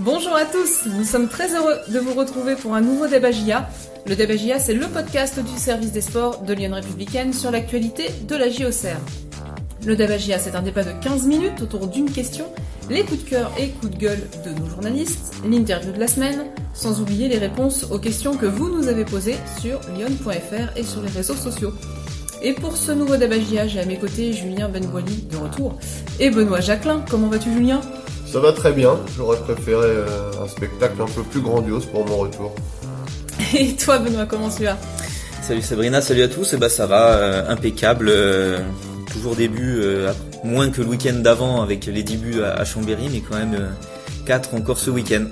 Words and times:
Bonjour 0.00 0.36
à 0.36 0.44
tous, 0.44 0.86
nous 0.86 1.02
sommes 1.02 1.26
très 1.26 1.56
heureux 1.56 1.74
de 1.88 1.98
vous 1.98 2.14
retrouver 2.14 2.54
pour 2.54 2.72
un 2.74 2.80
nouveau 2.80 3.08
débat. 3.08 3.30
Le 4.06 4.14
débat 4.14 4.60
c'est 4.60 4.74
le 4.74 4.86
podcast 4.86 5.40
du 5.40 5.58
service 5.58 5.90
des 5.90 6.02
sports 6.02 6.42
de 6.42 6.54
Lyon 6.54 6.72
Républicaine 6.72 7.32
sur 7.32 7.50
l'actualité 7.50 8.04
de 8.28 8.36
la 8.36 8.48
JOCR. 8.48 8.96
Le 9.84 9.96
débat 9.96 10.18
c'est 10.20 10.54
un 10.54 10.62
débat 10.62 10.84
de 10.84 10.92
15 11.02 11.26
minutes 11.26 11.60
autour 11.62 11.88
d'une 11.88 12.08
question, 12.08 12.44
les 12.88 13.02
coups 13.02 13.24
de 13.24 13.28
cœur 13.28 13.50
et 13.58 13.70
coups 13.70 13.90
de 13.90 13.98
gueule 13.98 14.22
de 14.46 14.50
nos 14.50 14.68
journalistes, 14.70 15.34
l'interview 15.44 15.90
de 15.90 15.98
la 15.98 16.06
semaine, 16.06 16.44
sans 16.74 17.00
oublier 17.00 17.26
les 17.26 17.38
réponses 17.38 17.84
aux 17.90 17.98
questions 17.98 18.36
que 18.36 18.46
vous 18.46 18.70
nous 18.70 18.86
avez 18.86 19.04
posées 19.04 19.36
sur 19.60 19.80
lyon.fr 19.96 20.76
et 20.76 20.84
sur 20.84 21.02
les 21.02 21.10
réseaux 21.10 21.34
sociaux. 21.34 21.72
Et 22.40 22.52
pour 22.52 22.76
ce 22.76 22.92
nouveau 22.92 23.16
débat 23.16 23.40
JA, 23.40 23.66
j'ai 23.66 23.80
à 23.80 23.84
mes 23.84 23.98
côtés 23.98 24.32
Julien 24.32 24.68
Benboili 24.68 25.24
de 25.28 25.36
retour 25.36 25.76
et 26.20 26.30
Benoît 26.30 26.60
Jacquelin. 26.60 27.04
Comment 27.10 27.26
vas-tu 27.26 27.52
Julien? 27.52 27.80
Ça 28.30 28.40
va 28.40 28.52
très 28.52 28.72
bien, 28.72 28.98
j'aurais 29.16 29.38
préféré 29.38 29.86
euh, 29.86 30.30
un 30.42 30.48
spectacle 30.48 31.00
un 31.00 31.06
peu 31.06 31.22
plus 31.22 31.40
grandiose 31.40 31.86
pour 31.86 32.06
mon 32.06 32.18
retour. 32.18 32.54
Et 33.56 33.74
toi 33.74 33.98
Benoît, 33.98 34.26
comment 34.26 34.50
tu 34.50 34.64
vas? 34.64 34.76
Salut 35.42 35.62
Sabrina, 35.62 36.02
salut 36.02 36.22
à 36.22 36.28
tous, 36.28 36.52
et 36.52 36.58
bah 36.58 36.68
ça 36.68 36.86
va, 36.86 37.12
euh, 37.12 37.48
impeccable, 37.48 38.08
euh, 38.10 38.58
toujours 39.10 39.34
début, 39.34 39.78
euh, 39.80 40.12
moins 40.44 40.68
que 40.70 40.82
le 40.82 40.88
week-end 40.88 41.14
d'avant 41.14 41.62
avec 41.62 41.86
les 41.86 42.02
débuts 42.02 42.42
à, 42.42 42.52
à 42.52 42.64
Chambéry, 42.66 43.08
mais 43.10 43.20
quand 43.20 43.38
même 43.38 43.70
4 44.26 44.54
encore 44.54 44.78
ce 44.78 44.90
week-end. 44.90 45.24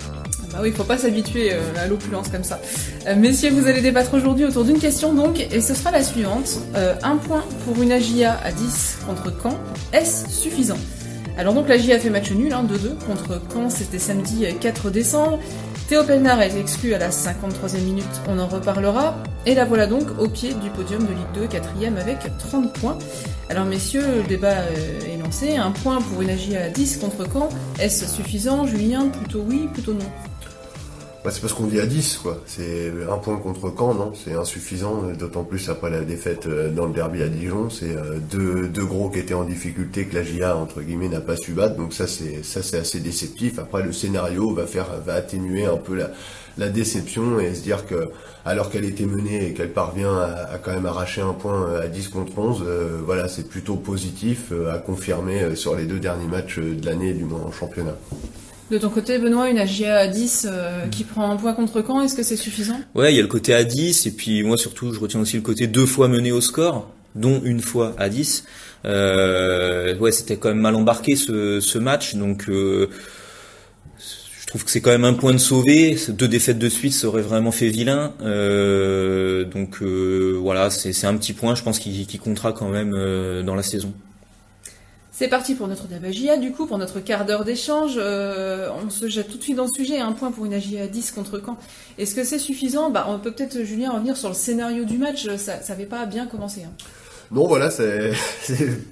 Bah 0.52 0.60
oui, 0.62 0.72
faut 0.72 0.84
pas 0.84 0.96
s'habituer 0.96 1.52
euh, 1.52 1.58
à 1.78 1.86
l'opulence 1.86 2.28
comme 2.28 2.44
ça. 2.44 2.58
Euh, 3.06 3.14
messieurs, 3.14 3.50
vous 3.50 3.66
allez 3.66 3.82
débattre 3.82 4.14
aujourd'hui 4.14 4.46
autour 4.46 4.64
d'une 4.64 4.78
question 4.78 5.12
donc, 5.12 5.38
et 5.38 5.60
ce 5.60 5.74
sera 5.74 5.90
la 5.90 6.02
suivante. 6.02 6.48
Euh, 6.74 6.94
un 7.02 7.16
point 7.16 7.44
pour 7.66 7.82
une 7.82 7.92
AGIA 7.92 8.38
à 8.42 8.52
10 8.52 8.98
contre 9.06 9.30
Caen, 9.42 9.58
est-ce 9.92 10.30
suffisant? 10.30 10.78
Alors 11.38 11.52
donc 11.52 11.68
la 11.68 11.76
GIA 11.76 11.98
fait 11.98 12.08
match 12.08 12.30
nul, 12.30 12.52
hein, 12.52 12.64
2-2 12.64 13.04
contre 13.06 13.40
Caen, 13.52 13.68
c'était 13.68 13.98
samedi 13.98 14.46
4 14.58 14.90
décembre. 14.90 15.38
Théo 15.88 16.02
Pelnard 16.02 16.40
est 16.40 16.58
exclu 16.58 16.94
à 16.94 16.98
la 16.98 17.10
53e 17.10 17.80
minute, 17.84 18.04
on 18.28 18.38
en 18.38 18.46
reparlera. 18.46 19.16
Et 19.44 19.54
la 19.54 19.64
voilà 19.64 19.86
donc 19.86 20.02
au 20.18 20.28
pied 20.28 20.54
du 20.54 20.70
podium 20.70 21.02
de 21.02 21.08
Ligue 21.08 21.42
2, 21.42 21.46
quatrième 21.46 21.98
avec 21.98 22.18
30 22.38 22.72
points. 22.72 22.98
Alors 23.50 23.66
messieurs, 23.66 24.04
le 24.16 24.22
débat 24.22 24.54
euh, 24.54 25.14
est 25.14 25.22
lancé. 25.22 25.56
Un 25.56 25.70
point 25.70 26.00
pour 26.00 26.22
une 26.22 26.30
AGIA 26.30 26.64
à 26.64 26.68
10 26.70 26.96
contre 26.96 27.30
Caen, 27.30 27.50
est-ce 27.78 28.06
suffisant? 28.06 28.66
Julien, 28.66 29.08
plutôt 29.08 29.44
oui, 29.46 29.68
plutôt 29.72 29.92
non? 29.92 30.06
Bah, 31.26 31.32
c'est 31.32 31.40
parce 31.40 31.54
qu'on 31.54 31.66
dit 31.66 31.80
à 31.80 31.86
10, 31.86 32.18
quoi. 32.22 32.40
C'est 32.46 32.92
un 33.10 33.18
point 33.18 33.36
contre 33.38 33.74
Caen, 33.76 33.94
non? 33.94 34.12
C'est 34.14 34.34
insuffisant, 34.34 35.02
d'autant 35.18 35.42
plus 35.42 35.68
après 35.68 35.90
la 35.90 36.02
défaite 36.02 36.46
euh, 36.46 36.70
dans 36.70 36.86
le 36.86 36.92
derby 36.92 37.20
à 37.20 37.26
Dijon. 37.26 37.68
C'est 37.68 37.96
euh, 37.96 38.20
deux, 38.30 38.84
gros 38.84 39.10
qui 39.10 39.18
étaient 39.18 39.34
en 39.34 39.42
difficulté 39.42 40.04
que 40.04 40.14
la 40.14 40.22
GIA, 40.22 40.56
entre 40.56 40.82
guillemets, 40.82 41.08
n'a 41.08 41.20
pas 41.20 41.36
su 41.36 41.50
battre. 41.50 41.74
Donc 41.74 41.94
ça, 41.94 42.06
c'est 42.06 42.44
ça 42.44 42.62
c'est 42.62 42.78
assez 42.78 43.00
déceptif. 43.00 43.58
Après, 43.58 43.82
le 43.82 43.92
scénario 43.92 44.54
va 44.54 44.68
faire 44.68 44.86
va 45.04 45.14
atténuer 45.14 45.64
un 45.64 45.78
peu 45.78 45.96
la, 45.96 46.12
la 46.58 46.68
déception 46.68 47.40
et 47.40 47.56
se 47.56 47.62
dire 47.62 47.86
que 47.86 48.08
alors 48.44 48.70
qu'elle 48.70 48.84
était 48.84 49.06
menée 49.06 49.48
et 49.48 49.52
qu'elle 49.52 49.72
parvient 49.72 50.16
à, 50.16 50.58
quand 50.62 50.72
même 50.72 50.86
arracher 50.86 51.22
un 51.22 51.32
point 51.32 51.74
à 51.80 51.88
10 51.88 52.08
contre 52.08 52.38
11, 52.38 52.62
euh, 52.64 53.00
voilà, 53.04 53.26
c'est 53.26 53.48
plutôt 53.48 53.74
positif 53.74 54.52
euh, 54.52 54.72
à 54.72 54.78
confirmer 54.78 55.42
euh, 55.42 55.56
sur 55.56 55.74
les 55.74 55.86
deux 55.86 55.98
derniers 55.98 56.28
matchs 56.28 56.60
euh, 56.60 56.76
de 56.76 56.86
l'année, 56.86 57.14
du 57.14 57.24
en 57.24 57.50
championnat. 57.50 57.96
De 58.70 58.78
ton 58.78 58.88
côté, 58.88 59.18
Benoît, 59.18 59.48
une 59.48 59.58
AGIA 59.58 59.96
à 59.96 60.06
10 60.08 60.48
euh, 60.50 60.86
qui 60.88 61.04
prend 61.04 61.30
un 61.30 61.36
point 61.36 61.52
contre 61.52 61.84
Caen, 61.86 62.02
est-ce 62.02 62.16
que 62.16 62.22
c'est 62.24 62.36
suffisant? 62.36 62.80
Ouais, 62.94 63.12
il 63.12 63.16
y 63.16 63.20
a 63.20 63.22
le 63.22 63.28
côté 63.28 63.54
à 63.54 63.62
10, 63.62 64.06
et 64.06 64.10
puis 64.10 64.42
moi 64.42 64.56
surtout, 64.56 64.92
je 64.92 64.98
retiens 64.98 65.20
aussi 65.20 65.36
le 65.36 65.42
côté 65.42 65.68
deux 65.68 65.86
fois 65.86 66.08
mené 66.08 66.32
au 66.32 66.40
score, 66.40 66.90
dont 67.14 67.40
une 67.44 67.60
fois 67.60 67.94
à 67.96 68.08
10. 68.08 68.44
Euh, 68.84 69.96
ouais, 69.98 70.10
c'était 70.10 70.36
quand 70.36 70.48
même 70.48 70.60
mal 70.60 70.74
embarqué 70.74 71.14
ce, 71.14 71.60
ce 71.60 71.78
match, 71.78 72.16
donc 72.16 72.48
euh, 72.48 72.88
je 74.46 74.50
trouve 74.50 74.64
que 74.64 74.70
c'est 74.70 74.80
quand 74.80 74.92
même 74.92 75.04
un 75.04 75.14
point 75.14 75.32
de 75.32 75.38
sauvé. 75.38 75.96
Deux 76.08 76.28
défaites 76.28 76.58
de 76.58 76.68
suite, 76.68 76.92
ça 76.92 77.08
aurait 77.08 77.20
vraiment 77.20 77.50
fait 77.50 77.66
vilain. 77.66 78.14
Euh, 78.22 79.44
donc 79.44 79.82
euh, 79.82 80.38
voilà, 80.40 80.70
c'est 80.70 80.92
c'est 80.92 81.08
un 81.08 81.16
petit 81.16 81.32
point, 81.32 81.56
je 81.56 81.64
pense, 81.64 81.80
qui, 81.80 82.06
qui 82.06 82.18
comptera 82.18 82.52
quand 82.52 82.68
même 82.68 82.94
euh, 82.94 83.42
dans 83.42 83.56
la 83.56 83.64
saison. 83.64 83.92
C'est 85.18 85.28
parti 85.28 85.54
pour 85.54 85.66
notre 85.66 85.86
débat 85.86 86.12
JA, 86.12 86.36
du 86.36 86.52
coup, 86.52 86.66
pour 86.66 86.76
notre 86.76 87.00
quart 87.00 87.24
d'heure 87.24 87.46
d'échange. 87.46 87.94
Euh, 87.96 88.68
on 88.84 88.90
se 88.90 89.08
jette 89.08 89.30
tout 89.30 89.38
de 89.38 89.42
suite 89.42 89.56
dans 89.56 89.64
le 89.64 89.72
sujet. 89.72 89.98
Un 89.98 90.12
point 90.12 90.30
pour 90.30 90.44
une 90.44 90.52
AGIA 90.52 90.82
à 90.82 90.86
10 90.88 91.12
contre 91.12 91.40
Caen. 91.42 91.56
Est-ce 91.96 92.14
que 92.14 92.22
c'est 92.22 92.38
suffisant? 92.38 92.90
Bah, 92.90 93.06
On 93.08 93.18
peut 93.18 93.32
peut-être, 93.32 93.64
Julien, 93.64 93.92
revenir 93.92 94.14
sur 94.14 94.28
le 94.28 94.34
scénario 94.34 94.84
du 94.84 94.98
match. 94.98 95.26
Ça 95.38 95.58
n'avait 95.70 95.86
pas 95.86 96.04
bien 96.04 96.26
commencé. 96.26 96.64
Hein. 96.64 96.72
Non, 97.30 97.46
voilà, 97.46 97.70
c'est 97.70 98.12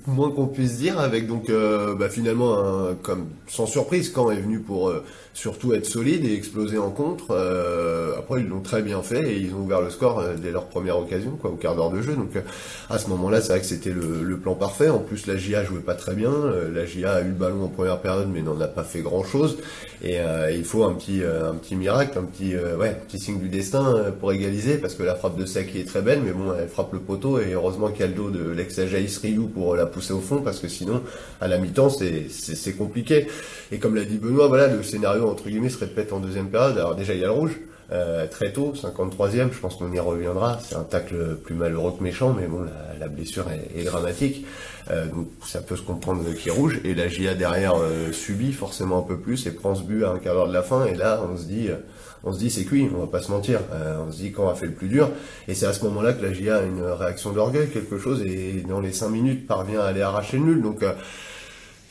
moins 0.06 0.30
qu'on 0.30 0.46
puisse 0.46 0.78
dire 0.78 0.98
avec 0.98 1.26
donc 1.26 1.50
euh, 1.50 1.94
bah, 1.94 2.08
finalement 2.08 2.56
comme 3.02 3.28
sans 3.46 3.66
surprise 3.66 4.08
quand 4.08 4.30
est 4.30 4.40
venu 4.40 4.60
pour 4.60 4.88
euh, 4.88 5.04
surtout 5.34 5.74
être 5.74 5.84
solide 5.84 6.24
et 6.24 6.32
exploser 6.32 6.78
en 6.78 6.90
contre. 6.90 7.32
Euh, 7.32 8.16
après 8.16 8.40
ils 8.40 8.48
l'ont 8.48 8.60
très 8.60 8.82
bien 8.82 9.02
fait 9.02 9.32
et 9.32 9.36
ils 9.36 9.52
ont 9.54 9.58
ouvert 9.58 9.80
le 9.80 9.90
score 9.90 10.20
euh, 10.20 10.34
dès 10.40 10.52
leur 10.52 10.66
première 10.66 10.96
occasion 10.98 11.32
quoi 11.32 11.50
au 11.50 11.56
quart 11.56 11.74
d'heure 11.74 11.90
de 11.90 12.00
jeu. 12.00 12.14
Donc 12.14 12.36
euh, 12.36 12.40
à 12.88 12.98
ce 12.98 13.08
moment-là, 13.08 13.40
c'est 13.40 13.48
vrai 13.48 13.60
que 13.60 13.66
c'était 13.66 13.90
le, 13.90 14.38
plan 14.42 14.54
parfait. 14.54 14.88
En 14.88 14.98
plus 14.98 15.26
la 15.26 15.36
GIA 15.36 15.64
jouait 15.64 15.80
pas 15.80 15.94
très 15.94 16.14
bien. 16.14 16.32
La 16.72 16.84
GIA 16.86 17.12
a 17.12 17.20
eu 17.20 17.28
le 17.28 17.30
ballon 17.30 17.64
en 17.64 17.68
première 17.68 18.00
période 18.00 18.28
mais 18.32 18.42
n'en 18.42 18.60
a 18.60 18.66
pas 18.66 18.82
fait 18.82 19.00
grand-chose 19.00 19.58
et 20.02 20.18
il 20.52 20.64
faut 20.64 20.84
un 20.84 20.92
petit 20.94 21.22
un 21.22 21.54
petit 21.54 21.76
miracle, 21.76 22.18
un 22.18 22.24
petit 22.24 22.54
euh, 22.54 22.76
ouais, 22.76 23.00
petit 23.06 23.18
signe 23.18 23.38
du 23.38 23.48
destin 23.48 24.12
pour 24.20 24.32
égaliser 24.32 24.76
parce 24.78 24.94
que 24.94 25.02
la 25.02 25.14
frappe 25.14 25.38
de 25.38 25.46
Saki 25.46 25.80
est 25.80 25.84
très 25.84 26.02
belle 26.02 26.20
mais 26.24 26.32
bon, 26.32 26.52
elle 26.58 26.68
frappe 26.68 26.92
le 26.92 26.98
poteau 26.98 27.38
et 27.38 27.52
heureusement 27.52 27.88
qu'il 27.88 28.00
y 28.00 28.04
a 28.04 28.08
le 28.08 28.14
dos 28.14 28.30
de 28.30 28.50
l'ex-Ajaïs 28.50 29.18
Ryu 29.18 29.48
pour 29.52 29.76
la 29.76 29.86
pousser 29.86 30.12
au 30.12 30.20
fond 30.20 30.42
parce 30.42 30.58
que 30.58 30.68
sinon 30.68 31.00
à 31.40 31.48
la 31.48 31.58
mi-temps 31.58 31.90
c'est 31.90 32.76
compliqué. 32.76 33.26
Et 33.72 33.78
comme 33.78 33.94
l'a 33.94 34.04
dit 34.04 34.18
Benoît, 34.18 34.48
voilà, 34.48 34.68
le 34.68 34.82
scénario 34.82 35.23
entre 35.30 35.48
guillemets 35.48 35.68
se 35.70 35.78
répète 35.78 36.12
en 36.12 36.20
deuxième 36.20 36.48
période. 36.50 36.76
Alors 36.78 36.94
déjà 36.94 37.14
il 37.14 37.20
y 37.20 37.24
a 37.24 37.28
le 37.28 37.32
rouge. 37.32 37.58
euh, 37.92 38.26
très 38.26 38.50
tôt, 38.52 38.72
53e, 38.74 39.52
je 39.52 39.58
pense 39.60 39.76
qu'on 39.76 39.92
y 39.92 40.00
reviendra. 40.00 40.58
C'est 40.62 40.74
un 40.74 40.84
tacle 40.84 41.36
plus 41.44 41.54
malheureux 41.54 41.92
que 41.96 42.02
méchant, 42.02 42.34
mais 42.38 42.46
bon, 42.46 42.62
la, 42.62 42.98
la 42.98 43.08
blessure 43.08 43.44
est, 43.50 43.78
est 43.78 43.84
dramatique. 43.84 44.46
Euh, 44.90 45.06
donc 45.06 45.28
ça 45.44 45.60
peut 45.60 45.76
se 45.76 45.82
comprendre 45.82 46.22
qu'il 46.34 46.48
est 46.48 46.54
rouge. 46.54 46.80
Et 46.84 46.94
la 46.94 47.08
GIA 47.08 47.34
derrière 47.34 47.74
euh, 47.76 48.10
subit 48.12 48.52
forcément 48.52 48.98
un 49.00 49.02
peu 49.02 49.18
plus 49.18 49.46
et 49.46 49.50
prend 49.50 49.74
ce 49.74 49.82
but 49.82 50.04
à 50.04 50.10
un 50.10 50.18
quart 50.18 50.34
d'heure 50.34 50.48
de 50.48 50.52
la 50.54 50.62
fin. 50.62 50.86
Et 50.86 50.94
là, 50.94 51.22
on 51.30 51.36
se 51.36 51.44
dit, 51.44 51.68
euh, 51.68 51.76
on 52.24 52.32
se 52.32 52.38
dit 52.38 52.50
c'est 52.50 52.64
cuit, 52.64 52.88
on 52.94 53.00
va 53.00 53.06
pas 53.06 53.20
se 53.22 53.30
mentir. 53.30 53.60
Euh, 53.72 53.98
on 54.06 54.10
se 54.10 54.16
dit 54.16 54.32
qu'on 54.32 54.48
a 54.48 54.54
fait 54.54 54.66
le 54.66 54.72
plus 54.72 54.88
dur. 54.88 55.10
Et 55.46 55.54
c'est 55.54 55.66
à 55.66 55.72
ce 55.74 55.84
moment-là 55.84 56.14
que 56.14 56.22
la 56.24 56.32
GIA 56.32 56.56
a 56.58 56.62
une 56.62 56.82
réaction 56.82 57.32
d'orgueil, 57.32 57.68
quelque 57.68 57.98
chose, 57.98 58.22
et 58.22 58.64
dans 58.66 58.80
les 58.80 58.92
5 58.92 59.10
minutes 59.10 59.46
parvient 59.46 59.80
à 59.80 59.84
aller 59.86 60.02
arracher 60.02 60.38
le 60.38 60.44
nul. 60.44 60.62
Donc 60.62 60.82
euh, 60.82 60.92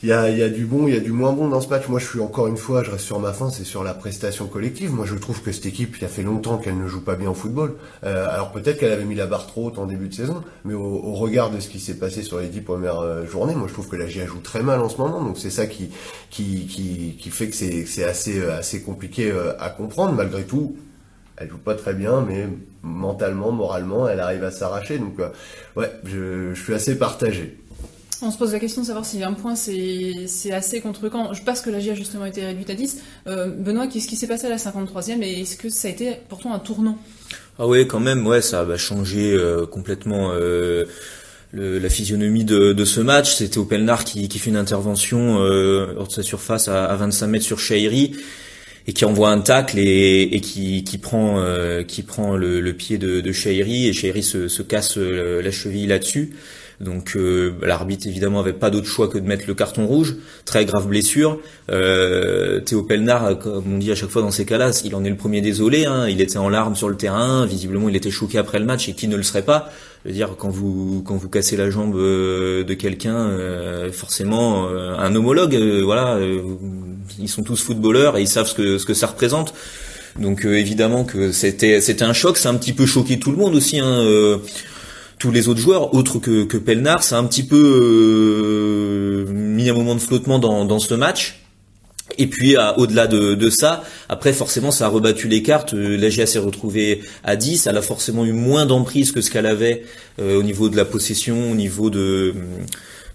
il 0.04 0.08
y 0.08 0.42
a, 0.42 0.48
du 0.50 0.66
bon, 0.66 0.86
il 0.86 0.92
y 0.92 0.96
a 0.98 1.00
du 1.00 1.12
moins 1.12 1.32
bon 1.32 1.48
dans 1.48 1.62
ce 1.62 1.68
match. 1.68 1.88
Moi, 1.88 1.98
je 1.98 2.06
suis 2.06 2.20
encore 2.20 2.46
une 2.46 2.58
fois, 2.58 2.82
je 2.82 2.90
reste 2.90 3.06
sur 3.06 3.18
ma 3.20 3.32
fin, 3.32 3.48
c'est 3.48 3.64
sur 3.64 3.82
la 3.82 3.94
prestation 3.94 4.46
collective. 4.46 4.92
Moi, 4.92 5.06
je 5.06 5.14
trouve 5.14 5.40
que 5.40 5.50
cette 5.50 5.64
équipe, 5.64 5.96
il 5.98 6.04
a 6.04 6.08
fait 6.08 6.22
longtemps 6.22 6.58
qu'elle 6.58 6.76
ne 6.76 6.86
joue 6.86 7.00
pas 7.00 7.14
bien 7.14 7.30
au 7.30 7.34
football. 7.34 7.76
Euh, 8.04 8.28
alors 8.28 8.52
peut-être 8.52 8.78
qu'elle 8.78 8.92
avait 8.92 9.06
mis 9.06 9.14
la 9.14 9.26
barre 9.26 9.46
trop 9.46 9.68
haute 9.68 9.78
en 9.78 9.86
début 9.86 10.08
de 10.08 10.14
saison, 10.14 10.42
mais 10.66 10.74
au, 10.74 11.14
regard 11.14 11.50
de 11.50 11.58
ce 11.58 11.70
qui 11.70 11.80
s'est 11.80 11.94
passé 11.94 12.22
sur 12.22 12.38
les 12.38 12.48
dix 12.48 12.60
premières 12.60 12.98
euh, 12.98 13.26
journées, 13.26 13.54
moi, 13.54 13.66
je 13.66 13.72
trouve 13.72 13.88
que 13.88 13.96
la 13.96 14.06
GIA 14.06 14.26
joue 14.26 14.40
très 14.40 14.62
mal 14.62 14.80
en 14.80 14.90
ce 14.90 14.98
moment. 14.98 15.22
Donc 15.22 15.38
c'est 15.38 15.48
ça 15.48 15.66
qui, 15.66 15.88
qui, 16.28 16.66
qui, 17.18 17.30
fait 17.30 17.48
que 17.48 17.56
c'est, 17.56 18.04
assez, 18.04 18.40
euh, 18.40 18.58
assez 18.58 18.82
compliqué 18.82 19.32
à 19.58 19.70
comprendre. 19.70 20.12
Malgré 20.12 20.42
tout, 20.42 20.76
elle 21.38 21.48
joue 21.48 21.56
pas 21.56 21.76
très 21.76 21.94
bien, 21.94 22.20
mais 22.20 22.46
mentalement, 22.82 23.52
moralement, 23.52 24.06
elle 24.06 24.20
arrive 24.20 24.44
à 24.44 24.50
s'arracher. 24.50 24.98
Donc 24.98 25.16
ouais, 25.76 25.90
je 26.04 26.52
suis 26.54 26.74
assez 26.74 26.98
partagé. 26.98 27.56
On 28.24 28.30
se 28.30 28.38
pose 28.38 28.52
la 28.52 28.58
question 28.58 28.80
de 28.80 28.86
savoir 28.86 29.04
si 29.04 29.22
un 29.22 29.34
point 29.34 29.54
c'est 29.54 30.50
assez 30.50 30.80
contre 30.80 31.10
Caen. 31.10 31.34
Je 31.34 31.42
pense 31.42 31.60
que 31.60 31.68
la 31.68 31.78
GIA 31.78 31.92
a 31.92 31.94
justement 31.94 32.24
été 32.24 32.44
réduite 32.44 32.70
à 32.70 32.74
10. 32.74 33.02
Euh, 33.26 33.48
Benoît, 33.48 33.86
qu'est-ce 33.86 34.08
qui 34.08 34.16
s'est 34.16 34.26
passé 34.26 34.46
à 34.46 34.48
la 34.48 34.56
53e 34.56 35.22
et 35.22 35.42
est-ce 35.42 35.56
que 35.56 35.68
ça 35.68 35.88
a 35.88 35.90
été 35.90 36.12
pourtant 36.30 36.54
un 36.54 36.58
tournant? 36.58 36.96
Ah 37.58 37.66
ouais, 37.66 37.86
quand 37.86 38.00
même, 38.00 38.26
ouais, 38.26 38.40
ça 38.40 38.64
va 38.64 38.78
changer 38.78 39.34
euh, 39.34 39.66
complètement 39.66 40.30
euh, 40.32 40.86
la 41.52 41.88
physionomie 41.90 42.44
de, 42.44 42.84
ce 42.84 43.00
match. 43.02 43.34
C'était 43.34 43.58
Opelnar 43.58 44.04
qui, 44.04 44.28
qui 44.28 44.38
fait 44.38 44.48
une 44.48 44.56
intervention 44.56 45.36
hors 45.36 46.06
de 46.06 46.12
sa 46.12 46.22
surface 46.22 46.68
à, 46.68 46.86
à 46.86 46.96
25 46.96 47.26
mètres 47.26 47.44
sur 47.44 47.60
Shairi 47.60 48.16
et 48.86 48.92
qui 48.94 49.04
envoie 49.04 49.30
un 49.30 49.40
tacle 49.40 49.78
et, 49.78 50.40
qui, 50.42 50.98
prend 50.98 51.36
le, 51.36 52.72
pied 52.72 52.96
de, 52.96 53.20
de 53.20 53.30
et 53.30 53.92
Shairi 53.92 54.22
se, 54.22 54.48
se 54.48 54.62
casse 54.62 54.96
la 54.96 55.50
cheville 55.50 55.88
là-dessus. 55.88 56.32
Donc 56.80 57.16
euh, 57.16 57.52
l'arbitre 57.62 58.06
évidemment 58.06 58.40
avait 58.40 58.52
pas 58.52 58.70
d'autre 58.70 58.86
choix 58.86 59.08
que 59.08 59.18
de 59.18 59.26
mettre 59.26 59.44
le 59.46 59.54
carton 59.54 59.86
rouge. 59.86 60.16
Très 60.44 60.64
grave 60.64 60.88
blessure. 60.88 61.38
Euh, 61.70 62.60
Théo 62.60 62.82
Pelnard, 62.82 63.38
comme 63.38 63.74
on 63.74 63.78
dit 63.78 63.92
à 63.92 63.94
chaque 63.94 64.10
fois 64.10 64.22
dans 64.22 64.30
ces 64.30 64.44
cas-là, 64.44 64.70
il 64.84 64.94
en 64.94 65.04
est 65.04 65.10
le 65.10 65.16
premier 65.16 65.40
désolé. 65.40 65.84
Hein. 65.84 66.08
Il 66.08 66.20
était 66.20 66.38
en 66.38 66.48
larmes 66.48 66.76
sur 66.76 66.88
le 66.88 66.96
terrain. 66.96 67.46
Visiblement, 67.46 67.88
il 67.88 67.96
était 67.96 68.10
choqué 68.10 68.38
après 68.38 68.58
le 68.58 68.64
match 68.64 68.88
et 68.88 68.94
qui 68.94 69.08
ne 69.08 69.16
le 69.16 69.22
serait 69.22 69.42
pas? 69.44 69.70
Je 70.04 70.10
veux 70.10 70.14
dire, 70.14 70.34
quand 70.36 70.50
vous 70.50 71.02
quand 71.06 71.16
vous 71.16 71.30
cassez 71.30 71.56
la 71.56 71.70
jambe 71.70 71.96
euh, 71.96 72.62
de 72.62 72.74
quelqu'un, 72.74 73.16
euh, 73.16 73.90
forcément, 73.90 74.68
euh, 74.68 74.94
un 74.98 75.14
homologue, 75.14 75.54
euh, 75.56 75.82
voilà, 75.82 76.16
euh, 76.16 76.42
ils 77.18 77.28
sont 77.28 77.42
tous 77.42 77.62
footballeurs 77.62 78.18
et 78.18 78.20
ils 78.20 78.28
savent 78.28 78.46
ce 78.46 78.54
que 78.54 78.76
ce 78.76 78.84
que 78.84 78.92
ça 78.92 79.06
représente. 79.06 79.54
Donc 80.18 80.44
euh, 80.44 80.58
évidemment 80.58 81.04
que 81.04 81.32
c'était 81.32 81.80
c'était 81.80 82.04
un 82.04 82.12
choc, 82.12 82.36
ça 82.36 82.50
a 82.50 82.52
un 82.52 82.56
petit 82.56 82.74
peu 82.74 82.84
choqué 82.84 83.18
tout 83.18 83.30
le 83.30 83.38
monde 83.38 83.54
aussi. 83.54 83.78
Hein, 83.80 84.02
euh, 84.02 84.38
tous 85.18 85.30
les 85.30 85.48
autres 85.48 85.60
joueurs, 85.60 85.94
autres 85.94 86.18
que, 86.18 86.44
que 86.44 86.56
Pelnard, 86.56 87.02
ça 87.02 87.16
a 87.16 87.20
un 87.20 87.24
petit 87.24 87.44
peu 87.44 87.56
euh, 87.56 89.32
mis 89.32 89.68
un 89.68 89.74
moment 89.74 89.94
de 89.94 90.00
flottement 90.00 90.38
dans, 90.38 90.64
dans 90.64 90.78
ce 90.78 90.94
match. 90.94 91.40
Et 92.18 92.26
puis 92.26 92.54
au-delà 92.76 93.06
de, 93.06 93.34
de, 93.34 93.50
ça, 93.50 93.82
après 94.08 94.32
forcément 94.32 94.70
ça 94.70 94.86
a 94.86 94.88
rebattu 94.88 95.26
les 95.26 95.42
cartes. 95.42 95.72
La 95.72 96.10
GA 96.10 96.26
s'est 96.26 96.38
retrouvée 96.38 97.00
à 97.24 97.34
10, 97.34 97.66
elle 97.66 97.76
a 97.76 97.82
forcément 97.82 98.24
eu 98.24 98.32
moins 98.32 98.66
d'emprise 98.66 99.10
que 99.10 99.20
ce 99.20 99.30
qu'elle 99.30 99.46
avait 99.46 99.84
au 100.20 100.42
niveau 100.42 100.68
de 100.68 100.76
la 100.76 100.84
possession, 100.84 101.50
au 101.50 101.54
niveau 101.54 101.90
de 101.90 102.34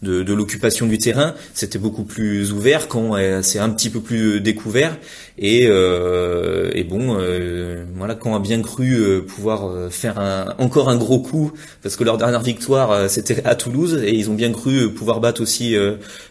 de, 0.01 0.34
l'occupation 0.34 0.86
du 0.86 0.98
terrain, 0.98 1.36
c'était 1.54 1.80
beaucoup 1.80 2.04
plus 2.04 2.51
ouvert 2.51 2.88
quand 2.88 3.16
c'est 3.42 3.60
un 3.60 3.69
petit 3.69 3.90
peu 3.90 4.00
plus 4.00 4.40
découvert. 4.42 4.98
Et, 5.42 5.68
euh, 5.68 6.69
et 6.74 6.84
bon 6.84 7.18
euh, 7.18 7.86
voilà 7.96 8.13
quand 8.16 8.36
a 8.36 8.40
bien 8.40 8.62
cru 8.62 8.96
euh, 8.96 9.22
pouvoir 9.22 9.90
faire 9.90 10.56
encore 10.57 10.90
un 10.90 10.98
gros 10.98 11.19
coup 11.19 11.54
parce 11.81 11.96
que 11.96 12.04
leur 12.04 12.18
dernière 12.18 12.42
victoire 12.42 13.10
c'était 13.10 13.46
à 13.46 13.56
Toulouse 13.56 14.01
et 14.04 14.13
ils 14.13 14.30
ont 14.30 14.34
bien 14.34 14.51
cru 14.51 14.92
pouvoir 14.94 15.22
battre 15.22 15.42
aussi 15.42 15.75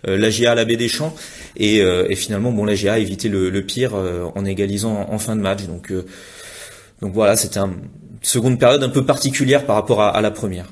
la 0.05 0.31
GA 0.31 0.53
à 0.53 0.55
la 0.55 0.65
baie 0.65 0.77
des 0.77 0.89
Champs. 0.89 1.15
Et, 1.57 1.83
finalement 2.17 2.53
bon 2.53 2.65
la 2.65 2.75
GA 2.75 2.95
a 2.95 2.99
évité 2.99 3.29
le, 3.29 3.63
pire 3.63 3.95
en 3.95 4.45
égalisant 4.45 5.07
en, 5.09 5.19
fin 5.19 5.37
de 5.37 5.41
match. 5.41 5.63
Donc 5.67 5.93
voilà 7.01 7.37
c'était 7.37 7.61
une 7.61 7.77
seconde 8.23 8.59
période 8.59 8.83
un 8.83 8.89
peu 8.91 9.05
particulière 9.05 9.65
par 9.65 9.77
rapport 9.77 10.03
à 10.03 10.21
la 10.21 10.31
première. 10.31 10.67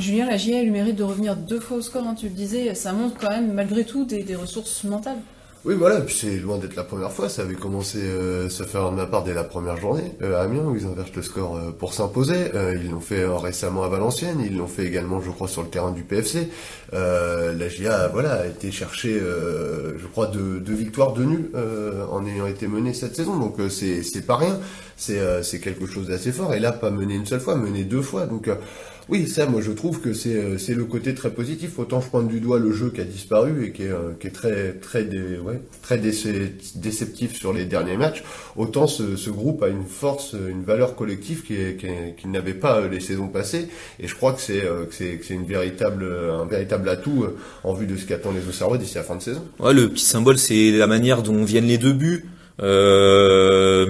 Julien, 0.00 0.26
la 0.26 0.36
GIA 0.36 0.62
lui 0.62 0.70
mérite 0.70 0.96
de 0.96 1.04
revenir 1.04 1.36
deux 1.36 1.60
fois 1.60 1.76
au 1.76 1.82
score, 1.82 2.06
hein, 2.06 2.14
tu 2.14 2.26
le 2.26 2.34
disais, 2.34 2.74
ça 2.74 2.92
montre 2.92 3.16
quand 3.20 3.30
même 3.30 3.52
malgré 3.52 3.84
tout 3.84 4.04
des, 4.04 4.34
ressources 4.34 4.84
mentales. 4.84 5.18
Oui, 5.66 5.74
voilà, 5.74 6.00
puis 6.00 6.14
c'est 6.14 6.38
loin 6.38 6.56
d'être 6.56 6.74
la 6.74 6.84
première 6.84 7.12
fois, 7.12 7.28
ça 7.28 7.42
avait 7.42 7.54
commencé 7.54 7.98
euh, 7.98 8.48
se 8.48 8.62
faire 8.62 8.90
de 8.90 8.96
ma 8.96 9.04
part 9.04 9.24
dès 9.24 9.34
la 9.34 9.44
première 9.44 9.76
journée 9.76 10.12
euh, 10.22 10.40
à 10.40 10.44
Amiens, 10.44 10.64
où 10.64 10.74
ils 10.74 10.86
inversent 10.86 11.14
le 11.14 11.20
score 11.20 11.56
euh, 11.56 11.70
pour 11.70 11.92
s'imposer. 11.92 12.50
ils 12.76 12.90
l'ont 12.90 13.00
fait 13.00 13.26
récemment 13.26 13.82
à 13.82 13.88
Valenciennes, 13.88 14.40
ils 14.42 14.56
l'ont 14.56 14.66
fait 14.66 14.86
également, 14.86 15.20
je 15.20 15.30
crois, 15.30 15.48
sur 15.48 15.62
le 15.62 15.68
terrain 15.68 15.90
du 15.90 16.02
PFC. 16.02 16.48
la 16.92 17.68
GIA, 17.68 18.08
voilà, 18.08 18.32
a 18.40 18.46
été 18.46 18.70
chercher, 18.70 19.20
je 19.20 20.06
crois, 20.06 20.28
deux, 20.28 20.60
deux 20.60 20.72
victoires 20.72 21.12
de 21.12 21.24
nul 21.24 21.50
en 22.10 22.26
ayant 22.26 22.46
été 22.46 22.66
menée 22.66 22.94
cette 22.94 23.14
saison, 23.14 23.36
donc 23.36 23.56
c'est 23.68 24.26
pas 24.26 24.36
rien, 24.36 24.58
c'est 24.96 25.60
quelque 25.60 25.86
chose 25.86 26.08
d'assez 26.08 26.32
fort. 26.32 26.54
Et 26.54 26.58
là, 26.58 26.72
pas 26.72 26.90
mené 26.90 27.14
une 27.14 27.26
seule 27.26 27.40
fois, 27.40 27.56
mené 27.56 27.84
deux 27.84 28.02
fois, 28.02 28.24
donc 28.24 28.48
oui, 29.08 29.26
ça, 29.26 29.46
moi, 29.46 29.60
je 29.60 29.72
trouve 29.72 30.00
que 30.00 30.12
c'est 30.12 30.36
euh, 30.36 30.58
c'est 30.58 30.74
le 30.74 30.84
côté 30.84 31.14
très 31.14 31.30
positif. 31.30 31.78
Autant 31.78 32.00
je 32.00 32.08
pointe 32.08 32.28
du 32.28 32.40
doigt 32.40 32.58
le 32.58 32.72
jeu 32.72 32.90
qui 32.94 33.00
a 33.00 33.04
disparu 33.04 33.66
et 33.66 33.72
qui 33.72 33.84
est, 33.84 33.90
euh, 33.90 34.12
qui 34.18 34.28
est 34.28 34.30
très 34.30 34.72
très 34.74 35.02
ouais, 35.02 35.60
très 35.82 35.98
déceptif 35.98 37.36
sur 37.36 37.52
les 37.52 37.64
derniers 37.64 37.96
matchs. 37.96 38.22
Autant 38.56 38.86
ce, 38.86 39.16
ce, 39.16 39.30
groupe 39.30 39.62
a 39.62 39.68
une 39.68 39.84
force, 39.84 40.34
une 40.34 40.62
valeur 40.62 40.94
collective 40.94 41.42
qui 41.42 41.54
est, 41.54 41.76
qui, 42.16 42.28
n'avait 42.28 42.54
pas 42.54 42.80
euh, 42.80 42.88
les 42.88 43.00
saisons 43.00 43.28
passées. 43.28 43.68
Et 43.98 44.06
je 44.06 44.14
crois 44.14 44.32
que 44.32 44.40
c'est 44.40 45.30
une 45.30 45.44
véritable 45.44 46.04
un 46.04 46.44
véritable 46.44 46.88
atout 46.88 47.26
en 47.64 47.74
vue 47.74 47.86
de 47.86 47.96
ce 47.96 48.06
qu'attend 48.06 48.32
les 48.32 48.48
Auxerrois 48.48 48.78
d'ici 48.78 48.94
la 48.94 49.02
fin 49.02 49.16
de 49.16 49.22
saison. 49.22 49.44
Ouais, 49.58 49.74
le 49.74 49.88
petit 49.88 50.04
symbole, 50.04 50.38
c'est 50.38 50.70
la 50.70 50.86
manière 50.86 51.22
dont 51.22 51.42
viennent 51.44 51.66
les 51.66 51.78
deux 51.78 51.92
buts. 51.92 52.26
Euh, 52.62 53.86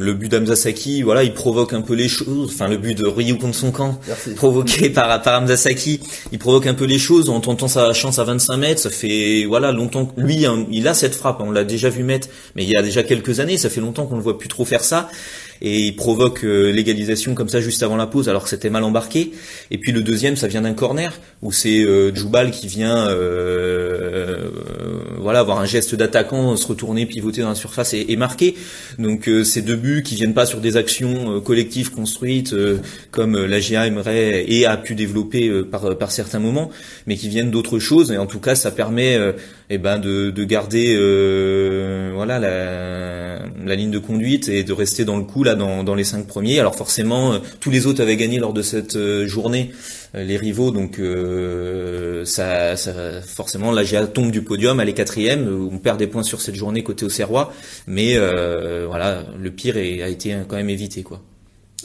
le 0.00 0.12
but 0.14 0.28
d'Amzasaki, 0.28 1.02
voilà, 1.02 1.24
il 1.24 1.34
provoque 1.34 1.72
un 1.72 1.80
peu 1.80 1.94
les 1.94 2.08
choses. 2.08 2.50
Enfin, 2.54 2.68
le 2.68 2.76
but 2.76 2.96
de 2.96 3.06
Ryu 3.06 3.36
contre 3.36 3.54
son 3.54 3.70
camp, 3.70 3.98
provoqué 4.36 4.90
par, 4.90 5.22
par 5.22 5.34
Amzasaki, 5.34 6.00
il 6.32 6.38
provoque 6.38 6.66
un 6.66 6.74
peu 6.74 6.84
les 6.84 6.98
choses 6.98 7.30
en 7.30 7.40
tentant 7.40 7.68
sa 7.68 7.92
chance 7.92 8.18
à 8.18 8.24
25 8.24 8.56
mètres. 8.56 8.80
Ça 8.80 8.90
fait 8.90 9.44
voilà 9.46 9.72
longtemps 9.72 10.12
lui, 10.16 10.46
hein, 10.46 10.66
il 10.70 10.88
a 10.88 10.94
cette 10.94 11.14
frappe. 11.14 11.40
On 11.40 11.50
l'a 11.50 11.64
déjà 11.64 11.88
vu 11.88 12.02
mettre, 12.02 12.28
mais 12.56 12.64
il 12.64 12.70
y 12.70 12.76
a 12.76 12.82
déjà 12.82 13.02
quelques 13.02 13.40
années. 13.40 13.56
Ça 13.56 13.70
fait 13.70 13.80
longtemps 13.80 14.06
qu'on 14.06 14.16
ne 14.16 14.22
voit 14.22 14.38
plus 14.38 14.48
trop 14.48 14.64
faire 14.64 14.84
ça 14.84 15.08
et 15.60 15.86
il 15.86 15.96
provoque 15.96 16.44
euh, 16.44 16.70
l'égalisation 16.70 17.34
comme 17.34 17.48
ça 17.48 17.60
juste 17.60 17.82
avant 17.82 17.96
la 17.96 18.06
pause 18.06 18.28
alors 18.28 18.44
que 18.44 18.50
c'était 18.50 18.70
mal 18.70 18.84
embarqué. 18.84 19.32
Et 19.70 19.78
puis 19.78 19.92
le 19.92 20.02
deuxième, 20.02 20.36
ça 20.36 20.46
vient 20.46 20.62
d'un 20.62 20.74
corner 20.74 21.12
où 21.42 21.52
c'est 21.52 21.82
euh, 21.82 22.14
Djoubal 22.14 22.50
qui 22.50 22.66
vient 22.66 23.08
euh, 23.08 24.50
voilà 25.24 25.40
avoir 25.40 25.58
un 25.58 25.64
geste 25.64 25.96
d'attaquant, 25.96 26.56
se 26.56 26.66
retourner, 26.66 27.06
pivoter 27.06 27.40
dans 27.40 27.48
la 27.48 27.54
surface 27.56 27.94
et, 27.94 28.16
marquer. 28.16 28.54
Donc 28.98 29.28
ces 29.42 29.62
deux 29.62 29.74
buts 29.74 30.02
qui 30.04 30.14
viennent 30.14 30.34
pas 30.34 30.46
sur 30.46 30.60
des 30.60 30.76
actions 30.76 31.40
collectives 31.40 31.90
construites 31.90 32.54
comme 33.10 33.44
la 33.44 33.58
GA 33.58 33.86
aimerait 33.86 34.44
et 34.46 34.66
a 34.66 34.76
pu 34.76 34.94
développer 34.94 35.50
par, 35.64 36.12
certains 36.12 36.38
moments, 36.38 36.70
mais 37.06 37.16
qui 37.16 37.28
viennent 37.28 37.50
d'autres 37.50 37.80
choses. 37.80 38.12
Et 38.12 38.18
en 38.18 38.26
tout 38.26 38.38
cas, 38.38 38.54
ça 38.54 38.70
permet 38.70 39.18
eh 39.70 39.78
ben 39.78 39.98
de, 39.98 40.30
de 40.30 40.44
garder 40.44 40.94
voilà 42.14 42.38
la, 42.38 43.74
ligne 43.74 43.90
de 43.90 43.98
conduite 43.98 44.48
et 44.48 44.62
de 44.62 44.72
rester 44.72 45.04
dans 45.04 45.16
le 45.16 45.24
coup 45.24 45.42
là 45.42 45.54
dans, 45.54 45.94
les 45.94 46.04
cinq 46.04 46.26
premiers. 46.26 46.60
Alors 46.60 46.74
forcément, 46.74 47.32
euh, 47.32 47.38
tous 47.60 47.70
les 47.70 47.86
autres 47.86 48.02
avaient 48.02 48.16
gagné 48.16 48.38
lors 48.38 48.52
de 48.52 48.62
cette 48.62 48.96
euh, 48.96 49.26
journée, 49.26 49.72
euh, 49.72 50.03
les 50.14 50.36
rivaux, 50.36 50.70
donc 50.70 51.00
ça, 52.24 52.76
ça, 52.76 53.22
forcément 53.22 53.72
la 53.72 53.84
GA 53.84 54.06
tombe 54.06 54.30
du 54.30 54.42
podium, 54.42 54.80
elle 54.80 54.88
est 54.88 54.94
quatrième, 54.94 55.68
on 55.72 55.78
perd 55.78 55.98
des 55.98 56.06
points 56.06 56.22
sur 56.22 56.40
cette 56.40 56.54
journée 56.54 56.82
côté 56.82 57.04
Auxerrois, 57.04 57.52
mais 57.86 58.16
voilà, 58.86 59.24
le 59.38 59.50
pire 59.50 59.76
a 59.76 60.08
été 60.08 60.36
quand 60.48 60.56
même 60.56 60.70
évité 60.70 61.02
quoi. 61.02 61.20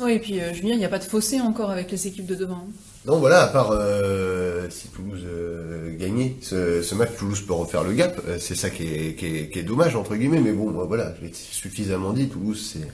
Oui, 0.02 0.14
et 0.14 0.20
puis 0.20 0.40
Julien, 0.54 0.76
il 0.76 0.78
n'y 0.78 0.86
a 0.86 0.90
pas 0.90 1.00
de 1.00 1.04
fossé 1.04 1.42
encore 1.42 1.72
avec 1.72 1.92
les 1.92 2.08
équipes 2.08 2.26
de 2.26 2.36
devant. 2.36 2.68
Non, 3.06 3.18
voilà, 3.18 3.44
à 3.44 3.48
part 3.48 3.74
si 4.70 4.88
Toulouse 4.90 5.26
gagnait 6.00 6.36
ce, 6.42 6.96
match, 6.96 7.10
Toulouse 7.18 7.42
peut 7.42 7.54
refaire 7.54 7.84
le 7.84 7.94
gap. 7.94 8.22
c'est 8.40 8.56
ça 8.56 8.70
qui 8.70 8.84
est, 8.84 9.16
qui, 9.16 9.26
est, 9.26 9.50
qui 9.50 9.60
est, 9.60 9.64
dommage 9.64 9.96
entre 9.96 10.16
guillemets, 10.16 10.40
mais 10.40 10.54
bon, 10.54 10.72
voilà, 10.86 11.14
j'ai 11.22 11.31
suffisamment 11.34 12.14
dit. 12.14 12.30
Toulouse, 12.30 12.74
c'est 12.74 12.88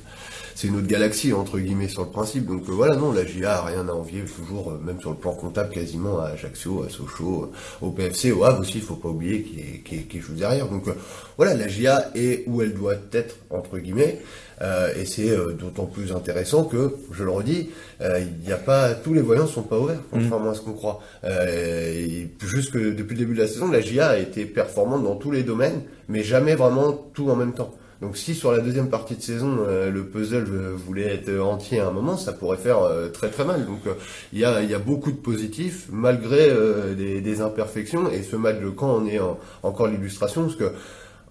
c'est 0.56 0.68
une 0.68 0.78
autre 0.78 0.88
galaxie 0.88 1.34
entre 1.34 1.60
guillemets 1.60 1.90
sur 1.90 2.04
le 2.04 2.10
principe. 2.10 2.46
Donc 2.48 2.63
euh, 2.69 2.72
voilà, 2.72 2.96
non, 2.96 3.12
la 3.12 3.25
GIA 3.25 3.57
a 3.57 3.66
rien 3.66 3.88
à 3.90 3.92
envier 3.92 4.24
toujours, 4.24 4.72
euh, 4.72 4.80
même 4.84 5.02
sur 5.02 5.12
le 5.12 5.18
plan 5.18 5.34
comptable, 5.34 5.69
quasiment 5.69 6.19
à 6.19 6.28
Ajaccio, 6.30 6.84
à 6.84 6.90
Sochaux, 6.90 7.52
euh, 7.52 7.86
au 7.86 7.92
PFC, 7.92 8.31
au 8.31 8.46
Havre 8.46 8.62
aussi, 8.62 8.78
il 8.78 8.81
faut 8.81 8.96
pas 8.96 9.10
oublier 9.10 9.44
qui 9.44 9.60
est, 9.60 10.07
qui, 10.07 10.19
joue 10.22 10.34
derrière. 10.34 10.69
Donc 10.69 10.86
voilà, 11.36 11.54
la 11.54 11.68
GIA 11.68 12.10
est 12.16 12.44
où 12.48 12.62
elle 12.62 12.74
doit 12.74 12.96
être 13.12 13.36
entre 13.50 13.78
guillemets. 13.78 14.22
et 14.98 15.06
c'est 15.06 15.36
d'autant 15.60 15.86
plus 15.86 16.13
intéressant 16.13 16.63
que, 16.63 16.96
je 17.12 17.24
le 17.25 17.31
redis, 17.31 17.69
il 18.00 18.46
n'y 18.46 18.54
a 18.54 18.58
pas 18.58 18.94
tous 18.94 19.13
les 19.13 19.22
voyants 19.22 19.48
sont 19.48 19.63
pas 19.63 19.78
ouverts, 19.78 20.00
contrairement 20.10 20.51
à 20.51 20.54
ce 20.54 20.62
qu'on 20.62 20.74
croit. 20.74 21.01
Euh, 21.25 22.25
jusque 22.40 22.78
depuis 22.78 23.16
le 23.16 23.19
début 23.19 23.36
de 23.36 23.42
la 23.42 23.48
saison, 23.48 23.69
la 23.69 23.81
GIA 23.81 24.08
a 24.08 24.18
été 24.18 24.46
performante 24.46 25.04
dans 25.04 25.16
tous 25.16 25.31
les 25.31 25.44
domaines, 25.44 25.81
mais 26.08 26.24
jamais 26.24 26.56
vraiment 26.56 26.94
tout 27.13 27.30
en 27.30 27.36
même 27.36 27.54
temps. 27.54 27.74
Donc 28.02 28.18
si 28.18 28.36
sur 28.36 28.52
la 28.52 28.60
deuxième 28.60 28.90
partie 28.90 29.16
de 29.16 29.22
saison 29.22 29.58
euh, 29.60 29.90
le 29.90 30.06
puzzle 30.06 30.46
voulait 30.76 31.14
être 31.14 31.40
entier 31.40 31.80
à 31.80 31.88
un 31.88 31.92
moment, 31.92 32.18
ça 32.18 32.34
pourrait 32.34 32.58
faire 32.58 32.80
euh, 32.80 33.10
très 33.10 33.30
très 33.30 33.46
mal. 33.46 33.66
Donc 33.66 33.88
euh, 33.88 33.94
il 34.34 34.40
y, 34.40 34.46
a, 34.46 34.62
y 34.62 34.74
a 34.74 34.80
beaucoup 34.80 35.12
de 35.12 35.18
positifs 35.18 35.88
malgré 35.92 36.52
des, 36.96 37.22
des, 37.22 37.42
imperfections 37.42 38.10
et 38.10 38.24
ce 38.24 38.36
match 38.36 38.60
de 38.60 38.72
Caen 38.78 38.98
en 38.98 39.06
est 39.06 39.20
encore 39.64 39.88
l'illustration 39.88 40.44
parce 40.44 40.56
que 40.56 40.72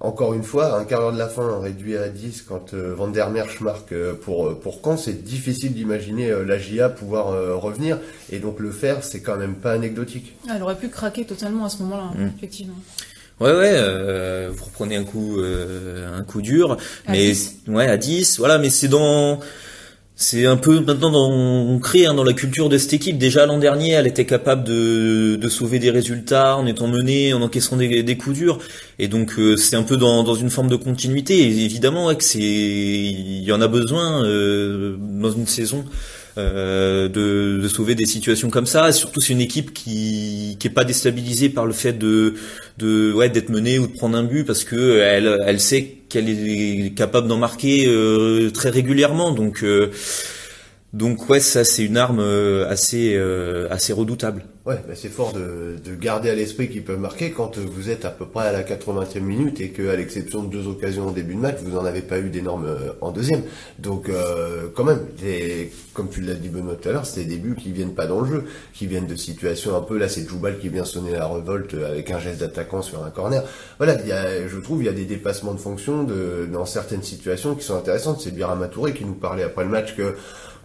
encore 0.01 0.35
une 0.35 0.43
fois, 0.43 0.79
un 0.79 0.85
quart 0.85 1.01
d'heure 1.01 1.13
de 1.13 1.19
la 1.19 1.29
fin 1.29 1.61
réduit 1.61 1.97
à 1.97 2.09
10 2.09 2.43
quand 2.43 2.75
Van 2.75 3.09
der 3.09 3.31
Merch 3.31 3.61
marque 3.61 3.94
pour, 4.23 4.59
pour 4.59 4.81
Caen, 4.85 4.97
c'est 4.97 5.23
difficile 5.25 5.73
d'imaginer 5.73 6.31
la 6.44 6.59
GIA 6.59 6.91
pouvoir 6.91 7.29
revenir. 7.59 7.99
Et 8.31 8.39
donc 8.39 8.61
le 8.61 8.71
faire, 8.71 9.03
c'est 9.03 9.23
quand 9.23 9.37
même 9.37 9.55
pas 9.55 9.73
anecdotique. 9.73 10.37
Ah, 10.47 10.55
elle 10.56 10.63
aurait 10.63 10.77
pu 10.77 10.89
craquer 10.89 11.25
totalement 11.25 11.65
à 11.65 11.69
ce 11.71 11.83
moment-là, 11.83 12.11
mmh. 12.17 12.31
effectivement. 12.37 12.77
Ouais 13.41 13.50
ouais, 13.50 13.72
euh, 13.72 14.50
vous 14.55 14.64
reprenez 14.64 14.94
un 14.96 15.05
coup 15.05 15.41
euh, 15.41 16.17
un 16.17 16.22
coup 16.22 16.41
dur, 16.41 16.76
mais 17.08 17.32
ouais 17.67 17.86
à 17.86 17.96
10, 17.96 18.38
voilà, 18.38 18.58
mais 18.58 18.70
c'est 18.70 18.86
dans 18.86 19.41
c'est 20.17 20.46
un 20.46 20.56
peu 20.56 20.79
maintenant 20.79 21.10
dans, 21.10 21.31
on 21.32 21.79
crée 21.81 22.06
hein, 22.06 22.14
dans 22.14 22.22
la 22.22 22.34
culture 22.34 22.69
de 22.69 22.79
cette 22.79 22.93
équipe. 22.93 23.19
Déjà 23.19 23.46
l'an 23.46 23.58
dernier, 23.58 23.91
elle 23.91 24.06
était 24.06 24.26
capable 24.26 24.62
de, 24.62 25.34
de 25.34 25.48
sauver 25.48 25.81
des 25.81 25.91
résultats 25.91 26.56
en 26.56 26.67
étant 26.67 26.86
menée, 26.86 27.34
en 27.34 27.43
encaissant 27.43 27.76
des, 27.76 28.05
des 28.05 28.17
coups 28.17 28.36
durs, 28.36 28.58
et 29.00 29.08
donc 29.08 29.32
euh, 29.38 29.56
c'est 29.56 29.74
un 29.74 29.82
peu 29.82 29.96
dans, 29.96 30.22
dans 30.22 30.36
une 30.36 30.50
forme 30.50 30.69
de 30.69 30.76
continuité. 30.76 31.36
Et 31.41 31.64
évidemment, 31.64 32.06
ouais, 32.06 32.17
que 32.17 32.22
c'est 32.24 32.38
il 32.38 33.43
y 33.43 33.50
en 33.53 33.60
a 33.60 33.67
besoin 33.67 34.24
euh, 34.24 34.96
dans 35.00 35.32
une 35.32 35.48
saison 35.48 35.84
euh, 36.36 37.08
de, 37.08 37.60
de, 37.62 37.69
sauver 37.69 37.94
des 37.94 38.06
situations 38.06 38.50
comme 38.50 38.67
ça. 38.67 38.91
surtout, 38.93 39.20
c'est 39.20 39.32
une 39.32 39.41
équipe 39.41 39.72
qui 39.72 40.56
qui 40.58 40.67
est 40.67 40.70
pas 40.70 40.84
déstabilisée 40.84 41.48
par 41.48 41.67
le 41.67 41.72
fait 41.72 41.93
de 41.93 42.34
de 42.79 43.12
ouais 43.12 43.29
d'être 43.29 43.50
menée 43.50 43.79
ou 43.79 43.86
de 43.86 43.93
prendre 43.93 44.17
un 44.19 44.24
but 44.24 44.44
parce 44.44 44.64
que 44.64 45.00
elle 45.00 45.38
elle 45.46 45.60
sait 45.60 45.98
qu'elle 46.08 46.29
est 46.29 46.94
capable 46.96 47.29
d'en 47.29 47.38
marquer 47.38 47.86
euh, 47.86 48.50
très 48.50 48.70
régulièrement. 48.70 49.32
Donc 49.32 49.62
euh, 49.62 49.93
donc 50.93 51.29
ouais, 51.29 51.41
ça 51.41 51.64
c'est 51.64 51.84
une 51.84 51.96
arme 51.96 52.20
assez 52.69 53.17
assez 53.70 53.93
redoutable. 53.93 54.44
Ouais, 54.67 54.79
mais 54.89 54.94
c'est 54.94 55.11
fort 55.11 55.35
de, 55.35 55.77
de, 55.85 55.94
garder 55.94 56.31
à 56.31 56.35
l'esprit 56.35 56.71
qu'ils 56.71 56.85
peuvent 56.85 56.99
marquer 56.99 57.33
quand 57.33 57.59
vous 57.59 57.91
êtes 57.91 58.06
à 58.06 58.11
peu 58.11 58.25
près 58.25 58.47
à 58.47 58.53
la 58.53 58.63
80e 58.63 59.21
minute 59.21 59.61
et 59.61 59.69
que, 59.69 59.91
à 59.91 59.97
l'exception 59.97 60.43
de 60.43 60.49
deux 60.49 60.67
occasions 60.69 61.09
en 61.09 61.11
début 61.11 61.35
de 61.35 61.41
match, 61.41 61.59
vous 61.63 61.73
n'en 61.73 61.85
avez 61.85 62.01
pas 62.01 62.19
eu 62.19 62.31
d'énormes 62.31 62.65
euh, 62.65 62.93
en 63.03 63.11
deuxième. 63.11 63.43
Donc, 63.79 64.09
euh, 64.09 64.69
quand 64.75 64.85
même, 64.85 65.01
comme 65.93 66.09
tu 66.09 66.23
l'as 66.23 66.33
dit 66.33 66.49
Benoît 66.49 66.77
tout 66.81 66.89
à 66.89 66.93
l'heure, 66.93 67.05
c'est 67.05 67.25
des 67.25 67.37
buts 67.37 67.56
qui 67.61 67.73
viennent 67.73 67.93
pas 67.93 68.06
dans 68.06 68.21
le 68.21 68.27
jeu, 68.27 68.44
qui 68.73 68.87
viennent 68.87 69.06
de 69.06 69.17
situations 69.17 69.77
un 69.77 69.83
peu, 69.83 69.99
là 69.99 70.09
c'est 70.09 70.27
Djoubal 70.27 70.59
qui 70.59 70.71
vient 70.71 70.87
sonner 70.87 71.13
la 71.13 71.29
révolte 71.29 71.75
avec 71.75 72.11
un 72.11 72.19
geste 72.19 72.41
d'attaquant 72.41 72.81
sur 72.81 73.05
un 73.05 73.11
corner. 73.11 73.44
Voilà, 73.77 74.01
il 74.01 74.09
y 74.09 74.13
a, 74.13 74.49
je 74.49 74.59
trouve, 74.61 74.83
il 74.83 74.87
y 74.87 74.89
a 74.89 74.93
des 74.93 75.05
dépassements 75.05 75.53
de 75.53 75.61
fonction 75.61 76.05
de, 76.05 76.49
dans 76.51 76.65
certaines 76.65 77.03
situations 77.03 77.55
qui 77.55 77.65
sont 77.65 77.77
intéressantes. 77.77 78.23
C'est 78.23 78.35
Birama 78.35 78.69
Touré 78.69 78.94
qui 78.94 79.05
nous 79.05 79.13
parlait 79.13 79.43
après 79.43 79.65
le 79.65 79.71
match 79.71 79.94
que 79.94 80.15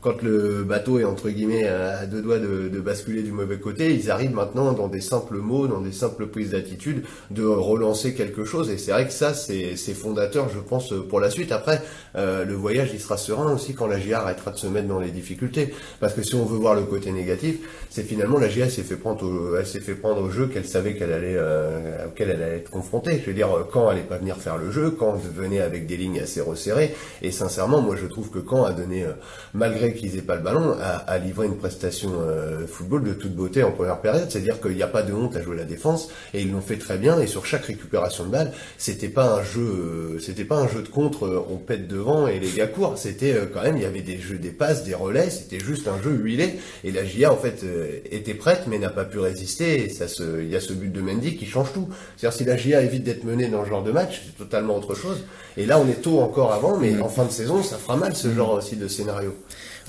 quand 0.01 0.21
le 0.21 0.63
bateau 0.63 0.99
est 0.99 1.03
entre 1.03 1.29
guillemets 1.29 1.67
à 1.67 2.05
deux 2.05 2.21
doigts 2.21 2.39
de, 2.39 2.79
basculer 2.79 3.23
du 3.23 3.31
mauvais 3.31 3.59
côté, 3.59 3.93
ils 3.93 4.09
arrivent 4.09 4.33
maintenant 4.33 4.71
dans 4.71 4.87
des 4.87 5.01
simples 5.01 5.37
mots, 5.37 5.67
dans 5.67 5.81
des 5.81 5.91
simples 5.91 6.27
prises 6.27 6.51
d'attitude, 6.51 7.03
de 7.29 7.45
relancer 7.45 8.13
quelque 8.13 8.45
chose. 8.45 8.69
Et 8.69 8.77
c'est 8.77 8.91
vrai 8.91 9.05
que 9.05 9.13
ça, 9.13 9.33
c'est 9.33 9.75
fondateur, 9.93 10.49
je 10.49 10.59
pense, 10.59 10.93
pour 11.09 11.19
la 11.19 11.29
suite. 11.29 11.51
Après, 11.51 11.81
euh, 12.15 12.45
le 12.45 12.53
voyage, 12.53 12.91
il 12.93 12.99
sera 12.99 13.17
serein 13.17 13.53
aussi 13.53 13.73
quand 13.73 13.87
la 13.87 13.99
GIA 13.99 14.21
arrêtera 14.21 14.51
de 14.51 14.57
se 14.57 14.67
mettre 14.67 14.87
dans 14.87 14.99
les 14.99 15.11
difficultés. 15.11 15.73
Parce 15.99 16.13
que 16.13 16.23
si 16.23 16.35
on 16.35 16.45
veut 16.45 16.57
voir 16.57 16.75
le 16.75 16.83
côté 16.83 17.11
négatif, 17.11 17.57
c'est 17.89 18.03
finalement 18.03 18.39
la 18.39 18.49
GIA 18.49 18.69
s'est 18.69 18.83
fait 18.83 18.95
prendre, 18.95 19.25
au, 19.25 19.55
elle 19.57 19.65
fait 19.65 19.95
prendre 19.95 20.21
au 20.21 20.29
jeu 20.29 20.47
qu'elle 20.47 20.65
savait 20.65 20.95
qu'elle 20.95 21.11
allait, 21.11 21.35
euh, 21.35 22.07
auquel 22.07 22.29
elle 22.29 22.41
allait 22.41 22.57
être 22.57 22.71
confrontée. 22.71 23.19
Je 23.21 23.25
veux 23.25 23.35
dire, 23.35 23.49
quand 23.71 23.91
elle 23.91 23.97
allait 23.97 24.07
pas 24.07 24.17
venir 24.17 24.37
faire 24.37 24.57
le 24.57 24.71
jeu, 24.71 24.91
quand 24.91 25.15
venait 25.15 25.61
avec 25.61 25.85
des 25.85 25.97
lignes 25.97 26.19
assez 26.19 26.41
resserrées. 26.41 26.95
Et 27.21 27.31
sincèrement, 27.31 27.81
moi, 27.81 27.95
je 27.95 28.07
trouve 28.07 28.29
que 28.29 28.39
quand 28.39 28.63
a 28.63 28.71
donné, 28.71 29.03
euh, 29.03 29.11
malgré 29.53 29.88
qu'ils 29.93 30.17
aient 30.17 30.21
pas 30.21 30.35
le 30.35 30.41
ballon, 30.41 30.75
a, 30.81 31.17
livré 31.17 31.47
une 31.47 31.57
prestation 31.57 32.11
euh, 32.19 32.67
football 32.67 33.03
de 33.03 33.13
toute 33.13 33.35
beauté 33.35 33.63
en 33.63 33.71
première 33.71 33.99
période. 34.01 34.29
C'est-à-dire 34.29 34.59
qu'il 34.61 34.75
n'y 34.75 34.83
a 34.83 34.87
pas 34.87 35.03
de 35.03 35.13
honte 35.13 35.35
à 35.35 35.41
jouer 35.41 35.57
la 35.57 35.63
défense 35.63 36.09
et 36.33 36.41
ils 36.41 36.51
l'ont 36.51 36.61
fait 36.61 36.77
très 36.77 36.97
bien. 36.97 37.19
Et 37.19 37.27
sur 37.27 37.45
chaque 37.45 37.65
récupération 37.65 38.25
de 38.25 38.31
balle, 38.31 38.51
c'était 38.77 39.09
pas 39.09 39.33
un 39.35 39.43
jeu, 39.43 39.61
euh, 39.61 40.19
c'était 40.19 40.45
pas 40.45 40.57
un 40.57 40.67
jeu 40.67 40.81
de 40.81 40.87
contre, 40.87 41.45
on 41.49 41.57
pète 41.57 41.87
devant 41.87 42.27
et 42.27 42.39
les 42.39 42.51
gars 42.51 42.67
courent. 42.67 42.97
C'était 42.97 43.35
quand 43.53 43.63
même, 43.63 43.77
il 43.77 43.83
y 43.83 43.85
avait 43.85 44.01
des 44.01 44.19
jeux, 44.19 44.37
des 44.37 44.51
passes, 44.51 44.83
des 44.83 44.95
relais. 44.95 45.29
C'était 45.29 45.59
juste 45.59 45.87
un 45.87 46.01
jeu 46.01 46.11
huilé. 46.11 46.59
Et 46.83 46.91
la 46.91 47.05
GIA 47.05 47.31
en 47.31 47.37
fait 47.37 47.65
était 48.11 48.33
prête 48.33 48.63
mais 48.67 48.79
n'a 48.79 48.89
pas 48.89 49.05
pu 49.05 49.19
résister. 49.19 49.85
Et 49.85 49.89
ça 49.89 50.07
se, 50.07 50.41
il 50.41 50.49
y 50.49 50.55
a 50.55 50.61
ce 50.61 50.73
but 50.73 50.91
de 50.91 51.01
Mendy 51.01 51.35
qui 51.35 51.45
change 51.45 51.73
tout. 51.73 51.89
C'est-à-dire 52.17 52.37
si 52.37 52.45
la 52.45 52.57
GIA 52.57 52.81
évite 52.81 53.03
d'être 53.03 53.23
menée 53.23 53.47
dans 53.47 53.63
ce 53.63 53.69
genre 53.69 53.83
de 53.83 53.91
match, 53.91 54.21
c'est 54.25 54.37
totalement 54.37 54.77
autre 54.77 54.95
chose. 54.95 55.23
Et 55.57 55.65
là, 55.65 55.79
on 55.79 55.87
est 55.89 56.01
tôt 56.01 56.19
encore 56.19 56.53
avant, 56.53 56.77
mais 56.77 56.99
en 57.01 57.09
fin 57.09 57.25
de 57.25 57.31
saison, 57.31 57.63
ça 57.63 57.77
fera 57.77 57.97
mal 57.97 58.15
ce 58.15 58.33
genre 58.33 58.53
aussi 58.53 58.75
de 58.75 58.87
scénario. 58.87 59.35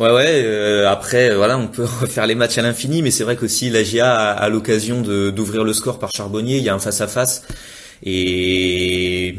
Ouais 0.00 0.10
ouais. 0.10 0.42
Euh, 0.46 0.88
après 0.88 1.34
voilà, 1.34 1.58
on 1.58 1.66
peut 1.66 1.84
refaire 2.00 2.26
les 2.26 2.34
matchs 2.34 2.56
à 2.56 2.62
l'infini, 2.62 3.02
mais 3.02 3.10
c'est 3.10 3.22
vrai 3.22 3.36
qu'aussi 3.36 3.68
la 3.68 3.84
GIA 3.84 4.10
a, 4.10 4.48
l'occasion 4.48 5.02
d'ouvrir 5.02 5.62
le 5.62 5.74
score 5.74 5.98
par 5.98 6.10
Charbonnier. 6.10 6.56
Il 6.56 6.64
y 6.64 6.70
a 6.70 6.74
un 6.74 6.78
face 6.78 7.02
à 7.02 7.06
face 7.06 7.42
et 8.02 9.36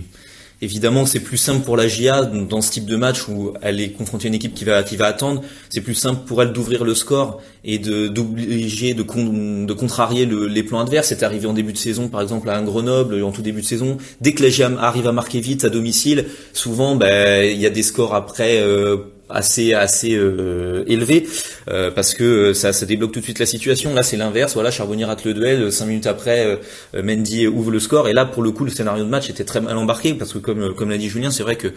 Évidemment, 0.63 1.07
c'est 1.07 1.21
plus 1.21 1.37
simple 1.37 1.65
pour 1.65 1.75
la 1.75 1.87
GIA 1.87 2.21
dans 2.21 2.61
ce 2.61 2.69
type 2.69 2.85
de 2.85 2.95
match 2.95 3.27
où 3.27 3.53
elle 3.63 3.79
est 3.79 3.89
confrontée 3.93 4.27
à 4.27 4.29
une 4.29 4.35
équipe 4.35 4.53
qui 4.53 4.63
va 4.63 4.83
qui 4.83 4.95
va 4.95 5.07
attendre. 5.07 5.41
C'est 5.69 5.81
plus 5.81 5.95
simple 5.95 6.21
pour 6.27 6.39
elle 6.43 6.53
d'ouvrir 6.53 6.83
le 6.83 6.93
score 6.93 7.41
et 7.63 7.79
de 7.79 8.07
d'obliger 8.07 8.93
de, 8.93 9.01
de 9.01 9.73
contrarier 9.73 10.27
les 10.27 10.61
plans 10.61 10.81
adverses. 10.81 11.07
C'est 11.07 11.23
arrivé 11.23 11.47
en 11.47 11.53
début 11.53 11.73
de 11.73 11.79
saison, 11.79 12.09
par 12.09 12.21
exemple 12.21 12.47
à 12.51 12.55
un 12.55 12.61
Grenoble 12.61 13.23
en 13.23 13.31
tout 13.31 13.41
début 13.41 13.61
de 13.61 13.65
saison. 13.65 13.97
Dès 14.21 14.33
que 14.33 14.43
la 14.43 14.49
GIA 14.49 14.71
arrive 14.79 15.07
à 15.07 15.11
marquer 15.11 15.39
vite 15.39 15.65
à 15.65 15.69
domicile, 15.69 16.25
souvent 16.53 16.95
ben 16.95 17.43
il 17.51 17.59
y 17.59 17.65
a 17.65 17.71
des 17.71 17.81
scores 17.81 18.13
après. 18.13 18.59
Euh, 18.61 18.97
assez 19.33 19.73
assez 19.73 20.15
euh, 20.15 20.83
élevé 20.87 21.27
euh, 21.69 21.91
parce 21.91 22.13
que 22.13 22.23
euh, 22.23 22.53
ça, 22.53 22.73
ça 22.73 22.85
débloque 22.85 23.11
tout 23.11 23.19
de 23.19 23.25
suite 23.25 23.39
la 23.39 23.45
situation. 23.45 23.93
Là, 23.93 24.03
c'est 24.03 24.17
l'inverse. 24.17 24.53
Voilà, 24.53 24.71
Charbonnier 24.71 25.05
rate 25.05 25.25
le 25.25 25.33
duel. 25.33 25.71
Cinq 25.71 25.87
minutes 25.87 26.07
après, 26.07 26.59
Mendy 26.93 27.47
ouvre 27.47 27.71
le 27.71 27.79
score. 27.79 28.07
Et 28.07 28.13
là, 28.13 28.25
pour 28.25 28.43
le 28.43 28.51
coup, 28.51 28.63
le 28.63 28.71
scénario 28.71 29.03
de 29.03 29.09
match 29.09 29.29
était 29.29 29.43
très 29.43 29.61
mal 29.61 29.77
embarqué 29.77 30.13
parce 30.13 30.33
que, 30.33 30.37
comme 30.37 30.73
comme 30.75 30.89
l'a 30.89 30.97
dit 30.97 31.09
Julien, 31.09 31.31
c'est 31.31 31.43
vrai 31.43 31.55
que 31.55 31.69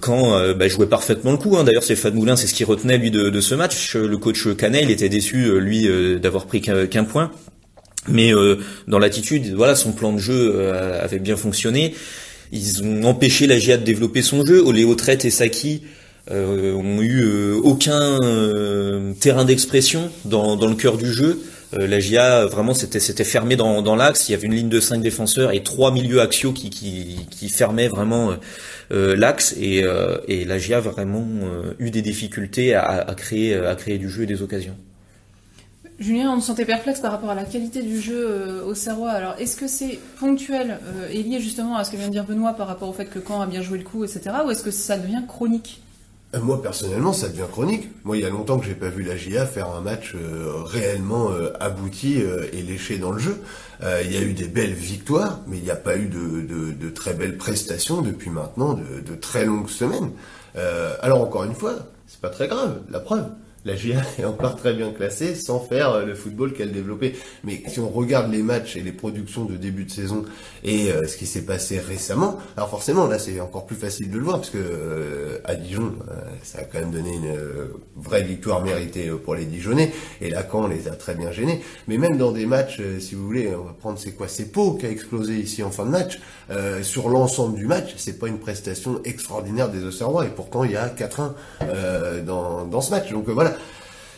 quand 0.00 0.54
bah, 0.54 0.68
jouait 0.68 0.86
parfaitement 0.86 1.32
le 1.32 1.38
coup. 1.38 1.56
Hein. 1.56 1.64
D'ailleurs, 1.64 1.82
c'est 1.82 1.96
Fad 1.96 2.14
Moulin, 2.14 2.36
c'est 2.36 2.46
ce 2.46 2.54
qui 2.54 2.64
retenait 2.64 2.98
lui 2.98 3.10
de, 3.10 3.30
de, 3.30 3.40
ce 3.40 3.54
match. 3.54 3.96
Le 3.96 4.16
coach 4.16 4.54
Canet, 4.56 4.82
il 4.82 4.90
était 4.90 5.08
déçu 5.08 5.58
lui 5.60 5.88
d'avoir 6.20 6.46
pris 6.46 6.60
qu'un 6.60 7.04
point. 7.04 7.30
Mais 8.08 8.32
dans 8.88 8.98
l'attitude, 8.98 9.54
voilà, 9.54 9.74
son 9.74 9.92
plan 9.92 10.12
de 10.12 10.18
jeu 10.18 10.72
avait 10.72 11.18
bien 11.18 11.36
fonctionné. 11.36 11.94
Ils 12.52 12.84
ont 12.84 13.04
empêché 13.04 13.46
la 13.46 13.58
GIA 13.58 13.78
de 13.78 13.84
développer 13.84 14.20
son 14.20 14.44
jeu. 14.44 14.62
Oléo 14.62 14.94
Tret 14.94 15.18
et 15.24 15.30
Saki 15.30 15.82
euh, 16.30 16.74
ont 16.74 17.00
eu 17.00 17.22
euh, 17.22 17.58
aucun 17.64 18.18
euh, 18.22 19.14
terrain 19.18 19.46
d'expression 19.46 20.10
dans, 20.26 20.54
le 20.56 20.74
cœur 20.74 20.98
du 20.98 21.10
jeu. 21.10 21.40
Euh, 21.72 21.86
la 21.86 21.98
GIA 21.98 22.44
vraiment 22.44 22.74
c'était 22.74 23.24
fermé 23.24 23.56
dans, 23.56 23.80
dans 23.80 23.96
l'axe. 23.96 24.28
Il 24.28 24.32
y 24.32 24.34
avait 24.34 24.46
une 24.46 24.54
ligne 24.54 24.68
de 24.68 24.80
cinq 24.80 25.00
défenseurs 25.00 25.52
et 25.52 25.62
trois 25.62 25.92
milieux 25.92 26.20
axiaux 26.20 26.52
qui, 26.52 26.68
qui, 26.68 27.20
qui 27.30 27.48
fermaient 27.48 27.88
vraiment 27.88 28.36
l'axe 28.90 29.54
et, 29.58 29.82
et 30.28 30.44
la 30.44 30.58
GIA 30.58 30.76
a 30.76 30.80
vraiment 30.80 31.24
eu 31.78 31.90
des 31.90 32.02
difficultés 32.02 32.74
à, 32.74 33.14
créer 33.16 33.54
à 33.54 33.74
créer 33.74 33.96
du 33.96 34.10
jeu 34.10 34.24
et 34.24 34.26
des 34.26 34.42
occasions. 34.42 34.76
Julien, 35.98 36.32
on 36.32 36.40
se 36.40 36.46
sentait 36.46 36.64
perplexe 36.64 37.00
par 37.00 37.12
rapport 37.12 37.30
à 37.30 37.34
la 37.34 37.44
qualité 37.44 37.82
du 37.82 38.00
jeu 38.00 38.26
euh, 38.26 38.64
au 38.64 38.74
Serrois. 38.74 39.10
Alors, 39.10 39.34
est-ce 39.38 39.56
que 39.56 39.68
c'est 39.68 39.98
ponctuel 40.18 40.80
euh, 40.84 41.08
et 41.10 41.22
lié 41.22 41.40
justement 41.40 41.76
à 41.76 41.84
ce 41.84 41.90
que 41.90 41.96
vient 41.96 42.08
de 42.08 42.12
dire 42.12 42.24
Benoît 42.24 42.54
par 42.54 42.66
rapport 42.66 42.88
au 42.88 42.92
fait 42.92 43.06
que 43.06 43.18
Caen 43.20 43.40
a 43.40 43.46
bien 43.46 43.62
joué 43.62 43.78
le 43.78 43.84
coup, 43.84 44.04
etc. 44.04 44.36
Ou 44.44 44.50
est-ce 44.50 44.62
que 44.62 44.70
ça 44.70 44.96
devient 44.96 45.22
chronique? 45.28 45.82
Euh, 46.34 46.40
moi 46.40 46.62
personnellement, 46.62 47.12
ça 47.12 47.28
devient 47.28 47.46
chronique. 47.50 47.90
Moi, 48.04 48.16
il 48.16 48.22
y 48.22 48.26
a 48.26 48.30
longtemps 48.30 48.58
que 48.58 48.64
j'ai 48.64 48.74
pas 48.74 48.88
vu 48.88 49.02
la 49.02 49.16
GIA 49.16 49.44
faire 49.46 49.68
un 49.68 49.82
match 49.82 50.16
réellement 50.64 51.28
abouti 51.60 52.16
et 52.52 52.62
léché 52.62 52.98
dans 52.98 53.12
le 53.12 53.18
jeu. 53.18 53.42
il 53.82 54.10
y 54.10 54.16
a 54.16 54.22
eu 54.22 54.32
des 54.32 54.48
belles 54.48 54.72
victoires, 54.72 55.40
mais 55.46 55.58
il 55.58 55.62
n'y 55.62 55.70
a 55.70 55.76
pas 55.76 55.96
eu 55.96 56.06
de, 56.06 56.88
très 56.88 57.12
belles 57.12 57.36
prestations 57.36 58.00
depuis 58.00 58.30
maintenant 58.30 58.72
de, 58.72 59.14
très 59.14 59.44
longues 59.44 59.68
semaines. 59.68 60.10
alors 61.02 61.20
encore 61.20 61.44
une 61.44 61.54
fois, 61.54 61.74
c'est 62.08 62.20
pas 62.20 62.30
très 62.30 62.48
grave. 62.48 62.80
La 62.90 63.00
preuve, 63.00 63.26
la 63.64 63.76
GIA 63.76 64.02
est 64.18 64.24
encore 64.24 64.56
très 64.56 64.74
bien 64.74 64.90
classée 64.90 65.34
sans 65.34 65.60
faire 65.60 65.90
euh, 65.90 66.04
le 66.04 66.14
football 66.14 66.52
qu'elle 66.52 66.72
développait. 66.72 67.14
Mais 67.44 67.62
si 67.66 67.80
on 67.80 67.88
regarde 67.88 68.30
les 68.32 68.42
matchs 68.42 68.76
et 68.76 68.80
les 68.80 68.92
productions 68.92 69.44
de 69.44 69.56
début 69.56 69.84
de 69.84 69.90
saison 69.90 70.24
et 70.64 70.90
euh, 70.90 71.06
ce 71.06 71.16
qui 71.16 71.26
s'est 71.26 71.42
passé 71.42 71.78
récemment, 71.78 72.38
alors 72.56 72.68
forcément 72.68 73.06
là 73.06 73.18
c'est 73.18 73.40
encore 73.40 73.66
plus 73.66 73.76
facile 73.76 74.10
de 74.10 74.18
le 74.18 74.24
voir 74.24 74.38
parce 74.38 74.50
que 74.50 74.58
euh, 74.58 75.38
à 75.44 75.54
Dijon 75.54 75.94
ça 76.42 76.60
a 76.60 76.64
quand 76.64 76.78
même 76.78 76.90
donné 76.90 77.14
une 77.14 77.34
vraie 77.96 78.22
victoire 78.22 78.62
méritée 78.62 79.10
pour 79.10 79.34
les 79.34 79.44
Dijonais 79.44 79.92
et 80.20 80.30
Lacan 80.30 80.66
les 80.66 80.88
a 80.88 80.92
très 80.92 81.14
bien 81.14 81.32
gênés. 81.32 81.62
Mais 81.88 81.98
même 81.98 82.16
dans 82.16 82.32
des 82.32 82.46
matchs, 82.46 82.80
si 83.00 83.14
vous 83.14 83.24
voulez, 83.24 83.54
on 83.54 83.64
va 83.64 83.72
prendre 83.72 83.98
c'est 83.98 84.12
quoi, 84.12 84.28
c'est 84.28 84.46
Pau 84.46 84.74
qui 84.74 84.86
a 84.86 84.90
explosé 84.90 85.34
ici 85.34 85.62
en 85.62 85.70
fin 85.70 85.84
de 85.84 85.90
match. 85.90 86.20
sur 86.82 87.08
l'ensemble 87.08 87.56
du 87.56 87.66
match, 87.66 87.94
c'est 87.96 88.18
pas 88.18 88.28
une 88.28 88.38
prestation 88.38 89.00
extraordinaire 89.04 89.70
des 89.70 89.84
Auxerrois 89.84 90.26
et 90.26 90.30
pourtant 90.30 90.64
il 90.64 90.72
y 90.72 90.76
a 90.76 90.88
4-1 90.88 92.24
dans, 92.24 92.64
dans 92.64 92.80
ce 92.80 92.90
match. 92.90 93.10
Donc 93.10 93.28
voilà 93.28 93.51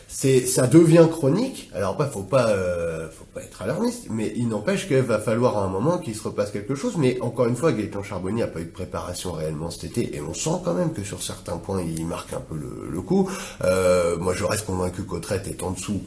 ça 0.06 0.66
devient 0.66 1.06
chronique. 1.10 1.70
Alors 1.74 1.96
pas 1.96 2.06
faut 2.06 2.22
pas 2.22 2.48
euh, 2.50 3.08
faut 3.10 3.24
pas 3.24 3.42
être 3.42 3.62
alarmiste, 3.62 4.06
mais 4.10 4.32
il 4.36 4.48
n'empêche 4.48 4.86
qu'il 4.86 4.98
va 4.98 5.18
falloir 5.18 5.58
à 5.58 5.64
un 5.64 5.68
moment 5.68 5.98
qu'il 5.98 6.14
se 6.14 6.22
repasse 6.22 6.50
quelque 6.50 6.74
chose. 6.74 6.96
Mais 6.96 7.20
encore 7.20 7.46
une 7.46 7.56
fois, 7.56 7.72
Gaëtan 7.72 8.02
Charbonnier 8.02 8.42
n'a 8.42 8.46
pas 8.46 8.60
eu 8.60 8.66
de 8.66 8.70
préparation 8.70 9.32
réellement 9.32 9.70
cet 9.70 9.84
été, 9.84 10.16
et 10.16 10.20
on 10.20 10.34
sent 10.34 10.62
quand 10.64 10.74
même 10.74 10.92
que 10.92 11.02
sur 11.02 11.22
certains 11.22 11.56
points 11.56 11.82
il 11.82 12.06
marque 12.06 12.32
un 12.32 12.40
peu 12.40 12.54
le, 12.54 13.00
coup. 13.00 13.28
Euh, 13.64 14.16
moi, 14.16 14.32
je 14.32 14.44
reste 14.44 14.66
convaincu 14.66 15.02
qu'Autrette 15.02 15.46
est 15.48 15.62
en 15.62 15.72
dessous 15.72 16.00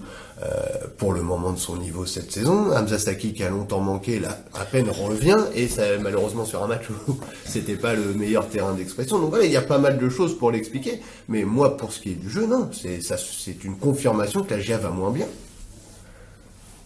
pour 0.98 1.13
le 1.13 1.22
moment 1.22 1.51
de 1.51 1.58
son 1.58 1.77
niveau 1.77 2.06
cette 2.06 2.32
saison. 2.32 2.72
Hamza 2.72 3.00
Saki 3.00 3.34
qui 3.34 3.44
a 3.44 3.50
longtemps 3.50 3.79
manqué, 3.79 4.20
là 4.20 4.38
à 4.53 4.65
peine 4.65 4.89
revient, 4.89 5.38
et 5.56 5.67
ça 5.67 5.84
malheureusement 6.00 6.46
sur 6.46 6.63
un 6.63 6.67
match 6.67 6.89
où 6.89 7.17
c'était 7.46 7.75
pas 7.75 7.94
le 7.94 8.13
meilleur 8.13 8.48
terrain 8.48 8.74
d'expression. 8.74 9.20
Donc 9.20 9.29
voilà, 9.29 9.46
il 9.46 9.51
y 9.51 9.58
a 9.58 9.62
pas 9.62 9.79
mal 9.79 9.98
de 9.98 10.10
choses 10.10 10.38
pour 10.38 10.51
l'expliquer. 10.51 11.01
Mais 11.27 11.44
moi, 11.44 11.77
pour 11.77 11.91
ce 11.91 12.00
qui 12.00 12.12
est 12.12 12.15
du 12.15 12.29
jeu, 12.29 12.46
non, 12.46 12.70
c'est 12.72 13.63
une 13.63 13.77
confirmation 13.77 14.44
que 14.44 14.53
la 14.53 14.60
GIA 14.60 14.77
va 14.77 14.89
moins 14.89 15.12
bien. 15.12 15.27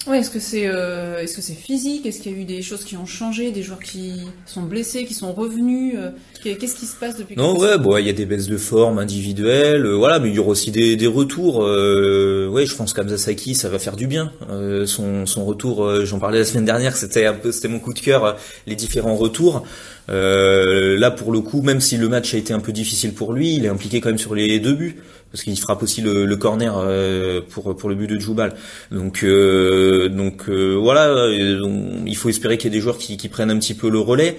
Ouais, 0.07 0.19
est-ce 0.19 0.31
que 0.31 0.39
c'est 0.39 0.65
euh, 0.65 1.19
est-ce 1.19 1.35
que 1.35 1.41
c'est 1.41 1.53
physique? 1.53 2.07
Est-ce 2.07 2.21
qu'il 2.21 2.31
y 2.31 2.35
a 2.35 2.37
eu 2.39 2.45
des 2.45 2.63
choses 2.63 2.83
qui 2.83 2.97
ont 2.97 3.05
changé, 3.05 3.51
des 3.51 3.61
joueurs 3.61 3.79
qui 3.79 4.21
sont 4.47 4.63
blessés, 4.63 5.05
qui 5.05 5.13
sont 5.13 5.31
revenus 5.31 5.95
euh, 5.95 6.09
Qu'est-ce 6.41 6.75
qui 6.75 6.87
se 6.87 6.95
passe 6.95 7.17
depuis 7.17 7.35
Non, 7.35 7.55
ouais, 7.59 7.77
bon, 7.77 7.97
il 7.97 8.07
y 8.07 8.09
a 8.09 8.13
des 8.13 8.25
baisses 8.25 8.47
de 8.47 8.57
forme 8.57 8.97
individuelles, 8.97 9.85
euh, 9.85 9.95
voilà, 9.95 10.19
mais 10.19 10.29
il 10.29 10.35
y 10.35 10.39
aura 10.39 10.49
aussi 10.49 10.71
des, 10.71 10.95
des 10.95 11.05
retours. 11.05 11.63
Euh, 11.63 12.47
ouais, 12.47 12.65
je 12.65 12.75
pense 12.75 12.93
qu'Amzasaki, 12.93 13.53
ça 13.53 13.69
va 13.69 13.77
faire 13.77 13.95
du 13.95 14.07
bien. 14.07 14.31
son, 14.85 15.27
son 15.27 15.45
retour, 15.45 16.05
j'en 16.05 16.17
parlais 16.17 16.39
la 16.39 16.45
semaine 16.45 16.65
dernière, 16.65 16.95
c'était 16.97 17.27
un 17.27 17.33
peu, 17.33 17.51
c'était 17.51 17.67
mon 17.67 17.79
coup 17.79 17.93
de 17.93 17.99
cœur, 17.99 18.37
les 18.65 18.75
différents 18.75 19.15
retours. 19.15 19.63
Là, 20.07 21.11
pour 21.11 21.31
le 21.31 21.41
coup, 21.41 21.61
même 21.61 21.81
si 21.81 21.97
le 21.97 22.09
match 22.09 22.33
a 22.33 22.37
été 22.37 22.53
un 22.53 22.59
peu 22.59 22.71
difficile 22.71 23.13
pour 23.13 23.33
lui, 23.33 23.55
il 23.55 23.65
est 23.65 23.69
impliqué 23.69 24.01
quand 24.01 24.09
même 24.09 24.17
sur 24.17 24.35
les 24.35 24.59
deux 24.59 24.73
buts 24.73 24.97
parce 25.31 25.43
qu'il 25.43 25.57
frappe 25.57 25.81
aussi 25.81 26.01
le, 26.01 26.35
corner 26.35 26.77
euh, 26.77 27.41
pour 27.49 27.75
pour 27.75 27.89
le 27.89 27.95
but 27.95 28.07
de 28.07 28.19
Djoubal. 28.19 28.53
Donc 28.91 29.23
euh, 29.23 30.09
donc 30.09 30.49
euh, 30.49 30.75
voilà, 30.75 31.27
il 31.31 32.15
faut 32.17 32.29
espérer 32.29 32.57
qu'il 32.57 32.71
y 32.71 32.75
ait 32.75 32.77
des 32.77 32.81
joueurs 32.81 32.97
qui, 32.97 33.17
prennent 33.29 33.51
un 33.51 33.59
petit 33.59 33.73
peu 33.73 33.89
le 33.89 33.99
relais. 33.99 34.37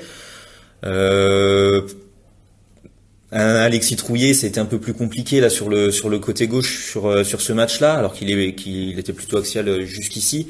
Alexis 3.33 3.97
Trouillet, 3.97 4.35
c'était 4.35 4.61
un 4.61 4.66
peu 4.66 4.78
plus 4.78 4.92
compliqué 4.92 5.40
là 5.40 5.49
sur 5.49 5.71
le 5.71 5.90
sur 5.90 6.11
le 6.11 6.19
côté 6.19 6.47
gauche 6.47 6.85
sur 6.90 7.25
sur 7.25 7.40
ce 7.40 7.54
match-là, 7.54 7.95
alors 7.95 8.12
qu'il 8.12 8.99
était 8.99 9.14
plutôt 9.14 9.38
axial 9.38 9.85
jusqu'ici. 9.85 10.49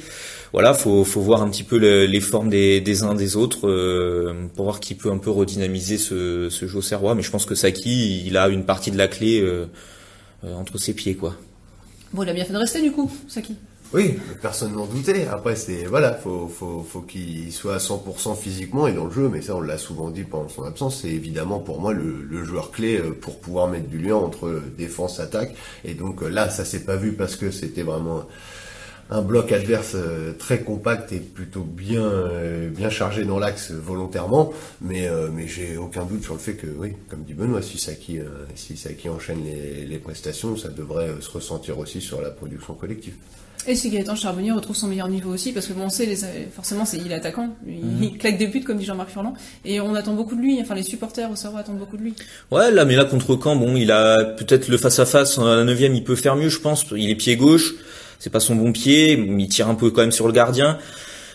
Voilà, 0.52 0.74
faut 0.74 1.04
faut 1.04 1.20
voir 1.20 1.42
un 1.42 1.48
petit 1.48 1.64
peu 1.64 1.76
les 1.76 2.20
formes 2.20 2.50
des, 2.50 2.80
des 2.80 3.02
uns 3.04 3.14
des 3.14 3.36
autres 3.36 3.60
pour 4.54 4.64
voir 4.64 4.80
qui 4.80 4.94
peut 4.94 5.10
un 5.10 5.18
peu 5.18 5.30
redynamiser 5.30 5.96
ce 5.96 6.48
ce 6.50 6.66
jeu 6.66 6.82
serrois. 6.82 7.14
Mais 7.14 7.22
je 7.22 7.30
pense 7.30 7.46
que 7.46 7.54
Saki, 7.54 8.26
il 8.26 8.36
a 8.36 8.48
une 8.48 8.64
partie 8.64 8.90
de 8.90 8.98
la 8.98 9.08
clé 9.08 9.42
euh, 10.44 10.54
entre 10.56 10.78
ses 10.78 10.94
pieds, 10.94 11.14
quoi. 11.14 11.36
Bon, 12.12 12.24
il 12.24 12.28
a 12.28 12.32
bien 12.32 12.44
fait 12.44 12.52
de 12.52 12.58
rester 12.58 12.82
du 12.82 12.90
coup, 12.90 13.10
Saki. 13.28 13.56
Oui, 13.94 14.18
personne 14.40 14.72
n'en 14.72 14.86
doutait. 14.86 15.26
Après, 15.28 15.54
c'est 15.54 15.84
voilà, 15.84 16.14
faut 16.14 16.48
faut 16.48 16.82
faut 16.82 17.02
qu'il 17.02 17.52
soit 17.52 17.74
à 17.74 17.78
100% 17.78 18.36
physiquement 18.36 18.86
et 18.86 18.92
dans 18.92 19.04
le 19.04 19.12
jeu. 19.12 19.28
Mais 19.28 19.42
ça, 19.42 19.54
on 19.54 19.60
l'a 19.60 19.78
souvent 19.78 20.10
dit 20.10 20.24
pendant 20.24 20.48
son 20.48 20.64
absence. 20.64 21.00
C'est 21.02 21.10
évidemment 21.10 21.60
pour 21.60 21.80
moi 21.80 21.92
le, 21.92 22.22
le, 22.28 22.44
joueur 22.44 22.70
clé 22.70 22.98
euh, 22.98 23.12
pour 23.12 23.38
pouvoir 23.38 23.68
mettre 23.68 23.88
du 23.88 23.98
lien 23.98 24.16
entre 24.16 24.62
défense 24.76 25.20
attaque. 25.20 25.54
Et 25.84 25.94
donc 25.94 26.22
euh, 26.22 26.28
là, 26.28 26.48
ça 26.48 26.64
s'est 26.64 26.84
pas 26.84 26.96
vu 26.96 27.12
parce 27.12 27.36
que 27.36 27.50
c'était 27.50 27.82
vraiment 27.82 28.24
un 29.12 29.22
bloc 29.22 29.52
adverse 29.52 29.92
euh, 29.94 30.32
très 30.38 30.60
compact 30.60 31.12
et 31.12 31.18
plutôt 31.18 31.62
bien 31.62 32.10
bien 32.74 32.90
chargé 32.90 33.24
dans 33.24 33.38
l'axe 33.38 33.70
volontairement 33.70 34.52
mais 34.80 35.08
mais 35.32 35.46
j'ai 35.46 35.76
aucun 35.76 36.04
doute 36.04 36.22
sur 36.22 36.34
le 36.34 36.40
fait 36.40 36.54
que 36.54 36.66
oui 36.66 36.94
comme 37.08 37.22
dit 37.22 37.34
Benoît 37.34 37.62
si 37.62 37.78
Saki 37.78 38.18
si 38.54 38.76
Saki 38.76 39.08
enchaîne 39.08 39.44
les, 39.44 39.84
les 39.86 39.98
prestations 39.98 40.56
ça 40.56 40.68
devrait 40.68 41.14
se 41.20 41.30
ressentir 41.30 41.78
aussi 41.78 42.00
sur 42.00 42.20
la 42.20 42.30
production 42.30 42.74
collective 42.74 43.14
et 43.66 43.76
si 43.76 43.90
Gaëtan 43.90 44.16
Charbonnier 44.16 44.50
retrouve 44.50 44.74
son 44.74 44.88
meilleur 44.88 45.08
niveau 45.08 45.32
aussi, 45.32 45.52
parce 45.52 45.66
que 45.66 45.72
bon, 45.72 45.84
on 45.84 45.88
sait, 45.88 46.06
les, 46.06 46.16
forcément, 46.52 46.84
c'est, 46.84 46.96
il 46.96 47.12
est 47.12 47.14
attaquant, 47.14 47.54
il, 47.64 47.84
mhm. 47.84 48.18
claque 48.18 48.36
des 48.36 48.48
buts, 48.48 48.62
comme 48.62 48.76
dit 48.76 48.84
Jean-Marc 48.84 49.10
Furlan, 49.10 49.34
et 49.64 49.80
on 49.80 49.94
attend 49.94 50.14
beaucoup 50.14 50.34
de 50.34 50.40
lui, 50.40 50.58
enfin, 50.60 50.74
les 50.74 50.82
supporters 50.82 51.30
au 51.30 51.36
Savoie 51.36 51.60
attendent 51.60 51.78
beaucoup 51.78 51.96
de 51.96 52.02
lui. 52.02 52.14
Ouais, 52.50 52.72
là, 52.72 52.84
mais 52.84 52.96
là, 52.96 53.04
contre 53.04 53.38
Caen, 53.40 53.54
bon, 53.54 53.76
il 53.76 53.92
a 53.92 54.24
peut-être 54.24 54.66
le 54.66 54.78
face-à-face, 54.78 55.38
à 55.38 55.56
la 55.56 55.64
neuvième, 55.64 55.94
il 55.94 56.02
peut 56.02 56.16
faire 56.16 56.34
mieux, 56.34 56.48
je 56.48 56.58
pense, 56.58 56.84
il 56.90 57.08
est 57.08 57.14
pied 57.14 57.36
gauche, 57.36 57.74
c'est 58.22 58.30
pas 58.30 58.38
son 58.38 58.54
bon 58.54 58.70
pied, 58.70 59.14
il 59.14 59.48
tire 59.48 59.68
un 59.68 59.74
peu 59.74 59.90
quand 59.90 60.02
même 60.02 60.12
sur 60.12 60.28
le 60.28 60.32
gardien, 60.32 60.78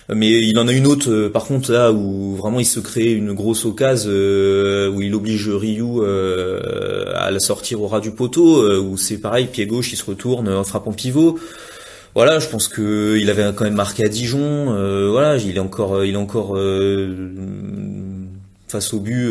mais 0.08 0.48
il 0.48 0.58
en 0.58 0.70
a 0.70 0.72
une 0.72 0.88
autre, 0.88 1.12
euh, 1.12 1.29
par 1.29 1.44
contre, 1.44 1.74
là, 1.74 1.91
où 1.91 2.34
vraiment 2.38 2.62
il 2.62 2.65
se 2.65 2.79
crée 2.79 3.12
une 3.12 3.34
grosse 3.34 3.65
occasion, 3.65 4.10
euh, 4.10 4.89
où 4.89 5.01
il 5.01 5.13
oblige 5.13 5.50
Ryu 5.50 5.84
euh, 5.84 7.12
à 7.13 7.29
la 7.29 7.41
sortir 7.41 7.82
au 7.82 7.88
ras 7.88 8.00
du 8.00 8.12
poteau, 8.12 8.65
où 8.79 8.96
c'est 8.96 9.17
pareil, 9.17 9.48
pied 9.48 9.65
gauche, 9.65 9.91
il 9.91 9.98
se 9.98 10.06
retourne 10.06 10.48
en 10.48 10.63
frappant 10.63 10.94
pivot 10.94 11.38
voilà, 12.15 12.39
je 12.39 12.48
pense 12.48 12.67
que 12.67 13.15
il 13.20 13.29
avait 13.29 13.53
quand 13.53 13.65
même 13.65 13.75
marqué 13.75 14.03
à 14.03 14.08
Dijon. 14.08 14.74
Voilà, 15.12 15.38
il 15.38 15.56
est 15.56 15.60
encore, 15.60 16.03
il 16.03 16.15
est 16.15 16.17
encore 16.17 16.58
face 18.67 18.91
au 18.96 19.00
but. 19.00 19.29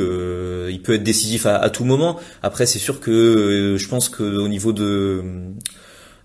Il 0.71 0.81
peut 0.85 0.95
être 0.95 1.03
décisif 1.03 1.47
à, 1.47 1.69
tout 1.71 1.85
moment. 1.85 2.21
Après, 2.45 2.65
c'est 2.65 2.79
sûr 2.79 3.01
que 3.01 3.75
je 3.77 3.89
pense 3.89 4.09
que 4.09 4.23
au 4.23 4.47
niveau 4.47 4.73
de 4.73 5.21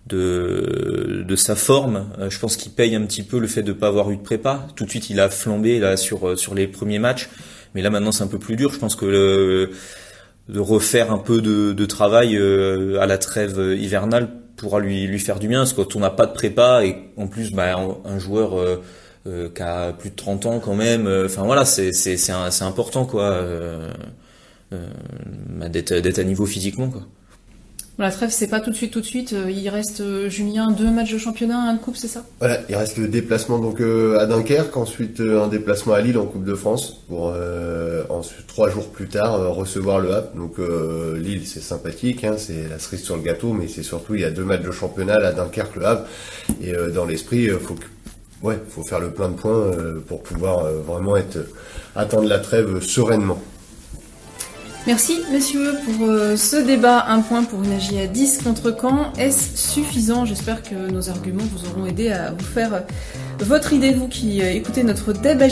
de, 0.07 1.23
de 1.27 1.35
sa 1.35 1.55
forme, 1.55 2.07
je 2.29 2.39
pense 2.39 2.57
qu'il 2.57 2.71
paye 2.71 2.95
un 2.95 3.05
petit 3.05 3.23
peu 3.23 3.39
le 3.39 3.47
fait 3.47 3.63
de 3.63 3.71
pas 3.71 3.87
avoir 3.87 4.11
eu 4.11 4.17
de 4.17 4.21
prépa. 4.21 4.67
Tout 4.75 4.85
de 4.85 4.89
suite, 4.89 5.09
il 5.09 5.19
a 5.19 5.29
flambé 5.29 5.79
là 5.79 5.95
sur 5.95 6.37
sur 6.37 6.55
les 6.55 6.67
premiers 6.67 6.99
matchs, 6.99 7.29
mais 7.75 7.81
là 7.81 7.89
maintenant 7.89 8.11
c'est 8.11 8.23
un 8.23 8.27
peu 8.27 8.39
plus 8.39 8.55
dur. 8.55 8.73
Je 8.73 8.79
pense 8.79 8.95
que 8.95 9.05
le, 9.05 9.71
de 10.49 10.59
refaire 10.59 11.11
un 11.11 11.19
peu 11.19 11.41
de, 11.41 11.71
de 11.73 11.85
travail 11.85 12.35
à 12.35 13.05
la 13.05 13.17
trêve 13.17 13.75
hivernale 13.79 14.29
pourra 14.61 14.79
lui, 14.79 15.07
lui 15.07 15.19
faire 15.19 15.39
du 15.39 15.47
bien, 15.47 15.59
parce 15.59 15.73
que 15.73 15.81
quand 15.81 15.95
on 15.95 15.99
n'a 15.99 16.11
pas 16.11 16.27
de 16.27 16.33
prépa 16.33 16.85
et 16.85 16.95
en 17.17 17.27
plus 17.27 17.51
bah, 17.51 17.75
un, 18.05 18.19
joueur 18.19 18.59
euh, 18.59 18.81
euh, 19.27 19.49
qui 19.49 19.61
a 19.61 19.91
plus 19.91 20.11
de 20.11 20.15
30 20.15 20.45
ans 20.45 20.59
quand 20.59 20.75
même, 20.75 21.07
euh, 21.07 21.25
enfin 21.25 21.43
voilà, 21.43 21.65
c'est 21.65 21.91
c'est 21.91 22.61
important 22.61 23.05
quoi, 23.05 23.43
bah, 24.71 25.69
d'être 25.69 26.19
à 26.19 26.23
niveau 26.23 26.45
physiquement 26.45 26.89
quoi. 26.89 27.01
La 28.01 28.09
trêve, 28.09 28.31
c'est 28.31 28.47
pas 28.47 28.59
tout 28.59 28.71
de 28.71 28.75
suite, 28.75 28.91
tout 28.91 28.99
de 28.99 29.05
suite. 29.05 29.35
Il 29.47 29.69
reste, 29.69 30.27
Julien, 30.27 30.71
deux 30.71 30.89
matchs 30.89 31.13
de 31.13 31.19
championnat, 31.19 31.69
un 31.69 31.75
de 31.75 31.79
coupe, 31.79 31.95
c'est 31.95 32.07
ça? 32.07 32.25
Voilà, 32.39 32.57
il 32.67 32.75
reste 32.75 32.97
le 32.97 33.07
déplacement 33.07 33.59
donc 33.59 33.79
à 33.79 34.25
Dunkerque, 34.25 34.75
ensuite 34.75 35.19
un 35.21 35.47
déplacement 35.47 35.93
à 35.93 36.01
Lille 36.01 36.17
en 36.17 36.25
Coupe 36.25 36.43
de 36.43 36.55
France 36.55 36.97
pour 37.07 37.31
trois 38.47 38.71
jours 38.71 38.87
plus 38.87 39.07
tard 39.07 39.53
recevoir 39.55 39.99
le 39.99 40.13
Havre. 40.13 40.29
Donc 40.35 40.55
Lille, 41.17 41.45
c'est 41.45 41.61
sympathique, 41.61 42.23
hein, 42.23 42.33
c'est 42.37 42.67
la 42.69 42.79
cerise 42.79 43.03
sur 43.03 43.17
le 43.17 43.21
gâteau, 43.21 43.53
mais 43.53 43.67
c'est 43.67 43.83
surtout 43.83 44.15
il 44.15 44.21
y 44.21 44.25
a 44.25 44.31
deux 44.31 44.45
matchs 44.45 44.63
de 44.63 44.71
championnat 44.71 45.17
à 45.23 45.31
Dunkerque, 45.31 45.75
le 45.75 45.85
Havre, 45.85 46.05
et 46.59 46.73
dans 46.93 47.05
l'esprit, 47.05 47.49
faut 47.49 47.75
ouais, 48.41 48.57
faut 48.67 48.83
faire 48.83 48.99
le 48.99 49.11
plein 49.11 49.29
de 49.29 49.35
points 49.35 49.71
pour 50.07 50.23
pouvoir 50.23 50.65
vraiment 50.87 51.17
être 51.17 51.37
attendre 51.95 52.27
la 52.27 52.39
trêve 52.39 52.81
sereinement. 52.81 53.39
Merci 54.87 55.19
messieurs 55.31 55.73
pour 55.85 56.07
euh, 56.07 56.35
ce 56.35 56.55
débat. 56.55 57.05
Un 57.07 57.21
point 57.21 57.43
pour 57.43 57.63
une 57.63 57.71
AGIA 57.71 58.07
10 58.07 58.39
contre 58.43 58.75
Caen. 58.81 59.13
Est-ce 59.15 59.55
suffisant? 59.55 60.25
J'espère 60.25 60.63
que 60.63 60.73
nos 60.73 61.07
arguments 61.09 61.43
vous 61.53 61.69
auront 61.69 61.85
aidé 61.85 62.09
à 62.09 62.31
vous 62.31 62.43
faire 62.43 62.73
euh, 62.73 62.79
votre 63.41 63.73
idée, 63.73 63.93
vous 63.93 64.07
qui 64.07 64.41
euh, 64.41 64.51
écoutez 64.51 64.83
notre 64.83 65.13
débat 65.13 65.45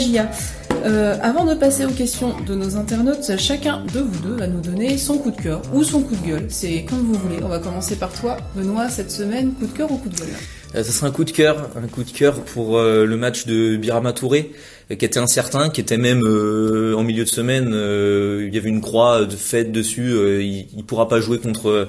Euh, 0.84 1.16
avant 1.22 1.44
de 1.44 1.54
passer 1.54 1.84
aux 1.84 1.92
questions 1.92 2.34
de 2.44 2.54
nos 2.54 2.76
internautes, 2.76 3.36
chacun 3.38 3.84
de 3.94 4.00
vous 4.00 4.18
deux 4.20 4.34
va 4.34 4.48
nous 4.48 4.60
donner 4.60 4.98
son 4.98 5.18
coup 5.18 5.30
de 5.30 5.40
cœur 5.40 5.62
ou 5.72 5.84
son 5.84 6.02
coup 6.02 6.16
de 6.16 6.26
gueule. 6.26 6.46
C'est 6.48 6.84
comme 6.84 7.00
vous 7.00 7.14
voulez. 7.14 7.36
On 7.44 7.48
va 7.48 7.60
commencer 7.60 7.96
par 7.96 8.12
toi, 8.12 8.36
Benoît, 8.56 8.88
cette 8.88 9.12
semaine. 9.12 9.52
Coup 9.52 9.66
de 9.66 9.76
cœur 9.76 9.92
ou 9.92 9.96
coup 9.96 10.08
de 10.08 10.16
gueule? 10.16 10.34
Ça 10.72 10.84
sera 10.84 11.06
un 11.06 11.10
coup 11.10 11.24
de 11.24 11.30
cœur, 11.30 11.70
un 11.76 11.86
coup 11.86 12.02
de 12.02 12.10
cœur 12.10 12.40
pour 12.40 12.80
le 12.80 13.16
match 13.16 13.46
de 13.46 13.76
Birama 13.76 14.12
Touré 14.12 14.52
qui 14.96 15.04
était 15.04 15.18
incertain, 15.18 15.70
qui 15.70 15.80
était 15.80 15.96
même 15.96 16.22
euh, 16.24 16.94
en 16.96 17.04
milieu 17.04 17.24
de 17.24 17.28
semaine, 17.28 17.70
euh, 17.72 18.44
il 18.46 18.54
y 18.54 18.58
avait 18.58 18.68
une 18.68 18.80
croix 18.80 19.24
de 19.24 19.36
fête 19.36 19.70
dessus, 19.70 20.10
euh, 20.12 20.42
il, 20.42 20.66
il 20.76 20.84
pourra 20.84 21.08
pas 21.08 21.20
jouer 21.20 21.38
contre 21.38 21.88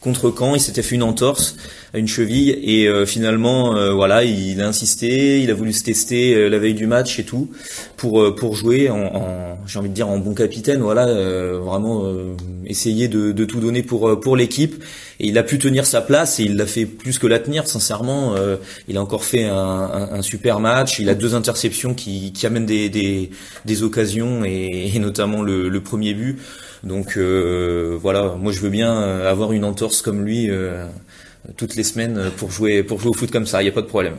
contre 0.00 0.32
Caen, 0.36 0.54
il 0.54 0.60
s'était 0.60 0.82
fait 0.82 0.94
une 0.94 1.02
entorse 1.02 1.56
à 1.92 1.98
une 1.98 2.08
cheville 2.08 2.50
et 2.62 2.88
finalement 3.04 3.74
voilà, 3.94 4.22
il 4.22 4.60
a 4.60 4.68
insisté, 4.68 5.40
il 5.42 5.50
a 5.50 5.54
voulu 5.54 5.72
se 5.72 5.82
tester 5.82 6.48
la 6.48 6.58
veille 6.58 6.74
du 6.74 6.86
match 6.86 7.18
et 7.18 7.24
tout 7.24 7.50
pour 7.96 8.34
pour 8.36 8.54
jouer 8.54 8.88
en, 8.88 9.02
en 9.02 9.58
j'ai 9.66 9.78
envie 9.78 9.88
de 9.88 9.94
dire 9.94 10.08
en 10.08 10.18
bon 10.18 10.32
capitaine, 10.32 10.80
voilà, 10.80 11.06
vraiment 11.58 12.04
essayer 12.64 13.08
de, 13.08 13.32
de, 13.32 13.44
tout 13.44 13.58
donner 13.58 13.82
pour 13.82 14.20
pour 14.20 14.36
l'équipe. 14.36 14.82
Et 15.18 15.26
il 15.28 15.36
a 15.36 15.42
pu 15.42 15.58
tenir 15.58 15.84
sa 15.84 16.00
place 16.00 16.38
et 16.38 16.44
il 16.44 16.56
l'a 16.56 16.66
fait 16.66 16.86
plus 16.86 17.18
que 17.18 17.26
la 17.26 17.40
tenir 17.40 17.66
sincèrement 17.66 18.34
euh, 18.36 18.56
il 18.88 18.96
a 18.96 19.02
encore 19.02 19.24
fait 19.24 19.44
un, 19.44 19.54
un, 19.54 20.12
un, 20.14 20.22
super 20.22 20.60
match. 20.60 20.98
Il 20.98 21.08
a 21.08 21.14
deux 21.14 21.34
interceptions 21.34 21.94
qui, 21.94 22.32
qui 22.32 22.46
amènent 22.46 22.66
des, 22.66 22.88
des, 22.88 23.30
des 23.64 23.82
occasions 23.82 24.44
et, 24.44 24.90
et, 24.94 24.98
notamment 24.98 25.42
le, 25.42 25.68
le, 25.68 25.80
premier 25.80 26.14
but 26.14 26.38
donc 26.82 27.16
euh, 27.16 27.98
voilà 28.00 28.34
moi 28.38 28.52
je 28.52 28.60
veux 28.60 28.70
bien 28.70 29.00
avoir 29.00 29.52
une 29.52 29.64
entorse 29.64 30.02
comme 30.02 30.24
lui 30.24 30.50
euh, 30.50 30.86
toutes 31.56 31.76
les 31.76 31.84
semaines 31.84 32.30
pour 32.36 32.50
jouer 32.50 32.82
pour 32.82 33.00
jouer 33.00 33.10
au 33.10 33.14
foot 33.14 33.30
comme 33.30 33.46
ça 33.46 33.62
il 33.62 33.64
n'y 33.64 33.70
a 33.70 33.72
pas 33.72 33.82
de 33.82 33.86
problème 33.86 34.16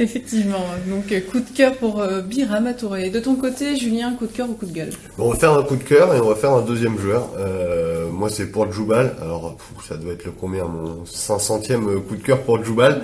Effectivement, 0.00 0.64
donc 0.88 1.12
euh, 1.12 1.20
coup 1.20 1.40
de 1.40 1.54
cœur 1.54 1.74
pour 1.74 2.00
euh, 2.00 2.22
Birama 2.22 2.72
Touré. 2.72 3.10
De 3.10 3.20
ton 3.20 3.34
côté, 3.34 3.76
Julien, 3.76 4.14
coup 4.14 4.26
de 4.26 4.32
cœur 4.32 4.48
ou 4.48 4.54
coup 4.54 4.64
de 4.64 4.72
gueule? 4.72 4.88
Bon, 5.18 5.26
On 5.26 5.32
va 5.32 5.38
faire 5.38 5.52
un 5.52 5.62
coup 5.62 5.76
de 5.76 5.82
cœur 5.82 6.14
et 6.14 6.20
on 6.20 6.28
va 6.28 6.36
faire 6.36 6.52
un 6.52 6.62
deuxième 6.62 6.98
joueur. 6.98 7.28
Euh, 7.38 8.06
moi, 8.10 8.30
c'est 8.30 8.46
pour 8.46 8.72
Djoubal. 8.72 9.14
Alors, 9.20 9.58
ça 9.86 9.96
doit 9.96 10.14
être 10.14 10.24
le 10.24 10.30
combien? 10.30 10.64
Mon 10.64 11.04
500e 11.04 12.00
coup 12.00 12.16
de 12.16 12.22
cœur 12.22 12.40
pour 12.40 12.64
Djoubal. 12.64 13.02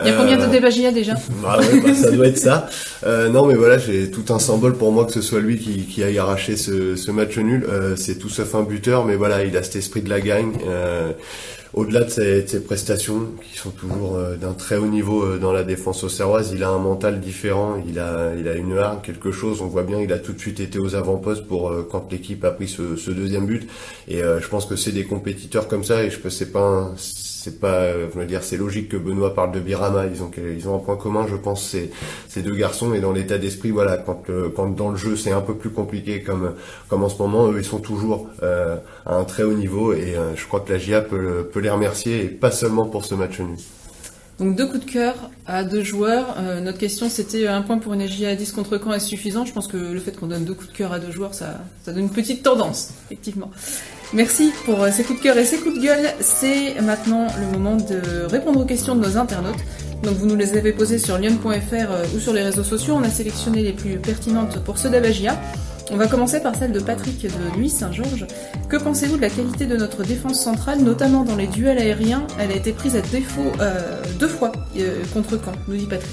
Il 0.00 0.08
y 0.08 0.10
a 0.10 0.14
combien 0.16 0.38
de 0.38 0.46
débagia 0.50 0.90
déjà? 0.90 1.14
Ah 1.46 1.58
ouais, 1.58 1.80
bah, 1.80 1.94
Ça 1.94 2.10
doit 2.10 2.28
être 2.28 2.38
ça. 2.38 2.70
Euh, 3.04 3.28
non, 3.28 3.44
mais 3.44 3.54
voilà, 3.54 3.76
j'ai 3.76 4.10
tout 4.10 4.32
un 4.32 4.38
symbole 4.38 4.74
pour 4.74 4.90
moi 4.90 5.04
que 5.04 5.12
ce 5.12 5.20
soit 5.20 5.40
lui 5.40 5.58
qui, 5.58 5.82
qui 5.84 6.02
aille 6.02 6.18
arracher 6.18 6.56
ce, 6.56 6.96
ce 6.96 7.10
match 7.10 7.36
nul. 7.36 7.66
Euh, 7.68 7.94
c'est 7.94 8.14
tout 8.14 8.30
sauf 8.30 8.54
un 8.54 8.62
buteur, 8.62 9.04
mais 9.04 9.16
voilà, 9.16 9.44
il 9.44 9.54
a 9.56 9.62
cet 9.62 9.76
esprit 9.76 10.00
de 10.00 10.08
la 10.08 10.20
gagne 10.20 10.52
au-delà 11.74 12.04
de 12.04 12.10
ses, 12.10 12.60
prestations 12.64 13.28
qui 13.42 13.58
sont 13.58 13.70
toujours 13.70 14.16
euh, 14.16 14.36
d'un 14.36 14.52
très 14.52 14.76
haut 14.76 14.86
niveau 14.86 15.22
euh, 15.22 15.38
dans 15.38 15.52
la 15.52 15.64
défense 15.64 16.02
auxerroise, 16.04 16.50
il 16.54 16.62
a 16.62 16.68
un 16.68 16.78
mental 16.78 17.20
différent, 17.20 17.82
il 17.86 17.98
a, 17.98 18.34
il 18.34 18.48
a 18.48 18.54
une 18.54 18.76
arme, 18.78 19.00
quelque 19.02 19.32
chose. 19.32 19.60
On 19.60 19.66
voit 19.66 19.82
bien, 19.82 20.00
il 20.00 20.12
a 20.12 20.18
tout 20.18 20.32
de 20.32 20.40
suite 20.40 20.60
été 20.60 20.78
aux 20.78 20.94
avant-postes 20.94 21.46
pour 21.46 21.68
euh, 21.68 21.86
quand 21.90 22.10
l'équipe 22.10 22.44
a 22.44 22.50
pris 22.50 22.68
ce, 22.68 22.96
ce, 22.96 23.10
deuxième 23.10 23.46
but. 23.46 23.68
Et 24.06 24.20
je 24.20 24.48
pense 24.48 24.64
que 24.64 24.76
c'est 24.76 24.92
des 24.92 25.04
compétiteurs 25.04 25.68
comme 25.68 25.84
ça. 25.84 26.02
Et 26.04 26.10
je 26.10 26.18
peux, 26.18 26.30
c'est 26.30 26.52
pas, 26.52 26.60
un, 26.60 26.94
c'est 27.40 27.60
pas, 27.60 27.92
veux 27.92 28.26
dire, 28.26 28.42
c'est 28.42 28.56
logique 28.56 28.88
que 28.88 28.96
Benoît 28.96 29.32
parle 29.32 29.52
de 29.52 29.60
Birama. 29.60 30.06
Ils 30.06 30.24
ont, 30.24 30.30
ils 30.36 30.68
ont 30.68 30.74
un 30.74 30.80
point 30.80 30.96
commun, 30.96 31.24
je 31.30 31.36
pense, 31.36 31.76
ces 32.28 32.42
deux 32.42 32.56
garçons. 32.56 32.94
Et 32.94 33.00
dans 33.00 33.12
l'état 33.12 33.38
d'esprit, 33.38 33.70
voilà, 33.70 33.96
quand, 33.96 34.24
quand 34.56 34.66
dans 34.74 34.90
le 34.90 34.96
jeu 34.96 35.14
c'est 35.14 35.30
un 35.30 35.40
peu 35.40 35.54
plus 35.54 35.70
compliqué, 35.70 36.20
comme, 36.22 36.54
comme 36.88 37.04
en 37.04 37.08
ce 37.08 37.22
moment, 37.22 37.48
eux, 37.48 37.58
ils 37.58 37.64
sont 37.64 37.78
toujours 37.78 38.28
euh, 38.42 38.76
à 39.06 39.14
un 39.14 39.22
très 39.22 39.44
haut 39.44 39.52
niveau. 39.52 39.92
Et 39.92 40.16
euh, 40.16 40.34
je 40.34 40.44
crois 40.48 40.58
que 40.58 40.72
la 40.72 40.80
GIA 40.80 41.00
peut, 41.00 41.48
les 41.54 41.70
remercier, 41.70 42.24
et 42.24 42.28
pas 42.28 42.50
seulement 42.50 42.86
pour 42.86 43.04
ce 43.04 43.14
match 43.14 43.38
nul. 43.38 43.56
Donc 44.40 44.56
deux 44.56 44.66
coups 44.66 44.84
de 44.84 44.90
cœur 44.90 45.30
à 45.46 45.62
deux 45.62 45.84
joueurs. 45.84 46.34
Euh, 46.38 46.60
notre 46.60 46.78
question 46.78 47.08
c'était 47.08 47.46
un 47.46 47.62
point 47.62 47.78
pour 47.78 47.94
une 47.94 48.02
AGIA 48.02 48.30
à 48.30 48.34
10 48.34 48.52
contre 48.52 48.78
quand 48.78 48.92
est 48.92 49.00
suffisant? 49.00 49.44
Je 49.44 49.52
pense 49.52 49.68
que 49.68 49.76
le 49.76 50.00
fait 50.00 50.16
qu'on 50.16 50.26
donne 50.26 50.44
deux 50.44 50.54
coups 50.54 50.70
de 50.70 50.76
cœur 50.76 50.92
à 50.92 50.98
deux 50.98 51.12
joueurs, 51.12 51.34
ça, 51.34 51.60
ça 51.84 51.92
donne 51.92 52.04
une 52.04 52.10
petite 52.10 52.42
tendance, 52.42 52.94
effectivement. 53.06 53.50
Merci 54.14 54.52
pour 54.64 54.82
euh, 54.82 54.90
ces 54.90 55.04
coups 55.04 55.18
de 55.18 55.22
cœur 55.22 55.36
et 55.36 55.44
ces 55.44 55.58
coups 55.58 55.78
de 55.78 55.82
gueule. 55.82 56.14
C'est 56.20 56.80
maintenant 56.80 57.26
le 57.38 57.46
moment 57.46 57.76
de 57.76 58.24
répondre 58.24 58.60
aux 58.60 58.64
questions 58.64 58.94
de 58.94 59.04
nos 59.04 59.18
internautes. 59.18 59.58
Donc 60.02 60.14
vous 60.14 60.26
nous 60.26 60.36
les 60.36 60.56
avez 60.56 60.72
posées 60.72 60.98
sur 60.98 61.18
lyon.fr 61.18 61.72
euh, 61.72 62.04
ou 62.16 62.18
sur 62.18 62.32
les 62.32 62.42
réseaux 62.42 62.64
sociaux. 62.64 62.94
On 62.96 63.02
a 63.02 63.10
sélectionné 63.10 63.62
les 63.62 63.74
plus 63.74 63.98
pertinentes 63.98 64.64
pour 64.64 64.78
ceux 64.78 64.88
d'Avagia. 64.88 65.38
On 65.90 65.96
va 65.96 66.06
commencer 66.06 66.40
par 66.40 66.54
celle 66.54 66.72
de 66.72 66.80
Patrick 66.80 67.22
de 67.22 67.58
Nuit 67.58 67.68
Saint-Georges. 67.68 68.26
Que 68.68 68.76
pensez-vous 68.76 69.16
de 69.16 69.22
la 69.22 69.30
qualité 69.30 69.66
de 69.66 69.76
notre 69.76 70.04
défense 70.04 70.40
centrale, 70.40 70.80
notamment 70.80 71.24
dans 71.24 71.36
les 71.36 71.46
duels 71.46 71.78
aériens? 71.78 72.26
Elle 72.38 72.52
a 72.52 72.56
été 72.56 72.72
prise 72.72 72.96
à 72.96 73.00
défaut 73.00 73.52
euh, 73.60 74.02
deux 74.18 74.28
fois 74.28 74.52
contre 75.12 75.38
Caen, 75.42 75.52
nous 75.66 75.76
dit 75.76 75.86
Patrick. 75.86 76.10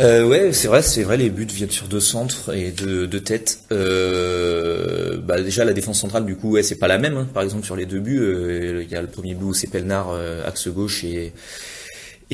Euh, 0.00 0.26
ouais, 0.26 0.52
c'est 0.52 0.66
vrai, 0.66 0.82
c'est 0.82 1.04
vrai, 1.04 1.16
les 1.16 1.30
buts 1.30 1.46
viennent 1.46 1.70
sur 1.70 1.86
deux 1.86 2.00
centres 2.00 2.52
et 2.54 2.72
deux, 2.72 3.08
têtes. 3.20 3.60
Euh, 3.70 5.18
bah 5.18 5.40
déjà 5.40 5.64
la 5.64 5.72
défense 5.72 6.00
centrale, 6.00 6.24
du 6.26 6.36
coup, 6.36 6.50
ouais, 6.50 6.62
c'est 6.64 6.78
pas 6.78 6.88
la 6.88 6.98
même. 6.98 7.16
Hein. 7.16 7.28
Par 7.32 7.42
exemple, 7.44 7.64
sur 7.64 7.76
les 7.76 7.86
deux 7.86 8.00
buts, 8.00 8.18
euh, 8.20 8.82
il 8.82 8.90
y 8.90 8.96
a 8.96 9.02
le 9.02 9.08
premier 9.08 9.34
but 9.34 9.44
où 9.44 9.54
c'est 9.54 9.68
Pelnard 9.68 10.10
euh, 10.10 10.46
axe 10.46 10.68
gauche 10.68 11.04
et 11.04 11.32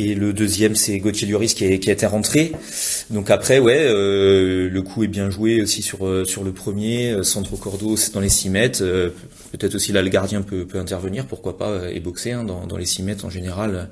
Et 0.03 0.15
le 0.15 0.33
deuxième, 0.33 0.77
c'est 0.77 0.99
Gauthier 0.99 1.29
Lloris 1.29 1.53
qui, 1.53 1.79
qui 1.79 1.91
a 1.91 1.93
été 1.93 2.07
rentré. 2.07 2.53
Donc 3.11 3.31
après, 3.31 3.59
ouais, 3.59 3.85
euh, 3.85 4.71
le 4.71 4.83
coup 4.83 5.05
est 5.05 5.09
bien 5.09 5.29
joué 5.29 5.61
aussi 5.61 5.83
sur 5.83 6.07
euh, 6.07 6.25
sur 6.25 6.43
le 6.43 6.53
premier. 6.53 7.11
Euh, 7.11 7.23
Centre 7.23 7.55
Cordo, 7.57 7.99
c'est 7.99 8.15
dans 8.15 8.21
les 8.21 8.31
6 8.31 8.49
mètres. 8.49 8.83
Peut-être 9.53 9.75
aussi 9.75 9.93
là, 9.93 10.01
le 10.01 10.09
gardien 10.09 10.41
peut, 10.41 10.65
peut 10.65 10.79
intervenir, 10.79 11.27
pourquoi 11.27 11.59
pas, 11.59 11.91
et 11.91 12.01
boxer 12.01 12.33
hein, 12.33 12.45
dans, 12.45 12.67
dans 12.67 12.79
les 12.79 12.87
6 12.87 13.03
mètres 13.03 13.27
en 13.27 13.31
général. 13.31 13.91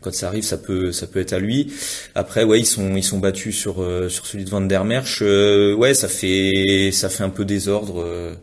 Quand 0.00 0.14
ça 0.14 0.28
arrive, 0.28 0.44
ça 0.44 0.56
peut 0.56 0.92
ça 0.92 1.06
peut 1.06 1.20
être 1.20 1.34
à 1.34 1.38
lui. 1.38 1.74
Après, 2.14 2.42
ouais, 2.42 2.58
ils 2.58 2.66
sont 2.66 2.96
ils 2.96 3.04
sont 3.04 3.18
battus 3.18 3.54
sur 3.54 3.84
sur 4.08 4.26
celui 4.26 4.44
de 4.44 4.50
Van 4.50 4.62
der 4.62 4.84
Merch. 4.86 5.20
ouais, 5.20 5.92
ça 5.92 6.08
fait 6.08 6.90
ça 6.90 7.10
fait 7.10 7.22
un 7.24 7.28
peu 7.28 7.44
désordre. 7.44 8.38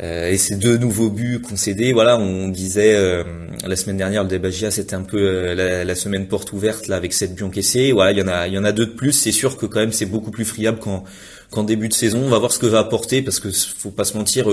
Euh, 0.00 0.30
et 0.30 0.38
ces 0.38 0.56
deux 0.56 0.76
nouveaux 0.76 1.08
buts 1.08 1.40
concédés, 1.40 1.92
voilà, 1.92 2.18
on 2.18 2.48
disait 2.48 2.96
euh, 2.96 3.22
la 3.64 3.76
semaine 3.76 3.96
dernière 3.96 4.24
le 4.24 4.28
Debagia 4.28 4.72
c'était 4.72 4.96
un 4.96 5.02
peu 5.02 5.18
euh, 5.18 5.84
la, 5.84 5.94
semaine 5.94 6.26
porte 6.26 6.52
ouverte 6.52 6.88
là 6.88 6.96
avec 6.96 7.12
sept 7.12 7.34
buts 7.34 7.44
encaissés. 7.44 7.92
Voilà, 7.92 8.10
il 8.10 8.18
y 8.18 8.22
en 8.22 8.26
a, 8.26 8.48
il 8.48 8.54
y 8.54 8.58
en 8.58 8.64
a 8.64 8.72
deux 8.72 8.86
de 8.86 8.92
plus. 8.92 9.12
C'est 9.12 9.30
sûr 9.30 9.56
que 9.56 9.66
quand 9.66 9.78
même 9.78 9.92
c'est 9.92 10.06
beaucoup 10.06 10.32
plus 10.32 10.44
friable 10.44 10.80
qu'en 10.80 11.04
qu'en 11.50 11.62
début 11.62 11.88
de 11.88 11.94
saison. 11.94 12.22
On 12.24 12.28
va 12.28 12.40
voir 12.40 12.50
ce 12.50 12.58
que 12.58 12.66
va 12.66 12.80
apporter 12.80 13.22
parce 13.22 13.38
que 13.38 13.50
faut 13.52 13.92
pas 13.92 14.04
se 14.04 14.16
mentir, 14.16 14.46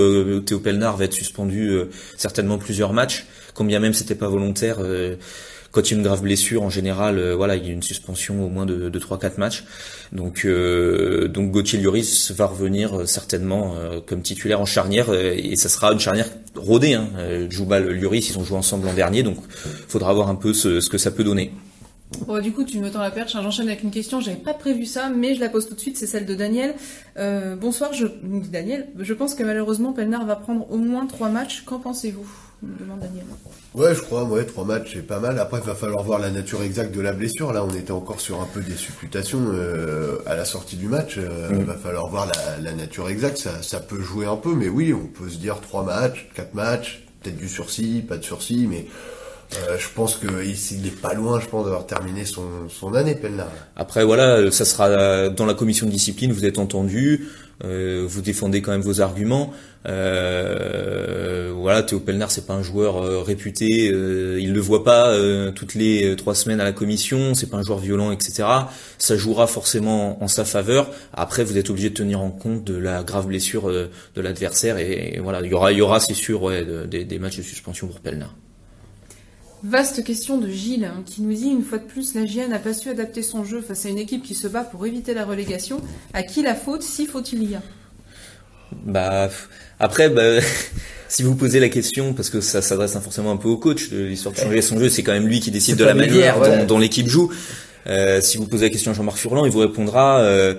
Théo 0.46 0.60
Pelnard 0.60 0.96
va 0.96 1.06
être 1.06 1.12
suspendu 1.12 1.76
certainement 2.16 2.58
plusieurs 2.58 2.92
matchs, 2.92 3.26
combien 3.54 3.80
même 3.80 3.92
c'était 3.92 4.14
pas 4.14 4.28
volontaire 4.28 4.78
quand 5.72 5.90
il 5.90 5.94
y 5.94 5.94
a 5.94 5.96
une 5.96 6.04
grave 6.04 6.22
blessure, 6.22 6.62
en 6.62 6.70
général, 6.70 7.18
euh, 7.18 7.34
voilà, 7.34 7.56
il 7.56 7.66
y 7.66 7.70
a 7.70 7.72
une 7.72 7.82
suspension 7.82 8.44
au 8.44 8.48
moins 8.50 8.66
de, 8.66 8.90
de 8.90 8.98
3-4 8.98 9.38
matchs. 9.38 9.64
Donc, 10.12 10.44
euh, 10.44 11.28
donc 11.28 11.50
Gauthier 11.50 11.80
Lloris 11.80 12.30
va 12.32 12.46
revenir 12.46 13.00
euh, 13.00 13.06
certainement 13.06 13.74
comme 14.06 14.20
titulaire 14.20 14.60
en 14.60 14.66
charnière 14.66 15.14
et 15.14 15.56
ça 15.56 15.70
sera 15.70 15.92
une 15.92 15.98
charnière 15.98 16.28
rodée. 16.54 16.94
Hein. 16.94 17.08
Joubal, 17.48 17.88
Lloris, 17.90 18.28
ils 18.28 18.38
ont 18.38 18.44
joué 18.44 18.58
ensemble 18.58 18.84
l'an 18.84 18.92
dernier, 18.92 19.22
donc 19.22 19.38
faudra 19.88 20.12
voir 20.12 20.28
un 20.28 20.34
peu 20.34 20.52
ce, 20.52 20.80
ce 20.80 20.90
que 20.90 20.98
ça 20.98 21.10
peut 21.10 21.24
donner. 21.24 21.52
Bon, 22.26 22.40
du 22.40 22.52
coup, 22.52 22.64
tu 22.64 22.78
me 22.78 22.90
tends 22.90 23.00
la 23.00 23.10
perche. 23.10 23.34
Hein. 23.34 23.40
J'enchaîne 23.42 23.68
avec 23.68 23.82
une 23.82 23.90
question. 23.90 24.20
J'avais 24.20 24.36
pas 24.36 24.52
prévu 24.52 24.84
ça, 24.84 25.08
mais 25.08 25.34
je 25.34 25.40
la 25.40 25.48
pose 25.48 25.66
tout 25.66 25.74
de 25.74 25.80
suite. 25.80 25.96
C'est 25.96 26.06
celle 26.06 26.26
de 26.26 26.34
Daniel. 26.34 26.74
Bonsoir, 27.16 27.94
je 27.94 28.06
Daniel. 28.50 28.88
Je 28.98 29.14
pense 29.14 29.34
que 29.34 29.42
malheureusement, 29.42 29.94
Pelnard 29.94 30.26
va 30.26 30.36
prendre 30.36 30.70
au 30.70 30.76
moins 30.76 31.06
trois 31.06 31.30
matchs. 31.30 31.62
Qu'en 31.62 31.78
pensez-vous? 31.78 32.51
Demande 32.62 33.00
Daniel. 33.00 33.24
Ouais, 33.74 33.94
je 33.94 34.00
crois, 34.00 34.24
ouais, 34.24 34.44
trois 34.44 34.64
matchs, 34.64 34.92
c'est 34.94 35.06
pas 35.06 35.18
mal. 35.18 35.38
Après, 35.38 35.58
il 35.58 35.66
va 35.66 35.74
falloir 35.74 36.02
voir 36.04 36.18
la 36.18 36.30
nature 36.30 36.62
exacte 36.62 36.94
de 36.94 37.00
la 37.00 37.12
blessure. 37.12 37.52
Là, 37.52 37.64
on 37.64 37.74
était 37.74 37.92
encore 37.92 38.20
sur 38.20 38.40
un 38.40 38.46
peu 38.46 38.60
des 38.60 38.76
supputations 38.76 39.40
euh, 39.52 40.18
à 40.26 40.36
la 40.36 40.44
sortie 40.44 40.76
du 40.76 40.86
match. 40.86 41.16
Euh, 41.18 41.48
il 41.50 41.64
va 41.64 41.74
falloir 41.74 42.08
voir 42.08 42.30
la, 42.60 42.72
nature 42.72 43.08
exacte. 43.08 43.38
Ça, 43.38 43.62
ça 43.62 43.80
peut 43.80 44.00
jouer 44.00 44.26
un 44.26 44.36
peu, 44.36 44.54
mais 44.54 44.68
oui, 44.68 44.92
on 44.92 45.06
peut 45.06 45.28
se 45.28 45.38
dire 45.38 45.60
trois 45.60 45.84
matchs, 45.84 46.28
quatre 46.34 46.54
matchs, 46.54 47.04
peut-être 47.22 47.36
du 47.36 47.48
sursis, 47.48 48.04
pas 48.06 48.18
de 48.18 48.24
sursis, 48.24 48.66
mais 48.68 48.86
euh, 49.54 49.76
je 49.78 49.88
pense 49.94 50.16
qu'il 50.16 50.86
est 50.86 51.00
pas 51.00 51.14
loin, 51.14 51.40
je 51.40 51.46
pense, 51.46 51.64
d'avoir 51.64 51.86
terminé 51.86 52.24
son, 52.24 52.68
son 52.68 52.94
année, 52.94 53.14
Pelnard. 53.14 53.50
Après, 53.76 54.04
voilà, 54.04 54.50
ça 54.50 54.64
sera 54.64 55.28
dans 55.30 55.46
la 55.46 55.54
commission 55.54 55.86
de 55.86 55.90
discipline, 55.90 56.32
vous 56.32 56.46
êtes 56.46 56.58
entendu, 56.58 57.28
euh, 57.64 58.04
vous 58.06 58.22
défendez 58.22 58.62
quand 58.62 58.72
même 58.72 58.80
vos 58.80 59.00
arguments. 59.00 59.52
Euh, 59.86 61.52
voilà, 61.54 61.82
Théo 61.82 62.00
Pelnard, 62.00 62.30
c'est 62.30 62.46
pas 62.46 62.54
un 62.54 62.62
joueur 62.62 62.98
euh, 62.98 63.20
réputé, 63.22 63.90
euh, 63.92 64.38
il 64.40 64.52
le 64.52 64.60
voit 64.60 64.84
pas 64.84 65.12
toutes 65.54 65.74
les 65.74 66.14
trois 66.16 66.34
semaines 66.34 66.60
à 66.60 66.64
la 66.64 66.72
commission, 66.72 67.34
c'est 67.34 67.48
pas 67.48 67.56
un 67.56 67.62
joueur 67.62 67.78
violent, 67.78 68.12
etc. 68.12 68.44
Ça 68.98 69.16
jouera 69.16 69.46
forcément 69.46 70.22
en 70.22 70.28
sa 70.28 70.44
faveur. 70.44 70.90
Après, 71.12 71.44
vous 71.44 71.58
êtes 71.58 71.70
obligé 71.70 71.90
de 71.90 71.94
tenir 71.94 72.20
en 72.20 72.30
compte 72.30 72.64
de 72.64 72.76
la 72.76 73.02
grave 73.02 73.26
blessure 73.26 73.68
de 73.68 74.20
l'adversaire 74.20 74.78
et, 74.78 75.18
voilà, 75.22 75.40
il 75.42 75.50
y 75.50 75.54
aura, 75.54 75.72
y 75.72 75.80
aura, 75.80 76.00
c'est 76.00 76.14
sûr, 76.14 76.50
des 76.86 77.18
matchs 77.18 77.38
de 77.38 77.42
suspension 77.42 77.86
pour 77.86 78.00
Pelnard. 78.00 78.34
Vaste 79.64 80.02
question 80.02 80.38
de 80.38 80.48
Gilles 80.48 80.84
hein, 80.84 81.04
qui 81.06 81.22
nous 81.22 81.32
dit 81.32 81.48
une 81.48 81.62
fois 81.62 81.78
de 81.78 81.84
plus 81.84 82.14
la 82.14 82.26
GIA 82.26 82.48
n'a 82.48 82.58
pas 82.58 82.74
su 82.74 82.88
adapter 82.88 83.22
son 83.22 83.44
jeu 83.44 83.60
face 83.60 83.86
à 83.86 83.90
une 83.90 83.98
équipe 83.98 84.24
qui 84.24 84.34
se 84.34 84.48
bat 84.48 84.64
pour 84.64 84.84
éviter 84.86 85.14
la 85.14 85.24
relégation. 85.24 85.80
À 86.14 86.24
qui 86.24 86.42
la 86.42 86.56
faute 86.56 86.82
si 86.82 87.06
faut-il 87.06 87.48
y 87.48 87.54
a 87.54 87.62
Bah 88.84 89.30
après 89.78 90.08
bah, 90.08 90.40
si 91.08 91.22
vous 91.22 91.36
posez 91.36 91.60
la 91.60 91.68
question 91.68 92.12
parce 92.12 92.28
que 92.28 92.40
ça 92.40 92.60
s'adresse 92.60 92.98
forcément 92.98 93.30
un 93.30 93.36
peu 93.36 93.48
au 93.48 93.56
coach 93.56 93.90
l'histoire 93.92 94.34
de 94.34 94.40
changer 94.40 94.62
son 94.62 94.80
jeu 94.80 94.88
c'est 94.88 95.04
quand 95.04 95.12
même 95.12 95.28
lui 95.28 95.38
qui 95.38 95.52
décide 95.52 95.76
de 95.76 95.84
la 95.84 95.94
manière 95.94 96.66
dont, 96.66 96.78
l'équipe 96.78 97.06
joue. 97.06 97.30
Euh, 97.86 98.20
si 98.20 98.38
vous 98.38 98.46
posez 98.46 98.64
la 98.64 98.70
question 98.70 98.90
à 98.90 98.94
Jean-Marc 98.94 99.16
Furlan, 99.16 99.44
il 99.44 99.52
vous 99.52 99.60
répondra 99.60 100.20
euh, 100.20 100.54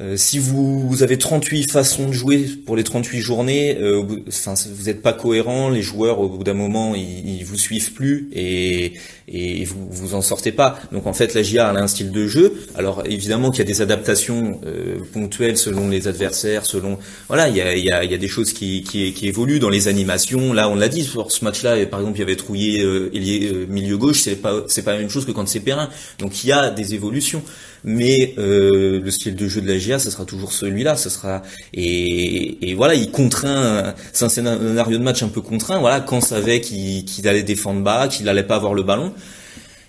euh, 0.00 0.16
si 0.16 0.38
vous, 0.38 1.02
avez 1.02 1.18
38 1.18 1.70
façons 1.70 2.08
de 2.08 2.12
jouer 2.12 2.48
pour 2.66 2.76
les 2.76 2.82
38 2.82 3.20
journées, 3.20 3.76
euh, 3.78 4.02
vous 4.02 4.84
n'êtes 4.84 5.02
pas 5.02 5.12
cohérent, 5.12 5.68
les 5.68 5.82
joueurs 5.82 6.18
au 6.18 6.28
bout 6.28 6.44
d'un 6.44 6.54
moment 6.54 6.94
ils, 6.94 7.38
ils 7.38 7.44
vous 7.44 7.58
suivent 7.58 7.92
plus 7.92 8.28
et, 8.32 8.94
et 9.28 9.64
vous 9.64 9.88
vous 9.90 10.14
en 10.14 10.22
sortez 10.22 10.52
pas. 10.52 10.78
Donc 10.92 11.06
en 11.06 11.12
fait 11.12 11.34
la 11.34 11.42
GIA 11.42 11.68
a 11.68 11.78
un 11.78 11.86
style 11.86 12.10
de 12.10 12.26
jeu. 12.26 12.54
Alors 12.74 13.02
évidemment 13.06 13.50
qu'il 13.50 13.60
y 13.60 13.62
a 13.62 13.66
des 13.66 13.80
adaptations 13.80 14.60
euh, 14.66 14.98
ponctuelles 15.12 15.56
selon 15.56 15.88
les 15.88 16.08
adversaires, 16.08 16.66
selon 16.66 16.98
voilà 17.28 17.48
il 17.48 17.56
y 17.56 17.60
a, 17.60 17.76
y 17.76 17.90
a, 17.90 18.04
y 18.04 18.14
a 18.14 18.18
des 18.18 18.28
choses 18.28 18.52
qui, 18.52 18.82
qui, 18.82 19.12
qui, 19.12 19.28
évoluent 19.28 19.60
dans 19.60 19.70
les 19.70 19.88
animations. 19.88 20.52
Là 20.52 20.68
on 20.68 20.74
l'a 20.74 20.88
dit 20.88 21.04
sur 21.04 21.30
ce 21.30 21.44
match-là, 21.44 21.84
par 21.86 22.00
exemple 22.00 22.18
il 22.18 22.20
y 22.20 22.24
avait 22.24 22.36
Trouillé 22.36 22.82
euh, 22.82 23.10
euh, 23.14 23.66
milieu 23.68 23.96
gauche, 23.96 24.20
c'est 24.22 24.36
pas 24.36 24.64
c'est 24.66 24.82
pas 24.82 24.92
la 24.92 24.98
même 24.98 25.10
chose 25.10 25.26
que 25.26 25.32
quand 25.32 25.46
c'est 25.46 25.60
Perrin. 25.60 25.88
Donc 26.18 26.44
il 26.44 26.48
y 26.48 26.52
a 26.52 26.70
des 26.70 26.94
évolutions 26.94 27.42
mais 27.84 28.34
euh, 28.38 29.00
le 29.00 29.10
style 29.10 29.34
de 29.34 29.48
jeu 29.48 29.60
de 29.60 29.68
la 29.68 29.78
GIA, 29.78 29.98
ce 29.98 30.10
sera 30.10 30.24
toujours 30.24 30.52
celui-là. 30.52 30.96
Ce 30.96 31.10
sera 31.10 31.42
et, 31.74 32.70
et, 32.70 32.74
voilà, 32.74 32.94
il 32.94 33.10
contraint. 33.10 33.94
C'est 34.12 34.24
un 34.24 34.28
scénario 34.28 34.98
de 34.98 35.02
match 35.02 35.22
un 35.22 35.28
peu 35.28 35.40
contraint. 35.40 35.78
Voilà, 35.78 36.00
quand 36.00 36.20
savait 36.20 36.60
qu'il 36.60 37.28
allait 37.28 37.42
défendre 37.42 37.82
bas, 37.82 38.08
qu'il 38.08 38.28
allait 38.28 38.42
pas 38.42 38.56
avoir 38.56 38.74
le 38.74 38.82
ballon. 38.82 39.12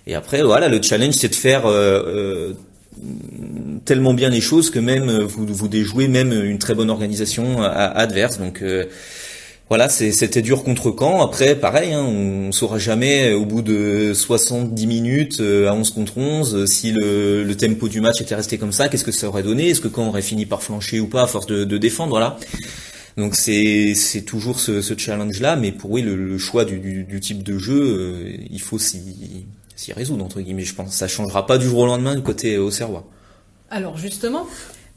Et 0.06 0.14
après, 0.14 0.42
voilà, 0.42 0.68
le 0.68 0.82
challenge, 0.82 1.14
c'est 1.14 1.28
de 1.28 1.34
faire 1.34 1.66
euh, 1.66 2.02
euh, 2.06 2.52
tellement 3.84 4.12
bien 4.12 4.28
les 4.28 4.40
choses 4.40 4.70
que 4.70 4.78
même 4.78 5.10
vous 5.10 5.46
vous 5.46 5.68
déjouez 5.68 6.08
même 6.08 6.32
une 6.32 6.58
très 6.58 6.74
bonne 6.74 6.90
organisation 6.90 7.62
adverse. 7.62 8.38
Donc 8.38 8.62
voilà, 9.70 9.88
c'était 9.88 10.42
dur 10.42 10.62
contre 10.62 10.94
Caen. 10.96 11.22
Après, 11.22 11.54
pareil, 11.54 11.94
hein, 11.94 12.02
on, 12.02 12.52
saura 12.52 12.78
jamais 12.78 13.32
au 13.32 13.46
bout 13.46 13.62
de 13.62 14.12
70 14.14 14.86
minutes 14.86 15.40
euh, 15.40 15.68
à 15.68 15.74
11 15.74 15.90
contre 15.90 16.18
11 16.18 16.54
euh, 16.54 16.66
si 16.66 16.92
le, 16.92 17.50
tempo 17.56 17.88
du 17.88 18.02
match 18.02 18.20
était 18.20 18.34
resté 18.34 18.58
comme 18.58 18.72
ça, 18.72 18.88
qu'est-ce 18.88 19.04
que 19.04 19.12
ça 19.12 19.26
aurait 19.26 19.42
donné? 19.42 19.70
Est-ce 19.70 19.80
que 19.80 19.88
Caen 19.88 20.08
aurait 20.08 20.22
fini 20.22 20.44
par 20.44 20.62
flancher 20.62 21.00
ou 21.00 21.06
pas 21.06 21.22
à 21.22 21.26
force 21.26 21.46
de, 21.46 21.78
défendre 21.78 22.10
Voilà. 22.10 22.38
Donc 23.16 23.36
c'est 23.36 23.94
toujours 24.26 24.60
ce, 24.60 24.82
challenge-là, 24.96 25.56
mais 25.56 25.72
pour 25.72 25.90
oui, 25.90 26.02
le, 26.02 26.36
choix 26.36 26.66
du, 26.66 27.18
type 27.22 27.42
de 27.42 27.56
jeu, 27.56 27.80
euh, 27.80 28.36
il 28.50 28.60
faut 28.60 28.78
s'y 28.78 29.46
résoudre 29.96 30.24
entre 30.24 30.42
guillemets. 30.42 30.64
Je 30.64 30.74
pense 30.74 30.94
ça 30.94 31.08
changera 31.08 31.46
pas 31.46 31.56
du 31.56 31.66
jour 31.66 31.80
au 31.80 31.86
lendemain 31.86 32.14
du 32.14 32.22
côté 32.22 32.58
Auxerrois. 32.58 33.06
Alors 33.70 33.96
justement, 33.96 34.46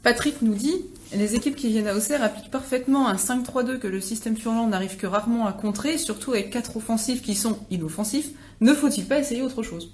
Patrick 0.02 0.42
nous 0.42 0.54
dit 0.54 0.76
les 1.16 1.34
équipes 1.34 1.56
qui 1.56 1.68
viennent 1.68 1.88
à 1.88 1.94
Auxerre 1.94 2.22
appliquent 2.22 2.50
parfaitement 2.50 3.08
un 3.08 3.16
5-3-2 3.16 3.78
que 3.78 3.88
le 3.88 4.00
système 4.00 4.36
Furlan 4.36 4.68
n'arrive 4.68 4.96
que 4.96 5.06
rarement 5.06 5.46
à 5.46 5.52
contrer, 5.52 5.98
surtout 5.98 6.32
avec 6.32 6.50
quatre 6.50 6.76
offensifs 6.76 7.22
qui 7.22 7.34
sont 7.34 7.58
inoffensifs. 7.70 8.30
Ne 8.60 8.74
faut-il 8.74 9.06
pas 9.06 9.18
essayer 9.18 9.42
autre 9.42 9.62
chose? 9.62 9.92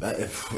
Bah, 0.00 0.12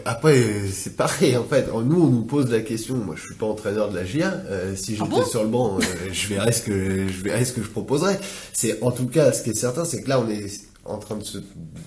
après, 0.05 0.45
c'est 0.71 0.97
pareil 0.97 1.35
en 1.37 1.45
fait. 1.45 1.67
Nous, 1.73 2.03
on 2.03 2.09
nous 2.09 2.25
pose 2.25 2.51
la 2.51 2.61
question. 2.61 2.97
Moi, 2.97 3.15
je 3.17 3.25
suis 3.25 3.35
pas 3.35 3.47
entraîneur 3.47 3.91
de 3.91 3.97
la 3.97 4.05
GIA. 4.05 4.35
Euh, 4.51 4.77
si 4.77 4.99
ah 5.01 5.05
j'étais 5.05 5.25
sur 5.25 5.43
le 5.43 5.49
banc, 5.49 5.79
euh, 5.79 5.83
je 6.13 6.29
verrais 6.29 6.53
ce 6.53 6.61
que 6.63 7.09
je 7.09 7.23
verrais 7.23 7.47
ce 7.47 7.55
que 7.55 7.63
je 7.63 7.69
proposerais. 7.69 8.21
C'est 8.53 8.83
en 8.83 8.91
tout 8.91 9.07
cas, 9.07 9.33
ce 9.33 9.43
qui 9.43 9.51
est 9.51 9.55
certain, 9.55 9.87
c'est 9.87 10.03
que 10.03 10.11
là, 10.11 10.21
on 10.21 10.29
est 10.29 10.70
en 10.85 10.99
train 10.99 11.17
de 11.17 11.23
se 11.23 11.39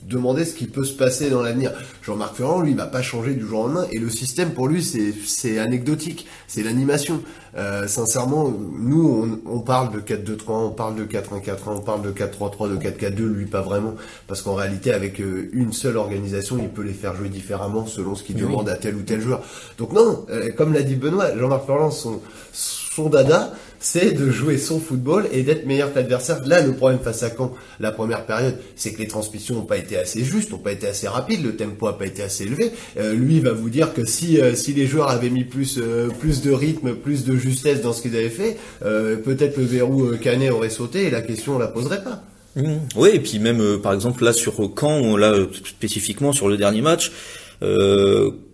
demander 0.07 0.45
ce 0.45 0.53
qui 0.53 0.67
peut 0.67 0.83
se 0.83 0.93
passer 0.93 1.29
dans 1.29 1.41
l'avenir. 1.41 1.71
Jean-Marc 2.03 2.35
Ferrand, 2.35 2.61
lui, 2.61 2.73
va 2.73 2.85
pas 2.85 3.01
changer 3.01 3.33
du 3.33 3.45
jour 3.45 3.61
au 3.61 3.67
lendemain, 3.67 3.87
et 3.91 3.99
le 3.99 4.09
système 4.09 4.51
pour 4.51 4.67
lui, 4.67 4.83
c'est 4.83 5.59
anecdotique, 5.59 6.27
c'est 6.47 6.63
l'animation. 6.63 7.21
Euh, 7.55 7.87
sincèrement, 7.87 8.51
nous, 8.79 9.39
on, 9.45 9.59
parle 9.59 9.91
de 9.91 9.99
4-2-3, 9.99 10.43
on 10.47 10.69
parle 10.71 10.95
de 10.95 11.05
4-1-4-1, 11.05 11.57
on 11.67 11.79
parle 11.81 12.01
de 12.01 12.11
4-3-3, 12.11 12.69
de 12.69 12.77
4-4-2, 12.77 13.25
lui 13.25 13.45
pas 13.45 13.61
vraiment, 13.61 13.95
parce 14.27 14.41
qu'en 14.41 14.55
réalité, 14.55 14.91
avec 14.91 15.19
euh, 15.19 15.49
une 15.53 15.73
seule 15.73 15.97
organisation, 15.97 16.57
il 16.59 16.69
peut 16.69 16.83
les 16.83 16.93
faire 16.93 17.15
jouer 17.15 17.29
différemment 17.29 17.85
selon 17.85 18.15
ce 18.15 18.23
qu'il 18.23 18.35
demande 18.35 18.69
à 18.69 18.75
tel 18.75 18.95
ou 18.95 19.01
tel 19.01 19.21
joueur. 19.21 19.41
Donc 19.77 19.93
non, 19.93 20.25
euh, 20.29 20.51
comme 20.51 20.73
l'a 20.73 20.83
dit 20.83 20.95
Benoît, 20.95 21.35
Jean-Marc 21.37 21.65
Ferrand, 21.65 21.91
son, 21.91 22.21
son 22.51 23.09
dada, 23.09 23.53
c'est 23.83 24.11
de 24.11 24.31
jouer 24.31 24.57
son 24.57 24.79
football 24.79 25.27
et 25.33 25.43
d'être 25.43 25.65
meilleur 25.65 25.91
que 25.91 25.99
l'adversaire. 25.99 26.41
Là, 26.47 26.61
le 26.65 26.73
problème 26.73 26.99
face 26.99 27.21
à 27.21 27.29
Caen, 27.29 27.53
la 27.81 27.91
première 27.91 28.25
période, 28.25 28.57
c'est 28.77 28.93
que 28.93 28.99
les 28.99 29.09
transmissions 29.09 29.55
n'ont 29.55 29.65
pas 29.65 29.75
été 29.75 29.97
assez 29.97 30.23
justes, 30.23 30.51
n'ont 30.51 30.57
pas 30.57 30.71
été 30.71 30.87
assez 30.87 31.05
rapides, 31.05 31.43
le 31.43 31.57
tempo 31.57 31.87
n'a 31.87 31.93
pas 31.93 32.05
été 32.05 32.23
assez 32.23 32.45
élevé. 32.45 32.71
Euh, 32.97 33.13
lui 33.13 33.41
va 33.41 33.51
vous 33.51 33.69
dire 33.69 33.93
que 33.93 34.05
si 34.05 34.39
euh, 34.39 34.55
si 34.55 34.73
les 34.73 34.87
joueurs 34.87 35.09
avaient 35.09 35.29
mis 35.29 35.43
plus 35.43 35.79
euh, 35.79 36.07
plus 36.07 36.41
de 36.41 36.51
rythme, 36.51 36.95
plus 36.95 37.25
de 37.25 37.35
justesse 37.35 37.81
dans 37.81 37.91
ce 37.91 38.01
qu'ils 38.01 38.15
avaient 38.15 38.29
fait, 38.29 38.57
peut-être 38.79 39.57
le 39.57 39.65
verrou 39.65 40.15
Canet 40.15 40.49
aurait 40.51 40.69
sauté 40.69 41.07
et 41.07 41.09
la 41.09 41.21
question 41.21 41.57
on 41.57 41.59
la 41.59 41.67
poserait 41.67 42.03
pas. 42.03 42.23
Mmh. 42.55 42.77
Oui, 42.95 43.09
et 43.13 43.19
puis 43.19 43.39
même 43.39 43.79
par 43.81 43.93
exemple 43.93 44.23
là 44.23 44.31
sur 44.31 44.55
Caen, 44.79 45.17
là 45.17 45.35
spécifiquement 45.65 46.31
sur 46.31 46.47
le 46.47 46.55
dernier 46.55 46.81
match. 46.81 47.11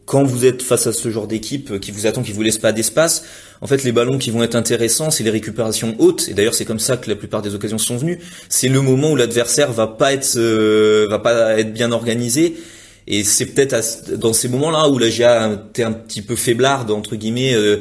Quand 0.10 0.24
vous 0.24 0.44
êtes 0.44 0.64
face 0.64 0.88
à 0.88 0.92
ce 0.92 1.12
genre 1.12 1.28
d'équipe 1.28 1.80
qui 1.80 1.92
vous 1.92 2.08
attend, 2.08 2.24
qui 2.24 2.32
vous 2.32 2.42
laisse 2.42 2.58
pas 2.58 2.72
d'espace, 2.72 3.24
en 3.62 3.68
fait, 3.68 3.84
les 3.84 3.92
ballons 3.92 4.18
qui 4.18 4.32
vont 4.32 4.42
être 4.42 4.56
intéressants, 4.56 5.12
c'est 5.12 5.24
les 5.24 5.30
récupérations 5.30 5.96
hautes. 6.00 6.30
Et 6.30 6.34
d'ailleurs, 6.34 6.56
c'est 6.56 6.66
comme 6.66 6.80
ça 6.80 6.98
que 6.98 7.08
la 7.12 7.16
plupart 7.16 7.44
des 7.44 7.54
occasions 7.54 7.78
sont 7.78 7.96
venues. 7.96 8.18
C'est 8.50 8.70
le 8.70 8.82
moment 8.82 9.12
où 9.12 9.16
l'adversaire 9.16 9.72
va 9.72 9.86
pas 9.86 10.12
être, 10.12 10.36
euh, 10.38 11.06
va 11.12 11.20
pas 11.20 11.60
être 11.60 11.74
bien 11.74 11.92
organisé 11.92 12.56
Et 13.12 13.24
c'est 13.24 13.48
peut-être 13.48 14.14
dans 14.18 14.34
ces 14.34 14.48
moments-là 14.50 14.88
où 14.88 15.00
la 15.00 15.10
GIA 15.10 15.52
était 15.72 15.82
un 15.82 15.92
petit 15.92 16.22
peu 16.22 16.36
faiblarde 16.36 16.92
entre 16.92 17.16
guillemets. 17.16 17.56
Euh, 17.56 17.78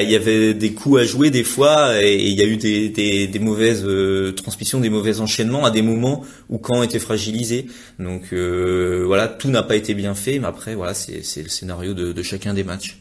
il 0.00 0.08
y 0.08 0.14
avait 0.14 0.54
des 0.54 0.72
coups 0.72 1.00
à 1.00 1.04
jouer 1.04 1.30
des 1.30 1.42
fois 1.42 2.00
et 2.00 2.22
il 2.22 2.34
y 2.38 2.40
a 2.40 2.44
eu 2.44 2.56
des, 2.56 2.88
des, 2.88 3.26
des 3.26 3.38
mauvaises 3.40 3.82
euh, 3.84 4.30
transmissions, 4.30 4.78
des 4.78 4.90
mauvais 4.90 5.18
enchaînements 5.18 5.64
à 5.64 5.72
des 5.72 5.82
moments 5.82 6.24
où 6.48 6.60
Caen 6.64 6.84
était 6.84 7.00
fragilisé. 7.00 7.66
Donc 7.98 8.32
euh, 8.32 9.02
voilà, 9.04 9.26
tout 9.26 9.50
n'a 9.50 9.64
pas 9.64 9.74
été 9.74 9.92
bien 9.92 10.14
fait, 10.14 10.38
mais 10.38 10.46
après 10.46 10.76
voilà, 10.76 10.94
c'est 10.94 11.42
le 11.42 11.48
scénario 11.48 11.92
de, 11.92 12.12
de 12.12 12.22
chacun 12.22 12.54
des 12.54 12.62
matchs. 12.62 13.00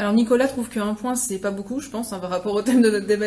Alors 0.00 0.14
Nicolas 0.14 0.48
trouve 0.48 0.70
qu'un 0.70 0.94
point 0.94 1.14
c'est 1.14 1.36
pas 1.36 1.50
beaucoup, 1.50 1.78
je 1.78 1.90
pense, 1.90 2.14
hein, 2.14 2.20
par 2.20 2.30
rapport 2.30 2.54
au 2.54 2.62
thème 2.62 2.80
de 2.80 2.88
notre 2.88 3.06
débat 3.06 3.26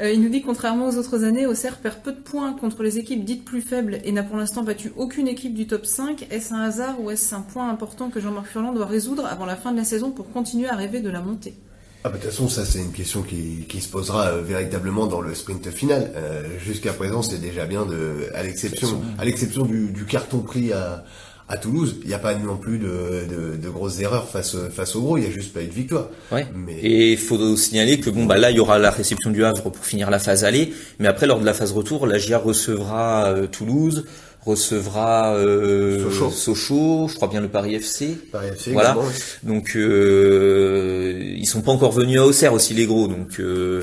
euh, 0.00 0.10
il 0.10 0.20
nous 0.20 0.30
dit 0.30 0.42
contrairement 0.42 0.88
aux 0.88 0.96
autres 0.96 1.22
années, 1.22 1.46
Auxerre 1.46 1.76
perd 1.76 2.02
peu 2.02 2.10
de 2.10 2.18
points 2.18 2.54
contre 2.54 2.82
les 2.82 2.98
équipes 2.98 3.24
dites 3.24 3.44
plus 3.44 3.62
faibles 3.62 4.00
et 4.02 4.10
n'a 4.10 4.24
pour 4.24 4.36
l'instant 4.36 4.64
battu 4.64 4.92
aucune 4.96 5.28
équipe 5.28 5.54
du 5.54 5.68
top 5.68 5.86
5. 5.86 6.26
Est-ce 6.28 6.54
un 6.54 6.62
hasard 6.62 7.00
ou 7.00 7.12
est-ce 7.12 7.32
un 7.36 7.40
point 7.40 7.70
important 7.70 8.10
que 8.10 8.18
Jean-Marc 8.18 8.48
Furlan 8.48 8.72
doit 8.72 8.86
résoudre 8.86 9.26
avant 9.26 9.46
la 9.46 9.54
fin 9.54 9.70
de 9.70 9.76
la 9.76 9.84
saison 9.84 10.10
pour 10.10 10.28
continuer 10.32 10.68
à 10.68 10.74
rêver 10.74 10.98
de 10.98 11.08
la 11.08 11.20
montée? 11.20 11.54
Ah 12.02 12.08
bah, 12.08 12.16
de 12.16 12.22
toute 12.22 12.32
façon, 12.32 12.48
ça 12.48 12.64
c'est 12.64 12.80
une 12.80 12.90
question 12.90 13.22
qui, 13.22 13.64
qui 13.68 13.80
se 13.80 13.88
posera 13.88 14.26
euh, 14.26 14.42
véritablement 14.42 15.06
dans 15.06 15.20
le 15.20 15.36
sprint 15.36 15.70
final. 15.70 16.10
Euh, 16.16 16.58
jusqu'à 16.58 16.92
présent, 16.92 17.22
c'est 17.22 17.40
déjà 17.40 17.64
bien 17.64 17.86
de, 17.86 18.28
à 18.34 18.42
l'exception, 18.42 19.00
à 19.18 19.24
l'exception 19.24 19.64
du, 19.66 19.92
du, 19.92 20.04
carton 20.04 20.40
pris 20.40 20.72
à, 20.72 21.04
à 21.52 21.58
Toulouse, 21.58 21.96
il 22.00 22.08
n'y 22.08 22.14
a 22.14 22.18
pas 22.18 22.34
non 22.34 22.56
plus 22.56 22.78
de, 22.78 23.58
de, 23.60 23.68
grosses 23.68 24.00
erreurs 24.00 24.26
face, 24.26 24.56
face 24.74 24.96
au 24.96 25.02
gros, 25.02 25.18
il 25.18 25.24
n'y 25.24 25.26
a 25.26 25.30
juste 25.30 25.52
pas 25.52 25.60
eu 25.60 25.66
de 25.66 25.72
victoire. 25.72 26.08
Ouais. 26.30 26.46
Mais... 26.54 26.78
Et 26.80 27.12
il 27.12 27.18
faut 27.18 27.56
signaler 27.56 28.00
que 28.00 28.08
bon 28.08 28.24
bah 28.24 28.38
là 28.38 28.50
il 28.50 28.56
y 28.56 28.60
aura 28.60 28.78
la 28.78 28.90
réception 28.90 29.30
du 29.30 29.44
Havre 29.44 29.68
pour 29.70 29.84
finir 29.84 30.08
la 30.08 30.18
phase 30.18 30.44
aller, 30.44 30.72
mais 30.98 31.08
après 31.08 31.26
lors 31.26 31.38
de 31.38 31.44
la 31.44 31.52
phase 31.52 31.72
retour, 31.72 32.06
la 32.06 32.16
GIA 32.16 32.38
recevra 32.38 33.26
euh, 33.26 33.46
Toulouse, 33.46 34.06
recevra 34.46 35.34
euh, 35.34 36.10
Sochaux. 36.30 37.08
je 37.08 37.16
crois 37.16 37.28
bien 37.28 37.42
le 37.42 37.48
Paris 37.48 37.74
FC. 37.74 38.16
Paris 38.32 38.48
FC 38.54 38.72
voilà. 38.72 38.96
Donc 39.42 39.76
euh, 39.76 41.34
ils 41.36 41.46
sont 41.46 41.60
pas 41.60 41.72
encore 41.72 41.92
venus 41.92 42.18
à 42.18 42.24
Auxerre 42.24 42.54
aussi 42.54 42.72
les 42.72 42.86
gros, 42.86 43.08
donc 43.08 43.40
euh, 43.40 43.82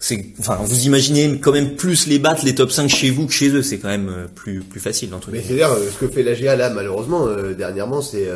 c'est 0.00 0.26
enfin 0.38 0.56
vous 0.62 0.86
imaginez 0.86 1.40
quand 1.40 1.50
même 1.50 1.74
plus 1.74 2.06
les 2.06 2.20
battre 2.20 2.44
les 2.44 2.54
top 2.54 2.70
5 2.70 2.88
chez 2.88 3.10
vous 3.10 3.26
que 3.26 3.32
chez 3.32 3.48
eux 3.48 3.62
c'est 3.62 3.78
quand 3.78 3.88
même 3.88 4.08
euh, 4.08 4.26
plus 4.32 4.60
plus 4.60 4.78
facile 4.78 5.10
d'entre 5.10 5.30
mais 5.32 5.42
c'est 5.44 5.54
dire 5.54 5.72
euh, 5.72 5.90
ce 5.90 5.98
que 5.98 6.06
fait 6.06 6.22
la 6.22 6.36
GA 6.36 6.54
là 6.54 6.70
malheureusement 6.70 7.26
euh, 7.26 7.52
dernièrement 7.52 8.00
c'est 8.00 8.28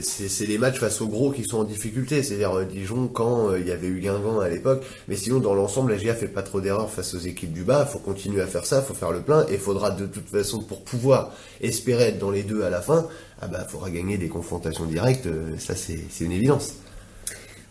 c'est 0.00 0.46
les 0.46 0.58
matchs 0.58 0.78
face 0.78 1.00
aux 1.00 1.08
gros 1.08 1.32
qui 1.32 1.44
sont 1.44 1.58
en 1.58 1.64
difficulté. 1.64 2.22
C'est-à-dire 2.22 2.64
Dijon 2.66 3.08
quand 3.08 3.54
il 3.56 3.66
y 3.66 3.72
avait 3.72 3.88
eu 3.88 4.00
Guingamp 4.00 4.38
à 4.40 4.48
l'époque 4.48 4.84
mais 5.08 5.16
sinon 5.16 5.40
dans 5.40 5.54
l'ensemble 5.54 5.92
la 5.92 5.98
GA 5.98 6.14
fait 6.14 6.28
pas 6.28 6.42
trop 6.42 6.60
d'erreurs 6.60 6.90
face 6.90 7.14
aux 7.14 7.18
équipes 7.18 7.52
du 7.52 7.64
bas. 7.64 7.84
Faut 7.84 7.98
continuer 7.98 8.40
à 8.40 8.46
faire 8.46 8.64
ça 8.64 8.80
faut 8.80 8.94
faire 8.94 9.10
le 9.10 9.20
plein 9.20 9.44
et 9.48 9.58
faudra 9.58 9.90
de 9.90 10.06
toute 10.06 10.28
façon 10.28 10.60
pour 10.60 10.82
pouvoir 10.84 11.32
espérer 11.60 12.04
être 12.04 12.18
dans 12.18 12.30
les 12.30 12.44
deux 12.44 12.62
à 12.62 12.70
la 12.70 12.80
fin 12.80 13.06
ah 13.40 13.48
bah 13.48 13.66
faudra 13.68 13.90
gagner 13.90 14.18
des 14.18 14.28
confrontations 14.28 14.84
directes 14.84 15.28
ça 15.58 15.74
c'est 15.74 15.98
c'est 16.10 16.24
une 16.24 16.32
évidence 16.32 16.74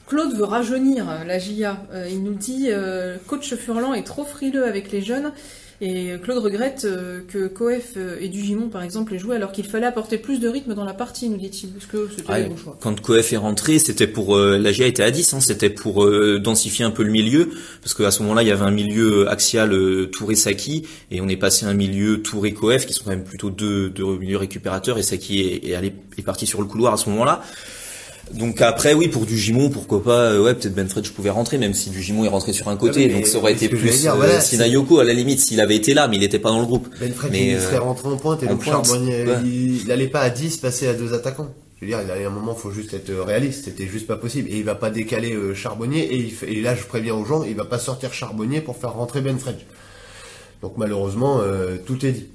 Claude 0.07 0.33
veut 0.33 0.45
rajeunir 0.45 1.05
la 1.27 1.37
GIA. 1.37 1.85
Euh, 1.93 2.07
il 2.09 2.23
nous 2.23 2.33
dit 2.33 2.67
euh, 2.69 3.17
coach 3.27 3.53
Furlan 3.55 3.93
est 3.93 4.03
trop 4.03 4.23
frileux 4.23 4.65
avec 4.65 4.91
les 4.91 5.01
jeunes. 5.01 5.33
Et 5.79 6.13
Claude 6.23 6.39
regrette 6.39 6.85
euh, 6.85 7.19
que 7.27 7.45
Coef 7.45 7.97
et 8.19 8.29
Dugimon, 8.29 8.67
par 8.67 8.81
exemple, 8.81 9.13
aient 9.13 9.19
joué 9.19 9.35
alors 9.35 9.51
qu'il 9.51 9.65
fallait 9.65 9.85
apporter 9.85 10.17
plus 10.17 10.39
de 10.39 10.47
rythme 10.47 10.73
dans 10.73 10.85
la 10.85 10.95
partie, 10.95 11.29
nous 11.29 11.37
dit-il. 11.37 11.69
Parce 11.69 11.85
que 11.85 12.09
c'était 12.17 12.49
bon 12.49 12.57
choix? 12.57 12.75
Quand 12.81 12.99
Coef 12.99 13.31
est 13.31 13.37
rentré, 13.37 13.77
c'était 13.77 14.07
pour 14.07 14.35
la 14.35 14.71
GIA 14.71 14.87
était 14.87 15.03
à 15.03 15.11
10, 15.11 15.35
hein, 15.35 15.39
c'était 15.39 15.69
pour 15.69 16.03
densifier 16.39 16.83
un 16.83 16.89
peu 16.89 17.03
le 17.03 17.11
milieu, 17.11 17.51
parce 17.83 17.93
qu'à 17.93 18.09
ce 18.09 18.23
moment-là, 18.23 18.41
il 18.41 18.47
y 18.47 18.51
avait 18.51 18.65
un 18.65 18.71
milieu 18.71 19.29
axial 19.29 19.69
Touré-Saki, 20.09 20.87
et 21.11 21.21
on 21.21 21.27
est 21.27 21.37
passé 21.37 21.67
à 21.67 21.69
un 21.69 21.75
milieu 21.75 22.23
Touré-Coef, 22.23 22.87
qui 22.87 22.93
sont 22.93 23.03
quand 23.03 23.11
même 23.11 23.23
plutôt 23.23 23.51
deux, 23.51 23.91
deux 23.91 24.17
milieux 24.17 24.37
récupérateurs, 24.37 24.97
et 24.97 25.03
Saki 25.03 25.41
est, 25.41 25.69
est, 25.69 25.93
est 26.17 26.21
parti 26.23 26.47
sur 26.47 26.59
le 26.59 26.65
couloir 26.65 26.93
à 26.93 26.97
ce 26.97 27.07
moment-là. 27.11 27.43
Donc 28.33 28.61
après 28.61 28.93
oui 28.93 29.07
pour 29.07 29.25
du 29.25 29.37
Gimon 29.37 29.69
pourquoi 29.69 30.03
pas 30.03 30.31
euh, 30.31 30.43
ouais 30.43 30.53
peut-être 30.53 30.75
Benfred 30.75 31.05
je 31.05 31.11
pouvais 31.11 31.29
rentrer 31.29 31.57
même 31.57 31.73
si 31.73 31.89
du 31.89 32.01
Gimon 32.01 32.25
est 32.25 32.29
rentré 32.29 32.53
sur 32.53 32.67
un 32.67 32.75
côté 32.75 33.07
donc 33.07 33.25
ça 33.25 33.37
aurait 33.37 33.53
été 33.53 33.69
plus 33.69 34.05
euh, 34.05 34.39
Sinayoko 34.39 34.99
à 34.99 35.03
la 35.03 35.13
limite 35.13 35.39
s'il 35.39 35.61
avait 35.61 35.75
été 35.75 35.93
là 35.93 36.07
mais 36.07 36.17
il 36.17 36.19
n'était 36.19 36.39
pas 36.39 36.49
dans 36.49 36.59
le 36.59 36.65
groupe. 36.65 36.87
Benfred 36.99 37.31
mais, 37.31 37.47
il 37.47 37.55
euh, 37.55 37.61
serait 37.61 37.77
rentré 37.77 38.09
en 38.09 38.17
pointe 38.17 38.43
et 38.43 38.47
le 38.47 38.59
Charbonnier 38.59 39.25
il, 39.45 39.87
n'allait 39.87 40.07
pas 40.07 40.21
à 40.21 40.29
10 40.29 40.57
passer 40.57 40.87
à 40.87 40.93
deux 40.93 41.13
attaquants. 41.13 41.53
Je 41.79 41.85
veux 41.85 41.91
dire, 41.91 41.99
il 42.01 42.21
y 42.21 42.25
a 42.25 42.27
un 42.27 42.31
moment, 42.31 42.55
faut 42.55 42.71
juste 42.71 42.95
être 42.95 43.13
réaliste. 43.13 43.65
C'était 43.65 43.85
juste 43.85 44.07
pas 44.07 44.15
possible. 44.15 44.49
Et 44.49 44.57
il 44.57 44.63
va 44.63 44.73
pas 44.73 44.89
décaler 44.89 45.37
Charbonnier. 45.53 46.11
Et, 46.11 46.33
et, 46.47 46.61
là, 46.61 46.75
je 46.75 46.83
préviens 46.83 47.13
aux 47.13 47.23
gens, 47.23 47.43
il 47.43 47.55
va 47.55 47.65
pas 47.65 47.77
sortir 47.77 48.13
Charbonnier 48.13 48.61
pour 48.61 48.77
faire 48.77 48.93
rentrer 48.93 49.21
Benfred. 49.21 49.57
Donc 50.63 50.73
malheureusement, 50.77 51.39
tout 51.85 52.03
est 52.03 52.13
dit. 52.13 52.27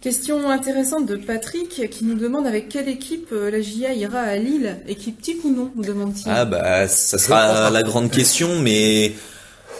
Question 0.00 0.48
intéressante 0.48 1.06
de 1.06 1.16
Patrick 1.16 1.90
qui 1.90 2.04
nous 2.04 2.14
demande 2.14 2.46
avec 2.46 2.68
quelle 2.68 2.88
équipe 2.88 3.30
euh, 3.32 3.50
la 3.50 3.60
GIA 3.60 3.94
ira 3.94 4.20
à 4.20 4.36
Lille. 4.36 4.76
Équipe 4.86 5.20
type 5.20 5.44
ou 5.44 5.52
non, 5.52 5.72
nous 5.74 5.84
demande-t-il. 5.84 6.30
Ah 6.30 6.44
bah 6.44 6.86
ça 6.86 7.18
sera 7.18 7.68
la 7.72 7.82
grande 7.82 8.08
question, 8.08 8.60
mais 8.60 9.12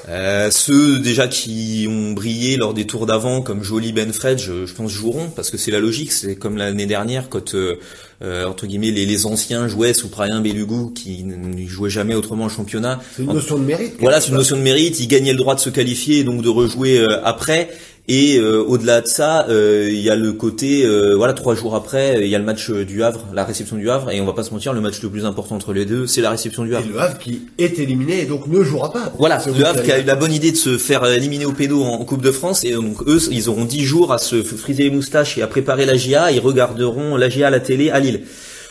euh, 0.09 0.51
ceux 0.51 0.99
déjà 0.99 1.29
qui 1.29 1.87
ont 1.89 2.15
brillé 2.15 2.57
lors 2.57 2.75
des 2.75 2.85
tours 2.85 3.07
d'avant, 3.07 3.43
comme 3.43 3.63
Jolie, 3.63 3.93
Benfred, 3.93 4.39
je, 4.39 4.67
je 4.67 4.75
pense 4.75 4.91
joueront 4.91 5.31
parce 5.31 5.51
que 5.51 5.57
c'est 5.57 5.71
la 5.71 5.79
logique. 5.79 6.11
C'est 6.11 6.35
comme 6.35 6.57
l'année 6.57 6.87
dernière 6.87 7.29
quand 7.29 7.55
euh, 7.55 7.79
entre 8.21 8.67
guillemets 8.67 8.91
les, 8.91 9.07
les, 9.07 9.27
anciens 9.27 9.69
jouaient 9.69 9.95
sous 9.95 10.09
Prayen 10.09 10.41
Belugou 10.41 10.91
qui 10.91 11.23
ne 11.25 11.67
jouaient 11.67 11.91
jamais 11.91 12.15
autrement 12.15 12.45
en 12.45 12.49
championnat. 12.49 13.01
C'est 13.17 13.23
une 13.23 13.33
notion 13.33 13.59
de 13.59 13.65
mérite. 13.65 13.95
Voilà, 14.01 14.21
c'est 14.21 14.31
une 14.31 14.37
notion 14.37 14.57
de 14.57 14.63
mérite. 14.63 14.99
Ils 15.01 15.09
gagnaient 15.09 15.33
le 15.33 15.39
droit 15.39 15.55
de 15.55 15.61
se 15.61 15.71
qualifier 15.71 16.19
et 16.19 16.25
donc 16.25 16.43
de 16.43 16.49
rejouer 16.49 17.05
après. 17.25 17.71
Et 18.11 18.39
euh, 18.39 18.65
au-delà 18.67 19.03
de 19.03 19.07
ça, 19.07 19.47
euh, 19.51 19.87
il 19.91 20.01
y 20.01 20.09
a 20.09 20.17
le 20.17 20.33
côté, 20.33 20.83
euh, 20.87 21.15
voilà, 21.15 21.35
trois 21.35 21.55
jours 21.55 21.75
après, 21.75 22.21
il 22.23 22.29
y 22.29 22.35
a 22.35 22.39
le 22.39 22.45
match 22.45 22.71
du 22.71 23.03
Havre, 23.03 23.27
la 23.35 23.45
réception 23.45 23.77
du 23.77 23.91
Havre, 23.91 24.11
et 24.11 24.19
on 24.23 24.25
va 24.25 24.33
pas 24.33 24.45
se 24.45 24.51
mentir, 24.51 24.73
le 24.73 24.81
match 24.81 25.03
le 25.03 25.11
plus 25.11 25.27
important 25.27 25.57
entre 25.57 25.75
les 25.75 25.85
deux, 25.85 26.07
c'est 26.07 26.23
la 26.23 26.31
réception 26.31 26.65
du 26.65 26.75
Havre. 26.75 26.87
Et 26.87 26.89
le 26.89 26.99
Havre 26.99 27.19
qui 27.19 27.43
est 27.59 27.79
éliminé 27.79 28.23
et 28.23 28.25
donc 28.25 28.47
ne 28.47 28.65
jouera 28.65 28.91
pas. 28.93 29.13
Voilà, 29.19 29.43
le 29.47 29.63
Havre 29.63 29.83
qui 29.83 29.93
a 29.93 29.99
eu 29.99 30.05
la 30.05 30.17
bonne 30.17 30.33
idée 30.33 30.53
de 30.53 30.57
se 30.57 30.79
faire 30.79 31.05
éliminer 31.05 31.45
au 31.45 31.53
pédo 31.53 31.83
en, 31.83 32.03
Coupe 32.09 32.23
de 32.23 32.33
France, 32.33 32.65
et 32.65 32.73
donc 32.73 33.03
eux, 33.07 33.21
ils 33.31 33.51
auront 33.51 33.67
dix 33.67 33.85
jours 33.85 34.11
à 34.11 34.17
se 34.17 34.43
friser 34.43 34.85
les 34.85 34.91
moustaches 34.91 35.37
et 35.37 35.43
à 35.43 35.47
préparer 35.47 35.85
la 35.85 35.99
GIA, 35.99 36.31
ils 36.33 36.41
regarderont 36.41 37.15
la 37.17 37.29
GIA 37.29 37.49
à 37.49 37.51
la 37.51 37.61
télé 37.61 37.91
à 37.91 38.01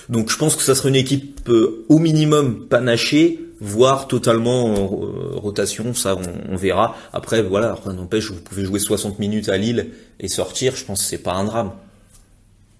Donc 0.09 0.29
je 0.29 0.37
pense 0.37 0.55
que 0.55 0.63
ça 0.63 0.75
sera 0.75 0.89
une 0.89 0.95
équipe 0.95 1.49
au 1.89 1.99
minimum 1.99 2.67
panachée, 2.67 3.39
voire 3.59 4.07
totalement 4.07 4.69
euh, 4.69 5.35
rotation, 5.35 5.93
ça 5.93 6.15
on, 6.49 6.55
verra. 6.55 6.95
Après 7.13 7.41
voilà, 7.41 7.77
n'empêche, 7.85 8.31
vous 8.31 8.39
pouvez 8.39 8.63
jouer 8.63 8.79
60 8.79 9.19
minutes 9.19 9.49
à 9.49 9.57
Lille 9.57 9.89
et 10.19 10.27
sortir, 10.27 10.75
je 10.75 10.85
pense 10.85 11.01
que 11.01 11.09
c'est 11.09 11.17
pas 11.17 11.33
un 11.33 11.45
drame. 11.45 11.71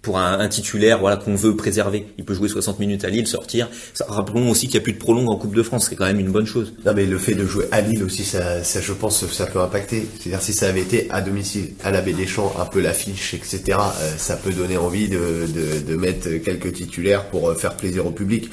Pour 0.08 0.20
un, 0.20 0.48
titulaire 0.48 1.00
voilà 1.00 1.18
qu'on 1.18 1.36
veut 1.36 1.58
préserver, 1.58 2.08
il 2.18 2.24
peut 2.24 2.34
jouer 2.34 2.48
60 2.48 2.80
minutes 2.80 3.04
à 3.04 3.10
Lille, 3.10 3.28
sortir. 3.28 3.68
rappelons 4.08 4.50
aussi 4.50 4.68
qu'il 4.68 4.76
n'y 4.76 4.82
a 4.82 4.84
plus 4.84 4.94
de 4.94 5.00
prolong 5.00 5.28
en 5.28 5.36
Coupe 5.36 5.54
de 5.54 5.64
France, 5.64 5.88
c'est 5.90 5.98
quand 5.98 6.06
même 6.06 6.22
une 6.22 6.32
bonne 6.32 6.46
chose. 6.46 6.72
Non 6.86 6.94
mais 6.96 7.06
le 7.06 7.18
fait 7.18 7.36
de 7.36 7.46
jouer 7.46 7.66
à 7.74 7.82
Lille 7.82 8.02
aussi, 8.06 8.24
ça, 8.24 8.64
ça 8.64 8.80
je 8.80 8.94
pense, 8.94 9.28
ça 9.28 9.48
peut 9.48 9.60
impacter. 9.60 10.08
C'est-à-dire 10.18 10.42
si 10.42 10.54
ça 10.54 10.70
avait 10.70 10.80
été 10.80 11.08
à 11.10 11.20
domicile, 11.20 11.74
à 11.84 11.92
la 11.92 12.00
Baie 12.00 12.14
des 12.14 12.26
Champs, 12.26 12.56
un 12.58 12.64
peu 12.64 12.80
l'affiche, 12.80 13.34
etc. 13.34 13.78
Euh, 13.78 14.12
ça 14.16 14.38
peut 14.38 14.54
donner 14.54 14.78
envie 14.78 15.10
de, 15.10 15.18
de, 15.18 15.86
de 15.86 15.96
mettre 15.98 16.30
quelques 16.38 16.72
titulaires 16.72 17.26
pour 17.26 17.50
euh, 17.50 17.56
faire 17.56 17.76
plaisir 17.76 18.06
au 18.08 18.12
public. 18.12 18.50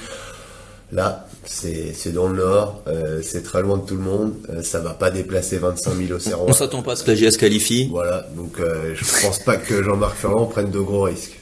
Là, 0.90 1.26
c'est 1.46 2.12
dans 2.12 2.28
le 2.28 2.36
nord, 2.36 2.82
euh, 2.86 3.20
c'est 3.22 3.42
très 3.42 3.62
loin 3.62 3.78
de 3.78 3.86
tout 3.86 3.96
le 3.96 4.02
monde, 4.02 4.34
euh, 4.50 4.62
ça 4.62 4.80
va 4.80 4.94
pas 4.94 5.10
déplacer 5.10 5.58
25 5.58 5.94
000 5.94 6.12
océans. 6.12 6.44
On 6.46 6.52
s'attend 6.52 6.82
pas 6.82 6.92
à 6.92 6.96
ce 6.96 7.04
que 7.04 7.10
la 7.10 7.16
GS 7.16 7.36
qualifie. 7.36 7.88
Voilà, 7.90 8.26
donc 8.36 8.60
euh, 8.60 8.94
je 8.94 9.04
pense 9.22 9.38
pas 9.40 9.56
que 9.56 9.82
Jean-Marc 9.82 10.16
Ferrand 10.16 10.46
prenne 10.46 10.70
de 10.70 10.78
gros 10.78 11.02
risques. 11.02 11.40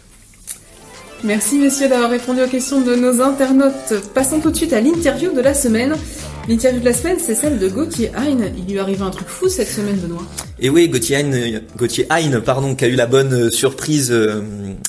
Merci 1.25 1.59
messieurs 1.59 1.89
d'avoir 1.89 2.11
répondu 2.11 2.43
aux 2.43 2.49
questions 2.49 2.81
de 2.81 2.97
nos 2.97 3.21
internautes. 3.21 3.95
Passons 4.13 4.41
tout 4.41 4.51
de 4.51 4.57
suite 4.57 4.73
à 4.73 4.81
l'interview 4.81 5.33
de 5.33 5.41
la 5.41 5.55
semaine. 5.55 5.95
L'interview 6.49 6.81
de 6.81 6.85
la 6.85 6.93
semaine, 6.93 7.19
c'est 7.21 7.37
celle 7.37 7.61
de 7.61 7.69
Gauthier 7.69 8.11
Hein. 8.17 8.25
Il 8.59 8.73
lui 8.73 8.81
arrive 8.81 9.05
un 9.05 9.11
truc 9.11 9.29
fou 9.29 9.49
cette 9.49 9.69
semaine, 9.69 9.95
Benoît. 9.99 10.27
Et 10.59 10.69
oui, 10.69 10.89
Gauthier 10.89 11.19
Hein, 11.19 11.61
Gauthier 11.77 12.09
pardon, 12.45 12.75
qui 12.75 12.85
a 12.85 12.89
eu 12.89 12.97
la 12.97 13.07
bonne 13.07 13.33
euh, 13.35 13.51
surprise 13.53 14.11
euh, 14.11 14.41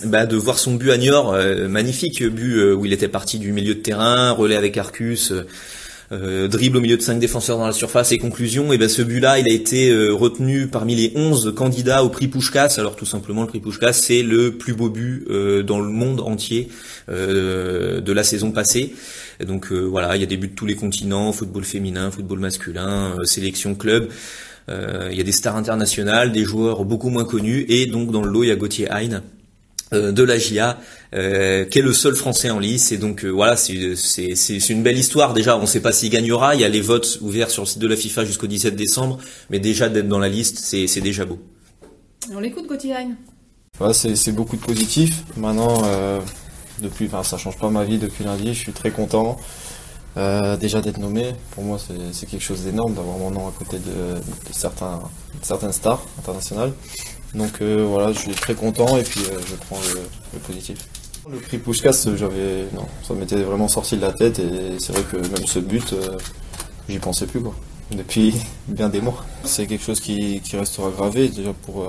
bah, 0.06 0.26
de 0.26 0.36
voir 0.36 0.58
son 0.58 0.74
but 0.74 0.90
à 0.90 0.98
Niort, 0.98 1.34
euh, 1.36 1.68
magnifique 1.68 2.24
but 2.24 2.74
où 2.74 2.84
il 2.84 2.94
était 2.94 3.08
parti 3.08 3.38
du 3.38 3.52
milieu 3.52 3.76
de 3.76 3.82
terrain, 3.82 4.32
relais 4.32 4.56
avec 4.56 4.76
Arcus. 4.78 5.32
Dribble 6.12 6.78
au 6.78 6.82
milieu 6.82 6.98
de 6.98 7.02
cinq 7.02 7.20
défenseurs 7.20 7.58
dans 7.58 7.66
la 7.66 7.74
surface 7.74 8.12
et 8.12 8.18
conclusion, 8.18 8.72
et 8.72 8.78
ben 8.78 8.88
ce 8.88 9.02
but-là, 9.02 9.40
il 9.40 9.48
a 9.48 9.54
été 9.54 9.92
retenu 10.12 10.68
parmi 10.68 10.96
les 10.96 11.12
11 11.16 11.54
candidats 11.56 12.04
au 12.04 12.10
prix 12.10 12.28
Pushkas. 12.28 12.76
Alors 12.78 12.96
tout 12.96 13.06
simplement, 13.06 13.42
le 13.42 13.48
prix 13.48 13.60
Pushkas, 13.60 13.94
c'est 13.94 14.22
le 14.22 14.52
plus 14.52 14.74
beau 14.74 14.90
but 14.90 15.26
dans 15.66 15.80
le 15.80 15.90
monde 15.90 16.22
entier 16.22 16.70
de 17.08 18.12
la 18.12 18.24
saison 18.24 18.52
passée 18.52 18.94
donc 19.46 19.72
euh, 19.72 19.82
voilà, 19.82 20.16
il 20.16 20.20
y 20.20 20.24
a 20.24 20.28
des 20.28 20.38
buts 20.38 20.50
de 20.50 20.56
tous 20.56 20.66
les 20.66 20.76
continents, 20.76 21.32
football 21.32 21.64
féminin, 21.64 22.12
football 22.12 22.40
masculin, 22.40 23.16
euh, 23.20 23.24
sélection 23.26 23.76
club. 23.76 24.10
Euh, 24.70 25.10
il 25.12 25.18
y 25.18 25.22
a 25.22 25.24
des 25.24 25.32
stars 25.32 25.58
internationales, 25.58 26.32
des 26.32 26.46
joueurs 26.46 26.86
beaucoup 26.86 27.10
moins 27.10 27.26
connus, 27.26 27.66
et 27.68 27.86
donc 27.86 28.12
dans 28.12 28.22
le 28.22 28.30
lot 28.30 28.44
il 28.44 28.48
y 28.48 28.52
a 28.52 28.56
Gauthier 28.56 28.90
Hein 28.90 29.22
de 29.94 30.24
la 30.24 30.38
GIA, 30.38 30.80
euh, 31.14 31.66
qui 31.66 31.80
est 31.80 31.82
le 31.82 31.94
seul 31.94 32.16
Français 32.16 32.50
en 32.50 32.60
lice. 32.60 32.92
Et 32.92 32.98
donc 32.98 33.24
voilà, 33.26 33.56
c'est 33.56 33.74
une 33.74 34.84
belle 34.84 34.98
histoire. 34.98 35.34
Déjà, 35.34 35.58
on 35.58 35.62
ne 35.62 35.66
sait 35.66 35.82
pas 35.82 35.92
s'il 35.92 36.10
gagnera. 36.10 36.56
Il 36.56 36.62
y 36.62 36.66
a 36.66 36.70
les 36.70 36.82
votes 36.82 37.20
ouverts 37.22 37.50
sur 37.50 37.64
le 37.64 37.68
site 37.68 37.80
de 37.80 37.88
la 37.88 37.96
FIFA 37.96 38.26
jusqu'au 38.26 38.48
17 38.48 38.76
décembre, 38.76 39.20
mais 39.50 39.60
déjà 39.60 39.90
d'être 39.90 40.08
dans 40.08 40.20
la 40.20 40.30
liste, 40.30 40.60
c'est 40.60 41.02
déjà 41.02 41.26
beau. 41.26 41.40
On 42.34 42.40
l'écoute, 42.40 42.68
Gauthier. 42.68 42.96
Ouais, 43.80 43.94
c'est 43.94 44.32
beaucoup 44.32 44.56
de 44.56 44.62
positif. 44.62 45.24
Maintenant, 45.36 45.82
euh, 45.86 46.20
depuis, 46.82 47.06
enfin, 47.08 47.24
ça 47.24 47.38
change 47.38 47.58
pas 47.58 47.70
ma 47.70 47.84
vie 47.84 47.98
depuis 47.98 48.24
lundi. 48.24 48.54
Je 48.54 48.60
suis 48.60 48.74
très 48.74 48.92
content. 48.92 49.38
Euh, 50.16 50.58
déjà 50.58 50.80
d'être 50.82 51.00
nommé, 51.00 51.34
pour 51.52 51.64
moi 51.64 51.80
c'est 52.12 52.28
quelque 52.28 52.44
chose 52.44 52.62
d'énorme 52.62 52.94
d'avoir 52.94 53.18
mon 53.18 53.32
nom 53.32 53.48
à 53.48 53.52
côté 53.52 53.80
de, 53.80 54.22
certains, 54.52 55.00
certaines 55.42 55.72
stars 55.72 56.06
internationales. 56.20 56.72
Donc 57.34 57.62
euh, 57.62 57.86
voilà, 57.88 58.12
je 58.14 58.20
suis 58.20 58.32
très 58.32 58.54
content 58.54 58.98
et 58.98 59.04
puis 59.04 59.22
euh, 59.22 59.40
je 59.48 59.56
prends 59.56 59.80
le, 59.94 60.40
positif. 60.40 60.78
Le 61.30 61.38
prix 61.38 61.58
Pushkas, 61.58 62.08
j'avais, 62.16 62.68
non, 62.74 62.86
ça 63.08 63.14
m'était 63.14 63.42
vraiment 63.42 63.68
sorti 63.68 63.96
de 63.96 64.02
la 64.02 64.12
tête 64.12 64.40
et 64.40 64.78
c'est 64.80 64.94
vrai 64.94 65.04
que 65.10 65.18
même 65.18 65.48
ce 65.48 65.60
but, 65.60 65.96
j'y 66.90 67.00
pensais 67.00 67.26
plus 67.26 67.42
quoi. 67.42 67.56
Depuis 67.92 68.36
bien 68.68 68.90
des 68.90 69.02
mois. 69.02 69.26
C'est 69.44 69.66
quelque 69.66 69.84
chose 69.84 70.00
qui, 70.00 70.42
qui 70.42 70.58
restera 70.58 70.90
gravé 70.90 71.30
déjà 71.30 71.54
pour 71.54 71.88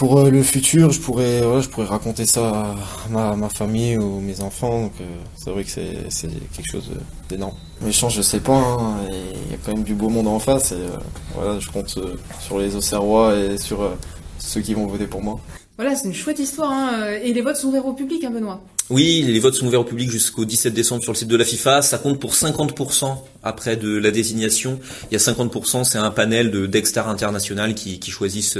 pour 0.00 0.18
euh, 0.18 0.30
le 0.30 0.42
futur, 0.42 0.92
je 0.92 0.98
pourrais, 0.98 1.42
je 1.60 1.68
pourrais 1.68 1.84
raconter 1.84 2.24
ça 2.24 2.74
à 3.14 3.36
ma, 3.36 3.48
famille 3.50 3.98
ou 3.98 4.20
mes 4.20 4.40
enfants. 4.40 4.84
Donc, 4.84 4.92
euh, 4.98 5.04
c'est 5.36 5.50
vrai 5.50 5.62
que 5.62 5.68
c'est, 5.68 6.30
quelque 6.54 6.70
chose 6.72 6.90
d'énorme. 7.28 7.54
Mais 7.82 7.92
je 7.92 8.08
je 8.08 8.22
sais 8.22 8.40
pas. 8.40 8.56
Hein, 8.56 8.96
il 9.10 9.50
y 9.50 9.54
a 9.54 9.58
quand 9.62 9.74
même 9.74 9.82
du 9.82 9.92
beau 9.92 10.08
monde 10.08 10.26
en 10.26 10.38
face. 10.38 10.72
Et 10.72 10.76
euh, 10.76 10.96
voilà, 11.34 11.58
je 11.60 11.68
compte 11.68 11.98
sur 12.40 12.58
les 12.58 12.76
Auxerrois 12.76 13.36
et 13.36 13.58
sur 13.58 13.90
ceux 14.38 14.62
qui 14.62 14.72
vont 14.72 14.86
voter 14.86 15.06
pour 15.06 15.20
moi. 15.20 15.38
Voilà, 15.76 15.94
c'est 15.94 16.08
une 16.08 16.14
chouette 16.14 16.38
histoire. 16.38 16.72
Hein, 16.72 17.18
et 17.22 17.34
les 17.34 17.42
votes 17.42 17.56
sont 17.56 17.68
ouverts 17.68 17.84
au 17.84 17.92
public, 17.92 18.24
hein, 18.24 18.30
Benoît? 18.30 18.62
Oui, 18.88 19.22
les 19.26 19.38
votes 19.38 19.54
sont 19.54 19.66
ouverts 19.66 19.82
au 19.82 19.84
public 19.84 20.10
jusqu'au 20.10 20.46
17 20.46 20.72
décembre 20.72 21.02
sur 21.02 21.12
le 21.12 21.18
site 21.18 21.28
de 21.28 21.36
la 21.36 21.44
FIFA. 21.44 21.82
Ça 21.82 21.98
compte 21.98 22.18
pour 22.18 22.32
50% 22.32 23.18
après 23.42 23.76
de 23.76 23.98
la 23.98 24.10
désignation. 24.10 24.80
Il 25.10 25.12
y 25.12 25.16
a 25.16 25.18
50%, 25.18 25.84
c'est 25.84 25.98
un 25.98 26.10
panel 26.10 26.50
de 26.50 26.64
d'extars 26.64 27.10
international 27.10 27.74
qui, 27.74 28.00
qui 28.00 28.10
choisissent 28.10 28.58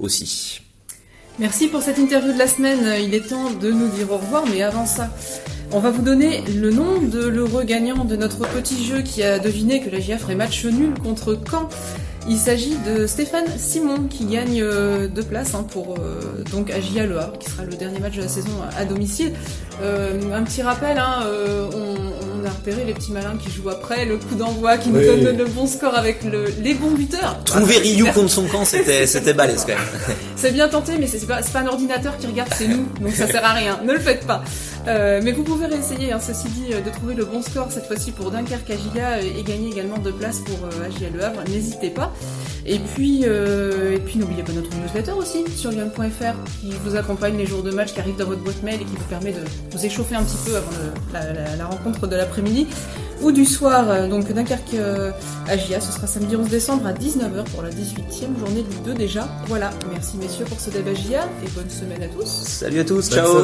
aussi. 0.00 0.60
Merci 1.38 1.68
pour 1.68 1.80
cette 1.82 1.98
interview 1.98 2.32
de 2.32 2.38
la 2.38 2.46
semaine. 2.46 3.02
Il 3.02 3.14
est 3.14 3.28
temps 3.28 3.50
de 3.50 3.70
nous 3.70 3.88
dire 3.88 4.10
au 4.12 4.18
revoir, 4.18 4.44
mais 4.46 4.62
avant 4.62 4.84
ça, 4.84 5.10
on 5.72 5.80
va 5.80 5.90
vous 5.90 6.02
donner 6.02 6.42
le 6.42 6.70
nom 6.70 7.00
de 7.00 7.26
l'heureux 7.26 7.64
gagnant 7.64 8.04
de 8.04 8.16
notre 8.16 8.40
petit 8.40 8.84
jeu 8.84 9.00
qui 9.00 9.22
a 9.22 9.38
deviné 9.38 9.80
que 9.80 9.88
la 9.88 9.98
GIA 9.98 10.18
ferait 10.18 10.34
match 10.34 10.64
nul 10.66 10.92
contre 11.02 11.38
Caen. 11.50 11.68
Il 12.28 12.36
s'agit 12.36 12.76
de 12.86 13.06
Stéphane 13.06 13.46
Simon 13.56 14.04
qui 14.08 14.26
gagne 14.26 14.60
euh, 14.62 15.08
deux 15.08 15.24
places 15.24 15.54
hein, 15.54 15.64
pour 15.68 15.96
euh, 15.98 16.44
donc 16.52 16.68
Le 16.68 17.18
Havre, 17.18 17.38
qui 17.38 17.50
sera 17.50 17.64
le 17.64 17.74
dernier 17.74 17.98
match 17.98 18.14
de 18.14 18.22
la 18.22 18.28
saison 18.28 18.52
à 18.76 18.84
domicile. 18.84 19.32
Euh, 19.82 20.32
un 20.32 20.42
petit 20.44 20.62
rappel, 20.62 20.98
hein, 20.98 21.26
on, 21.74 22.31
a 22.46 22.50
repéré 22.50 22.84
les 22.84 22.94
petits 22.94 23.12
malins 23.12 23.36
qui 23.36 23.50
jouent 23.50 23.70
après, 23.70 24.04
le 24.04 24.16
coup 24.16 24.34
d'envoi 24.34 24.78
qui 24.78 24.90
nous 24.90 25.00
donne 25.00 25.36
le 25.36 25.44
bon 25.44 25.66
score 25.66 25.94
avec 25.94 26.20
les 26.24 26.74
bons 26.74 26.90
buteurs. 26.90 27.42
Trouver 27.44 27.78
Ryu 27.78 28.04
contre 28.12 28.30
son 28.30 28.46
camp, 28.46 28.64
c'était 28.64 29.06
c'était 29.12 29.34
balèze 29.34 29.64
quand 29.66 29.74
même. 29.74 30.16
c'est 30.36 30.52
bien 30.52 30.68
tenté, 30.68 30.98
mais 30.98 31.06
c'est 31.06 31.26
pas, 31.26 31.40
pas 31.42 31.60
un 31.60 31.66
ordinateur 31.66 32.16
qui 32.18 32.26
regarde, 32.26 32.50
c'est 32.56 32.68
nous, 32.68 32.86
donc 33.00 33.14
ça 33.14 33.26
sert 33.26 33.44
à 33.44 33.52
rien. 33.52 33.80
Ne 33.84 33.92
le 33.92 34.00
faites 34.00 34.26
pas. 34.26 34.42
mais 34.86 35.32
vous 35.32 35.42
pouvez 35.42 35.66
réessayer, 35.66 36.12
hein, 36.12 36.20
ceci 36.20 36.48
dit, 36.48 36.68
de 36.68 36.90
trouver 36.90 37.14
le 37.14 37.24
bon 37.24 37.42
score 37.42 37.68
cette 37.70 37.86
fois-ci 37.86 38.12
pour 38.12 38.30
Dunkerque 38.30 38.70
Agia 38.70 39.20
et 39.20 39.42
gagner 39.42 39.70
également 39.70 39.98
deux 39.98 40.12
places 40.12 40.40
pour 40.40 40.58
Agia 40.84 41.08
Le 41.12 41.22
Havre. 41.24 41.42
N'hésitez 41.48 41.90
pas. 41.90 42.12
Et 42.64 42.78
puis, 42.78 43.22
euh, 43.24 43.94
et 43.94 43.98
puis 43.98 44.18
n'oubliez 44.18 44.42
pas 44.42 44.52
notre 44.52 44.70
newsletter 44.76 45.12
aussi 45.12 45.44
sur 45.50 45.70
lyon.fr 45.70 46.60
qui 46.60 46.72
vous 46.84 46.96
accompagne 46.96 47.36
les 47.36 47.46
jours 47.46 47.62
de 47.62 47.70
match 47.70 47.92
qui 47.92 48.00
arrivent 48.00 48.16
dans 48.16 48.26
votre 48.26 48.42
boîte 48.42 48.62
mail 48.62 48.80
et 48.80 48.84
qui 48.84 48.94
vous 48.96 49.08
permet 49.08 49.32
de 49.32 49.40
vous 49.70 49.84
échauffer 49.84 50.14
un 50.14 50.22
petit 50.22 50.38
peu 50.46 50.56
avant 50.56 50.70
la, 51.58 51.66
rencontre 51.66 52.06
de 52.06 52.16
l'après-midi 52.16 52.68
ou 53.20 53.32
du 53.32 53.44
soir. 53.44 53.90
Euh, 53.90 54.08
donc 54.08 54.32
Dunkerque 54.32 54.74
euh, 54.74 55.10
à 55.48 55.56
GIA, 55.56 55.80
ce 55.80 55.92
sera 55.92 56.06
samedi 56.06 56.36
11 56.36 56.48
décembre 56.48 56.86
à 56.86 56.92
19h 56.92 57.44
pour 57.52 57.62
la 57.62 57.70
18e 57.70 58.38
journée 58.38 58.62
du 58.62 58.76
2 58.84 58.94
déjà. 58.94 59.28
Voilà, 59.46 59.70
merci 59.90 60.16
messieurs 60.16 60.44
pour 60.44 60.60
ce 60.60 60.70
débat 60.70 60.94
GIA 60.94 61.24
et 61.44 61.48
bonne 61.50 61.70
semaine 61.70 62.02
à 62.02 62.08
tous. 62.08 62.28
Salut 62.28 62.80
à 62.80 62.84
tous, 62.84 63.10
ciao 63.10 63.42